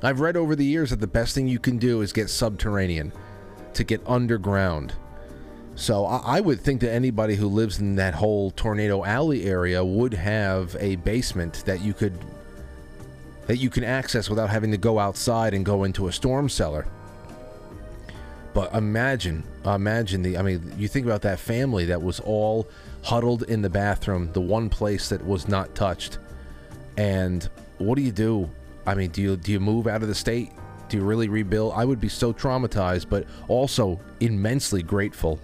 [0.01, 3.13] I've read over the years that the best thing you can do is get subterranean,
[3.75, 4.93] to get underground.
[5.75, 10.15] So I, would think that anybody who lives in that whole Tornado Alley area would
[10.15, 12.17] have a basement that you could
[13.49, 16.87] that you can access without having to go outside and go into a storm cellar.
[18.55, 20.39] But imagine, imagine the.
[20.39, 22.69] I mean, you think about that family that was all
[23.03, 26.19] huddled in the bathroom, the one place that was not touched.
[26.97, 27.49] And
[27.79, 28.51] what do you do?
[28.87, 30.53] I mean, do you do you move out of the state?
[30.89, 31.75] Do you really rebuild?
[31.77, 35.39] I would be so traumatized, but also immensely grateful.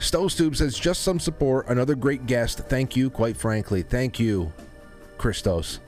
[0.00, 1.68] Stove says just some support.
[1.68, 2.58] Another great guest.
[2.58, 3.82] Thank you, quite frankly.
[3.82, 4.52] Thank you,
[5.16, 5.80] Christos.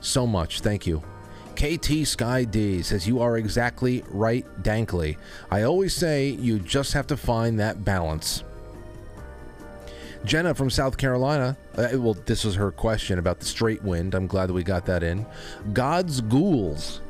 [0.00, 0.60] So much.
[0.60, 1.02] Thank you.
[1.54, 5.16] KT Sky D says you are exactly right, Dankly.
[5.50, 8.42] I always say you just have to find that balance.
[10.24, 11.56] Jenna from South Carolina.
[11.76, 14.14] Uh, well, this was her question about the straight wind.
[14.14, 15.26] I'm glad that we got that in.
[15.72, 17.00] God's ghouls.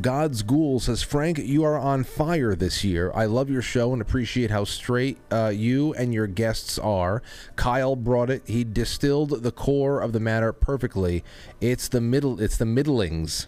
[0.00, 3.12] God's Ghoul says, Frank, you are on fire this year.
[3.14, 7.22] I love your show and appreciate how straight uh, you and your guests are.
[7.54, 8.42] Kyle brought it.
[8.46, 11.22] He distilled the core of the matter perfectly.
[11.60, 12.40] It's the middle.
[12.40, 13.46] It's the middlings,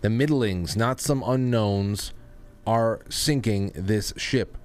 [0.00, 2.12] the middlings, not some unknowns,
[2.66, 4.56] are sinking this ship.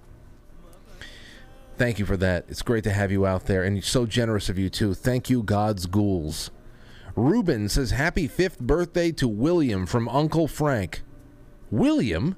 [1.78, 2.46] Thank you for that.
[2.48, 4.94] It's great to have you out there, and so generous of you too.
[4.94, 6.52] Thank you, God's Ghouls.
[7.16, 11.02] Ruben says, Happy fifth birthday to William from Uncle Frank.
[11.72, 12.36] William?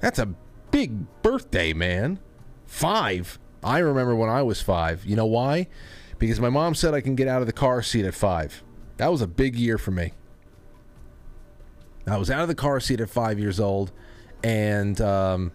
[0.00, 0.34] That's a
[0.70, 2.20] big birthday, man.
[2.66, 3.38] Five.
[3.62, 5.04] I remember when I was five.
[5.04, 5.68] You know why?
[6.18, 8.62] Because my mom said I can get out of the car seat at five.
[8.98, 10.12] That was a big year for me.
[12.06, 13.92] I was out of the car seat at five years old,
[14.42, 15.52] and um,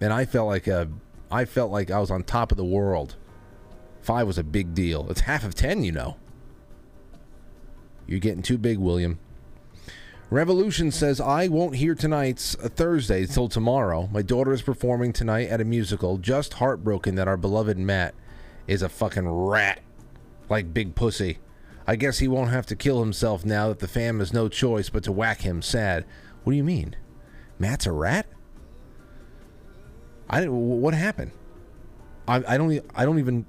[0.00, 0.88] and I felt like a,
[1.30, 3.16] I felt like I was on top of the world.
[4.02, 5.06] Five was a big deal.
[5.10, 6.16] It's half of ten, you know.
[8.06, 9.18] You're getting too big, William.
[10.30, 14.08] Revolution says, I won't hear tonight's uh, Thursday till tomorrow.
[14.12, 16.18] My daughter is performing tonight at a musical.
[16.18, 18.14] Just heartbroken that our beloved Matt
[18.66, 19.80] is a fucking rat.
[20.48, 21.38] Like Big Pussy.
[21.86, 24.88] I guess he won't have to kill himself now that the fam has no choice
[24.88, 26.04] but to whack him sad.
[26.44, 26.94] What do you mean?
[27.58, 28.26] Matt's a rat?
[30.30, 31.32] I what happened?
[32.26, 33.44] I, I don't I don't even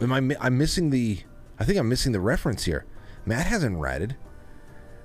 [0.00, 1.20] am I I'm missing the
[1.58, 2.84] I think I'm missing the reference here.
[3.24, 4.16] Matt hasn't ratted.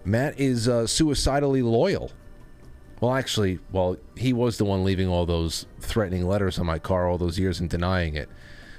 [0.04, 2.12] Matt is uh, suicidally loyal.
[3.02, 7.10] Well, actually, well, he was the one leaving all those threatening letters on my car
[7.10, 8.30] all those years and denying it.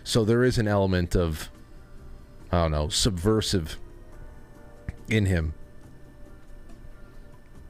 [0.04, 1.50] So there is an element of,
[2.50, 3.78] I don't know, subversive
[5.08, 5.54] in him.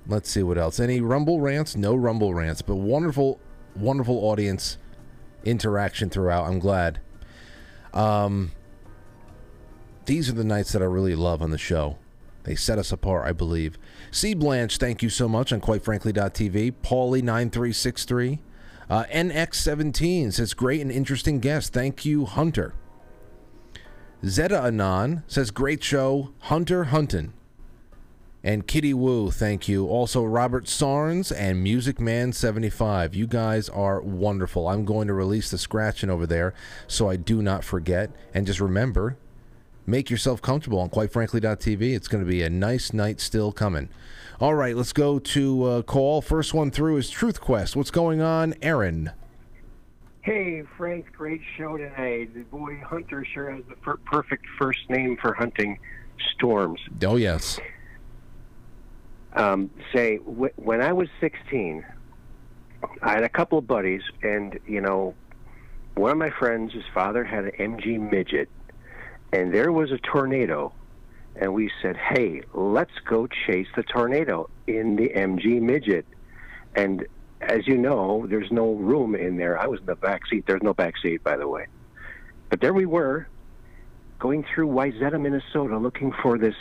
[0.07, 0.79] Let's see what else.
[0.79, 1.75] Any Rumble rants?
[1.75, 3.41] No Rumble rants, but wonderful,
[3.79, 4.79] wonderful audience
[5.45, 6.47] interaction throughout.
[6.47, 7.01] I'm glad.
[7.93, 8.53] Um,
[10.05, 11.99] these are the nights that I really love on the show.
[12.45, 13.77] They set us apart, I believe.
[14.13, 14.33] C.
[14.35, 16.75] Blanche, thank you so much on QuiteFrankly.tv.
[16.83, 18.39] Paulie9363.
[18.89, 21.73] Uh, NX17 says, great and interesting guest.
[21.73, 22.75] Thank you, Hunter.
[24.25, 26.33] Zeta Anon says, great show.
[26.43, 27.33] Hunter Huntin.
[28.45, 29.87] And Kitty Woo, thank you.
[29.89, 33.15] Also, Robert Sarnes and Music Man 75.
[33.15, 34.69] You guys are wonderful.
[34.69, 36.55] I'm going to release the scratching over there
[36.87, 38.11] so I do not forget.
[38.33, 39.17] And just remember,
[39.85, 41.97] make yourself comfortable on quitefrankly.tv.
[41.97, 43.89] It's going to be a nice night still coming.
[44.39, 46.21] All right, let's go to uh, call.
[46.21, 47.75] First one through is Truth Quest.
[47.75, 49.11] What's going on, Aaron?
[50.21, 52.27] Hey, Frank, great show today.
[52.27, 55.79] The boy Hunter sure has the per- perfect first name for hunting
[56.35, 56.81] storms.
[57.05, 57.59] Oh, yes.
[59.37, 61.85] Um, say, when I was 16,
[63.03, 65.15] I had a couple of buddies, and, you know,
[65.95, 68.49] one of my friends, his father had an MG midget,
[69.33, 70.73] and there was a tornado,
[71.37, 76.07] and we said, hey, let's go chase the tornado in the MG midget.
[76.75, 77.07] And
[77.41, 79.59] as you know, there's no room in there.
[79.59, 80.45] I was in the back seat.
[80.47, 81.67] There's no back seat, by the way.
[82.49, 83.27] But there we were,
[84.19, 86.55] going through Wayzata, Minnesota, looking for this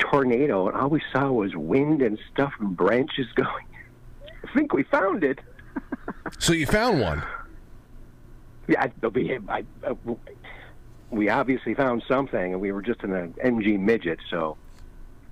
[0.00, 3.66] tornado, and all we saw was wind and stuff and branches going.
[4.44, 5.38] I think we found it.
[6.38, 7.22] So you found one?
[8.66, 8.92] Yeah, I,
[9.48, 10.16] I, uh, I,
[11.10, 14.56] we obviously found something, and we were just in an MG midget, so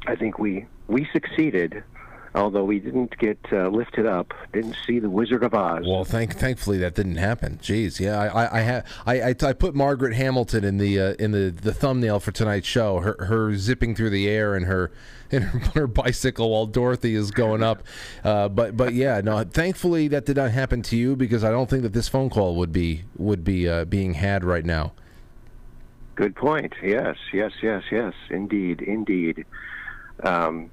[0.07, 1.83] I think we we succeeded.
[2.39, 5.85] Although we didn't get uh, lifted up, didn't see the Wizard of Oz.
[5.85, 7.59] Well, thank thankfully that didn't happen.
[7.61, 11.15] Jeez, yeah, I I I, ha- I, I, I put Margaret Hamilton in the uh,
[11.19, 13.01] in the, the thumbnail for tonight's show.
[13.01, 14.93] Her her zipping through the air and her
[15.33, 17.83] in her, her bicycle while Dorothy is going up.
[18.23, 19.43] Uh, but but yeah, no.
[19.43, 22.55] Thankfully that did not happen to you because I don't think that this phone call
[22.55, 24.93] would be would be uh, being had right now.
[26.15, 26.73] Good point.
[26.85, 28.15] Yes, yes, yes, yes.
[28.31, 29.45] Indeed, indeed.
[30.23, 30.71] Um,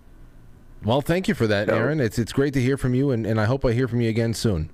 [0.85, 1.99] Well, thank you for that, So- Aaron.
[1.99, 4.09] It's it's great to hear from you, and, and I hope I hear from you
[4.09, 4.69] again soon.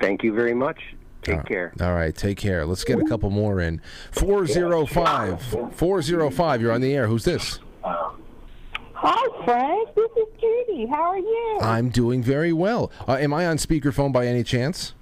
[0.00, 0.80] thank you very much.
[1.22, 1.72] Take care.
[1.80, 2.64] All right, take care.
[2.64, 3.80] Let's get a couple more in.
[4.12, 5.42] 405
[5.74, 7.06] 405, you're on the air.
[7.06, 7.58] Who's this?
[7.84, 9.94] Hi, Frank.
[9.94, 10.86] This is Judy.
[10.86, 11.58] How are you?
[11.60, 12.90] I'm doing very well.
[13.06, 14.94] Uh, am I on speakerphone by any chance?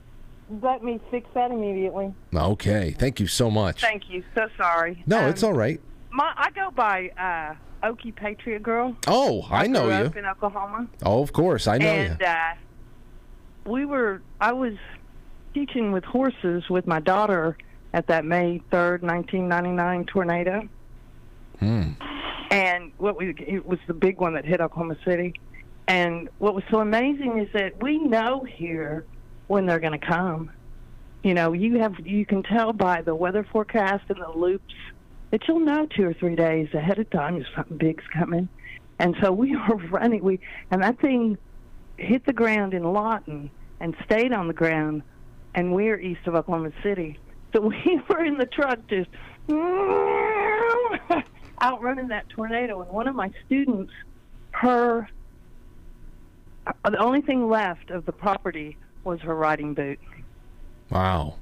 [0.63, 2.13] Let me fix that immediately.
[2.35, 3.81] Okay, thank you so much.
[3.81, 4.23] Thank you.
[4.35, 5.03] So sorry.
[5.07, 5.81] No, Um, it's all right.
[6.11, 7.55] My, I go by uh,
[7.87, 8.97] Okie Patriot Girl.
[9.07, 10.05] Oh, I know grew you.
[10.05, 10.89] Up in Oklahoma.
[11.03, 12.27] Oh, of course, I know and you.
[12.27, 12.55] uh,
[13.65, 14.23] we were.
[14.41, 14.75] I was
[15.55, 17.57] teaching with horses with my daughter
[17.93, 20.69] at that May third, nineteen ninety nine tornado.
[21.61, 21.93] Hmm.
[22.51, 25.35] and what we it was the big one that hit Oklahoma City.
[25.89, 29.07] And what was so amazing is that we know here
[29.47, 30.51] when they're going to come.
[31.23, 34.75] You know, you have you can tell by the weather forecast and the loops
[35.31, 38.49] that you'll know two or three days ahead of time if something big's coming.
[38.99, 40.23] And so we were running.
[40.23, 40.41] We
[40.71, 41.39] and that thing
[41.97, 43.51] hit the ground in Lawton
[43.81, 45.03] and stayed on the ground.
[45.55, 47.19] And we're east of Oklahoma City,
[47.55, 49.09] so we were in the truck just
[51.63, 52.83] outrunning that tornado.
[52.83, 53.93] And one of my students,
[54.51, 55.09] her,
[56.67, 59.99] uh, the only thing left of the property was her riding boot.
[60.91, 61.37] Wow.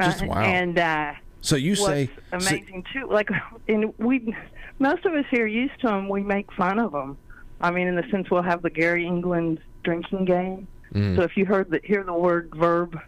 [0.00, 0.42] Just Uh, wow.
[0.42, 1.12] And uh,
[1.44, 3.06] So you say so- amazing too.
[3.06, 3.28] Like,
[3.68, 4.34] and we,
[4.78, 6.08] most of us here used to them.
[6.08, 7.18] We make fun of them.
[7.60, 10.66] I mean, in the sense we'll have the Gary England drinking game.
[10.94, 11.16] Mm.
[11.16, 12.98] So if you heard the hear the word verb,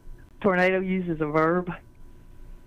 [0.42, 1.72] tornado uses a verb.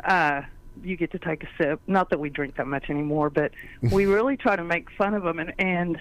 [0.04, 0.42] Uh,
[0.84, 1.80] you get to take a sip.
[1.86, 3.52] Not that we drink that much anymore, but
[3.92, 5.38] we really try to make fun of them.
[5.38, 5.98] And, and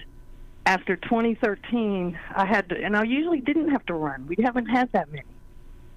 [0.65, 4.25] after 2013, I had to, and I usually didn't have to run.
[4.25, 5.27] We haven't had that many.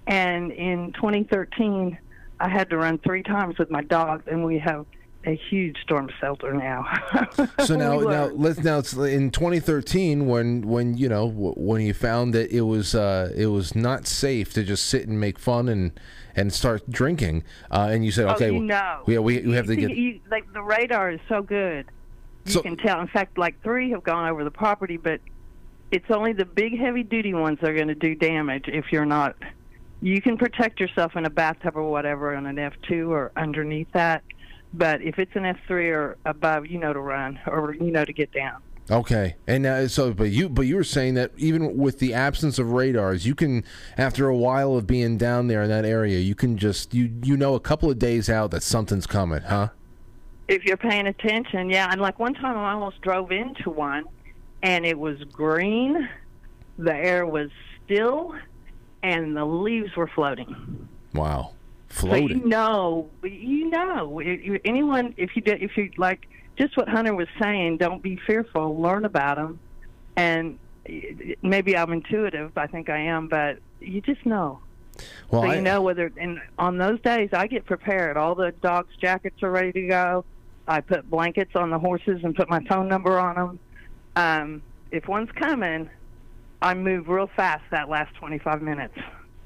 [0.06, 1.96] And in 2013,
[2.42, 4.84] I had to run three times with my dog, and we have
[5.24, 6.84] a huge storm shelter now.
[7.64, 12.34] So now, now let's now it's in 2013 when when you know when you found
[12.34, 15.92] that it was uh, it was not safe to just sit and make fun and
[16.34, 19.02] and start drinking, uh, and you said, Oh, okay, you well, know.
[19.06, 19.90] yeah, we, we have to get.
[19.90, 21.86] you, like the radar is so good.
[22.46, 23.00] You So- can tell.
[23.00, 25.20] In fact, like three have gone over the property, but
[25.92, 29.04] it's only the big heavy duty ones that are going to do damage if you're
[29.06, 29.36] not.
[30.02, 34.24] You can protect yourself in a bathtub or whatever on an F2 or underneath that,
[34.74, 38.12] but if it's an F3 or above, you know to run or you know to
[38.12, 38.60] get down.
[38.90, 42.58] Okay, and uh, so, but you, but you were saying that even with the absence
[42.58, 43.64] of radars, you can,
[43.96, 47.36] after a while of being down there in that area, you can just you you
[47.36, 49.68] know a couple of days out that something's coming, huh?
[50.48, 51.88] If you're paying attention, yeah.
[51.92, 54.04] And like one time I almost drove into one
[54.62, 56.08] and it was green,
[56.78, 57.50] the air was
[57.84, 58.34] still,
[59.02, 60.88] and the leaves were floating.
[61.14, 61.52] Wow,
[61.88, 62.28] floating.
[62.28, 64.20] So you know, you know,
[64.64, 66.26] anyone if you did, if you like,
[66.58, 68.80] just what Hunter was saying, don't be fearful.
[68.80, 69.58] Learn about them,
[70.16, 70.58] and
[71.42, 72.56] maybe I'm intuitive.
[72.56, 74.60] I think I am, but you just know.
[75.30, 78.16] Well, so I- you know whether and on those days I get prepared.
[78.16, 80.24] All the dogs' jackets are ready to go.
[80.68, 83.58] I put blankets on the horses and put my phone number on them.
[84.14, 84.62] Um,
[84.92, 85.90] if one's coming,
[86.62, 88.94] I move real fast that last 25 minutes.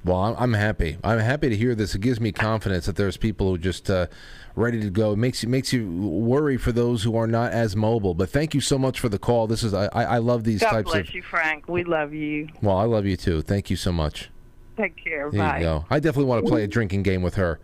[0.04, 0.98] Well, I'm, I'm happy.
[1.02, 1.94] I'm happy to hear this.
[1.94, 4.06] It gives me confidence that there's people who just uh,
[4.54, 5.12] ready to go.
[5.12, 8.14] It makes you makes you worry for those who are not as mobile.
[8.14, 9.48] But thank you so much for the call.
[9.48, 10.94] This is I, I I love these God types of.
[10.94, 11.68] God bless you, Frank.
[11.68, 12.48] We love you.
[12.62, 13.42] Well, I love you too.
[13.42, 14.30] Thank you so much.
[14.76, 15.28] Take care.
[15.30, 15.58] There Bye.
[15.58, 15.86] you go.
[15.90, 17.58] I definitely want to play a drinking game with her.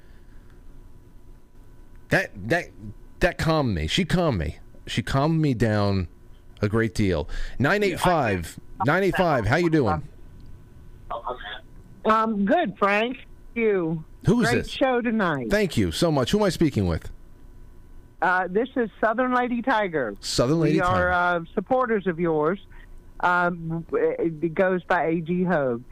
[2.09, 2.71] That that
[3.21, 3.87] that calmed me.
[3.87, 4.59] She calmed me.
[4.89, 6.09] She calmed me down
[6.61, 7.29] a great deal.
[7.59, 10.03] 985 985 how you doing?
[12.05, 13.19] Um, good, Frank.
[13.55, 14.03] You.
[14.27, 14.71] Who's Great this?
[14.71, 15.51] show tonight.
[15.51, 16.31] Thank you so much.
[16.31, 17.11] Who am I speaking with?
[18.21, 20.15] Uh, this is Southern Lady Tiger.
[20.21, 21.09] Southern Lady we Tiger.
[21.11, 22.59] are uh, supporters of yours.
[23.21, 25.45] Um, it goes by A.G.
[25.45, 25.83] Hogue.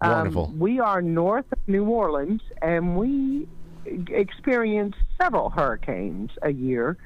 [0.00, 0.54] Um, Wonderful.
[0.58, 3.46] we are north of New Orleans, and we
[4.08, 6.96] experience several hurricanes a year.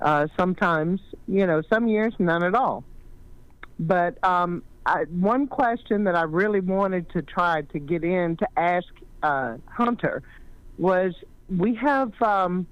[0.00, 2.84] Uh, sometimes, you know, some years none at all.
[3.78, 8.48] But um, I, one question that I really wanted to try to get in to
[8.56, 8.86] ask
[9.22, 10.22] uh, Hunter
[10.78, 11.14] was:
[11.48, 12.66] We have um,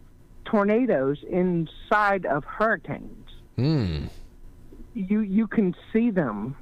[0.45, 3.31] tornadoes inside of hurricanes.
[3.57, 4.07] Hmm.
[4.95, 6.57] You you can see them.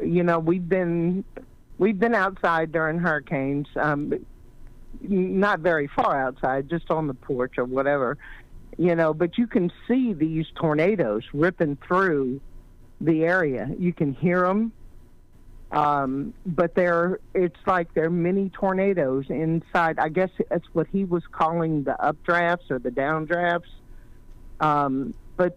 [0.00, 1.24] You know, we've been
[1.78, 3.66] we've been outside during hurricanes.
[3.76, 4.12] Um,
[5.00, 8.18] not very far outside, just on the porch or whatever.
[8.76, 12.40] You know, but you can see these tornadoes ripping through
[13.00, 13.70] the area.
[13.78, 14.72] You can hear them,
[15.70, 19.98] um, but they're it's like they're mini tornadoes inside.
[19.98, 23.70] I guess that's what he was calling the updrafts or the downdrafts.
[24.60, 25.56] Um, but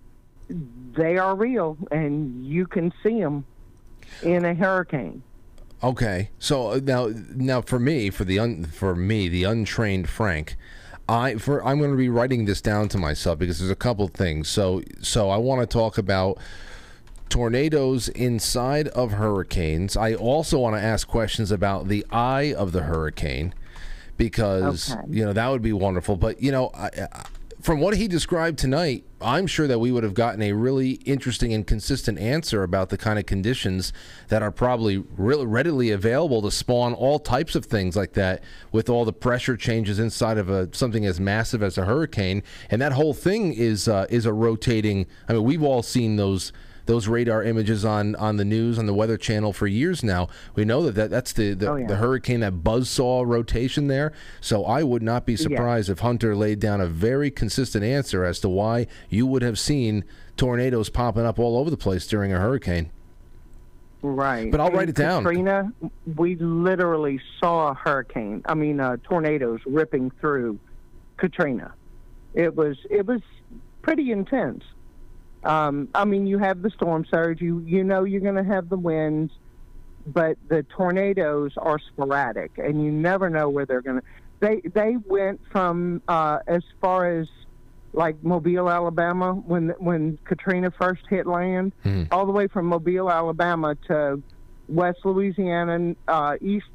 [0.93, 3.45] they are real, and you can see them
[4.23, 5.23] in a hurricane.
[5.83, 10.55] Okay, so uh, now, now for me, for the un, for me, the untrained Frank,
[11.09, 14.07] I for I'm going to be writing this down to myself because there's a couple
[14.07, 14.47] things.
[14.47, 16.37] So, so I want to talk about
[17.31, 19.97] tornadoes inside of hurricanes.
[19.97, 23.55] I also want to ask questions about the eye of the hurricane
[24.17, 25.01] because Okay.
[25.09, 26.15] you know that would be wonderful.
[26.17, 27.25] But you know, I, I,
[27.61, 31.53] from what he described tonight, I'm sure that we would have gotten a really interesting
[31.53, 33.93] and consistent answer about the kind of conditions
[34.29, 39.05] that are probably readily available to spawn all types of things like that with all
[39.05, 42.41] the pressure changes inside of a something as massive as a hurricane.
[42.69, 45.05] And that whole thing is uh, is a rotating.
[45.29, 46.51] I mean, we've all seen those
[46.85, 50.27] those radar images on, on the news on the Weather Channel for years now.
[50.55, 51.87] We know that, that that's the the, Oh, yeah.
[51.87, 54.13] the hurricane that buzzsaw rotation there.
[54.39, 58.39] So I would not be surprised if Hunter laid down a very consistent answer as
[58.41, 60.03] to why you would have seen
[60.37, 62.91] tornadoes popping up all over the place during a hurricane.
[64.01, 64.49] Right.
[64.51, 65.23] But I'll write it down.
[65.23, 65.71] Katrina,
[66.15, 68.41] we literally saw a hurricane.
[68.45, 70.59] I mean, uh, tornadoes ripping through
[71.17, 71.73] Katrina.
[72.33, 73.21] It was it was
[73.83, 74.63] pretty intense.
[75.43, 77.41] Um, I mean, you have the storm surge.
[77.41, 79.33] You you know you're going to have the winds,
[80.05, 84.07] but the tornadoes are sporadic, and you never know where they're going to.
[84.39, 87.27] They they went from uh, as far as
[87.93, 91.73] like Mobile, Alabama, when when Katrina first hit land,
[92.11, 94.21] all the way from Mobile, Alabama to
[94.69, 96.67] West Louisiana, uh, East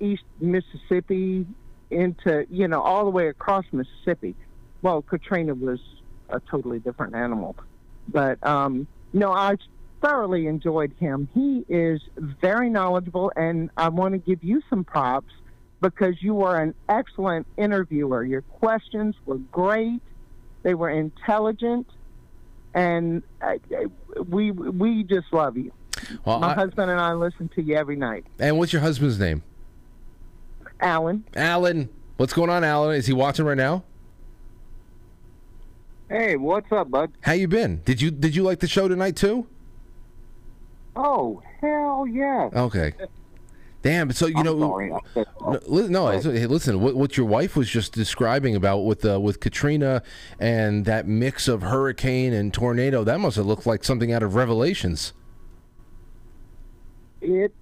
[0.00, 1.46] East Mississippi,
[1.90, 4.34] into you know all the way across Mississippi.
[4.82, 5.80] Well, Katrina was
[6.28, 7.56] a totally different animal,
[8.08, 9.56] but um, no, I
[10.02, 11.28] thoroughly enjoyed him.
[11.34, 15.32] He is very knowledgeable, and I want to give you some props
[15.80, 18.24] because you were an excellent interviewer.
[18.24, 20.00] Your questions were great.
[20.62, 21.86] They were intelligent,
[22.74, 23.54] and uh,
[24.28, 25.72] we we just love you.
[26.24, 28.24] Well, My I- husband and I listen to you every night.
[28.38, 29.42] And what's your husband's name?
[30.80, 31.24] Alan.
[31.34, 31.88] Alan.
[32.16, 32.96] What's going on, Alan?
[32.96, 33.84] Is he watching right now?
[36.08, 37.12] Hey, what's up, bud?
[37.20, 37.82] How you been?
[37.84, 39.46] Did you did you like the show tonight too?
[40.96, 42.48] Oh, hell yeah.
[42.54, 42.92] Okay.
[43.82, 44.10] Damn.
[44.12, 44.58] So you I'm know.
[44.58, 44.90] sorry,
[45.68, 46.80] No, no hey, listen.
[46.80, 50.02] What, what your wife was just describing about with uh, with Katrina
[50.40, 54.34] and that mix of hurricane and tornado, that must have looked like something out of
[54.34, 55.12] Revelations.
[57.20, 57.52] It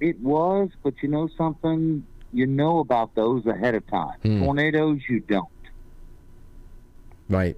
[0.00, 2.06] it was, but you know something?
[2.32, 4.18] You know about those ahead of time.
[4.22, 4.44] Hmm.
[4.44, 5.48] Tornadoes, you don't.
[7.28, 7.56] Right.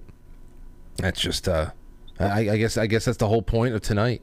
[0.97, 1.47] That's just.
[1.47, 1.71] Uh,
[2.19, 2.77] I, I guess.
[2.77, 4.21] I guess that's the whole point of tonight.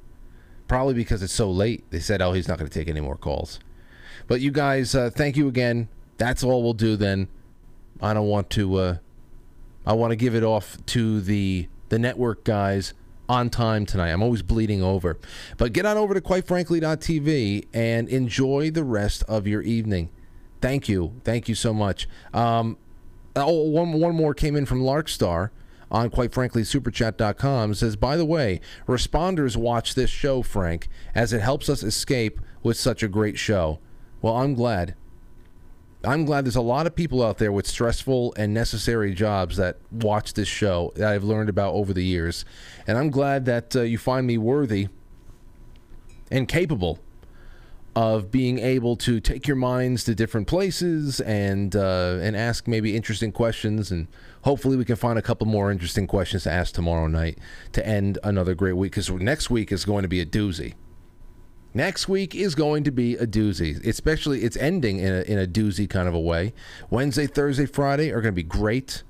[0.68, 1.90] Probably because it's so late.
[1.90, 3.60] They said, "Oh, he's not going to take any more calls."
[4.28, 5.90] But you guys, uh, thank you again.
[6.18, 7.28] That's all we'll do then.
[8.02, 8.76] I don't want to.
[8.76, 8.98] Uh,
[9.86, 12.94] I want to give it off to the the network guys
[13.28, 14.10] on time tonight.
[14.10, 15.18] I'm always bleeding over.
[15.58, 20.10] But get on over to quitefrankly.tv and enjoy the rest of your evening.
[20.62, 21.14] Thank you.
[21.24, 22.10] Thank you so much.
[22.34, 22.78] Um,
[23.36, 25.52] oh, one, one more came in from Larkstar
[25.92, 31.42] on quite frankly superchat.com says by the way responders watch this show frank as it
[31.42, 33.80] helps us escape with such a great show.
[34.22, 34.96] Well i'm glad.
[36.02, 39.78] I'm glad there's a lot of people out there with stressful and necessary jobs that
[39.92, 42.46] watch this show that i've learned about over the years.
[42.88, 44.88] And i'm glad that uh, you find me worthy
[46.32, 47.00] and capable
[48.00, 52.96] of being able to take your minds to different places and uh, and ask maybe
[52.96, 54.08] interesting questions and
[54.44, 57.38] hopefully we can find a couple more interesting questions to ask tomorrow night
[57.74, 60.76] to end another great week because next week is going to be a doozy.
[61.74, 65.46] Next week is going to be a doozy, especially it's ending in a, in a
[65.46, 66.54] doozy kind of a way.
[66.90, 69.04] Wednesday, Thursday, Friday are going to be great.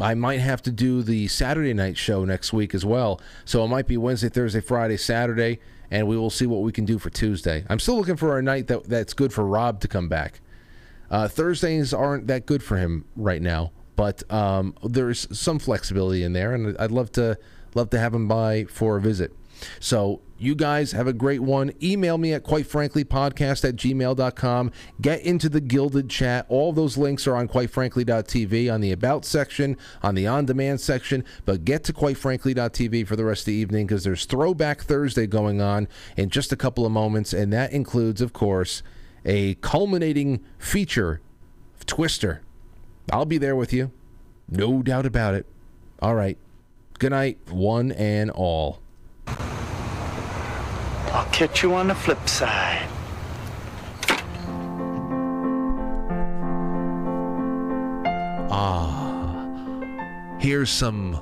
[0.00, 3.20] I might have to do the Saturday night show next week as well.
[3.44, 5.58] So it might be Wednesday, Thursday, Friday, Saturday,
[5.92, 7.64] and we will see what we can do for Tuesday.
[7.68, 10.40] I'm still looking for a night that that's good for Rob to come back.
[11.10, 16.32] Uh, Thursdays aren't that good for him right now, but um, there's some flexibility in
[16.32, 17.38] there, and I'd love to
[17.74, 19.32] love to have him by for a visit.
[19.80, 21.72] So you guys have a great one.
[21.80, 24.72] Email me at quitefranklypodcast frankly podcast at gmail.com.
[25.00, 26.46] Get into the Gilded chat.
[26.48, 31.24] All those links are on quitefrankly.tv on the About section, on the On Demand section.
[31.44, 35.60] But get to quitefrankly.tv for the rest of the evening because there's Throwback Thursday going
[35.60, 35.86] on
[36.16, 37.32] in just a couple of moments.
[37.32, 38.82] And that includes, of course,
[39.24, 41.20] a culminating feature
[41.76, 42.42] of Twister.
[43.12, 43.92] I'll be there with you.
[44.48, 45.46] No doubt about it.
[46.00, 46.36] All right.
[46.98, 48.81] Good night, one and all.
[49.26, 52.88] I'll catch you on the flip side.
[58.50, 61.20] Ah, here's some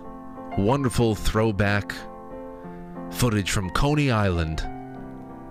[0.59, 1.95] wonderful throwback
[3.11, 4.67] footage from Coney Island.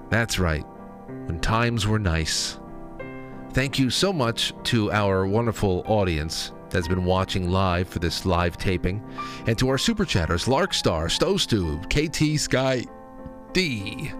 [0.10, 0.66] That's right,
[1.26, 2.60] when times were nice.
[3.52, 8.58] Thank you so much to our wonderful audience that's been watching live for this live
[8.58, 9.04] taping,
[9.48, 12.86] and to our super chatters Larkstar, Stowstube, KT Sky
[13.54, 14.12] D.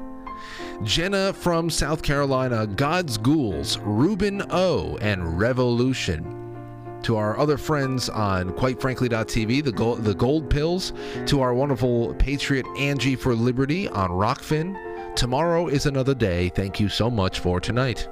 [0.84, 6.36] Jenna from South Carolina, God's Ghouls, Ruben O, and Revolution.
[7.04, 10.94] To our other friends on QuiteFrankly.tv, the gold, the Gold Pills.
[11.28, 15.16] To our wonderful patriot Angie for Liberty on Rokfin.
[15.16, 16.50] Tomorrow is another day.
[16.50, 18.08] Thank you so much for tonight.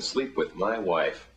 [0.00, 1.29] Sleep with my wife.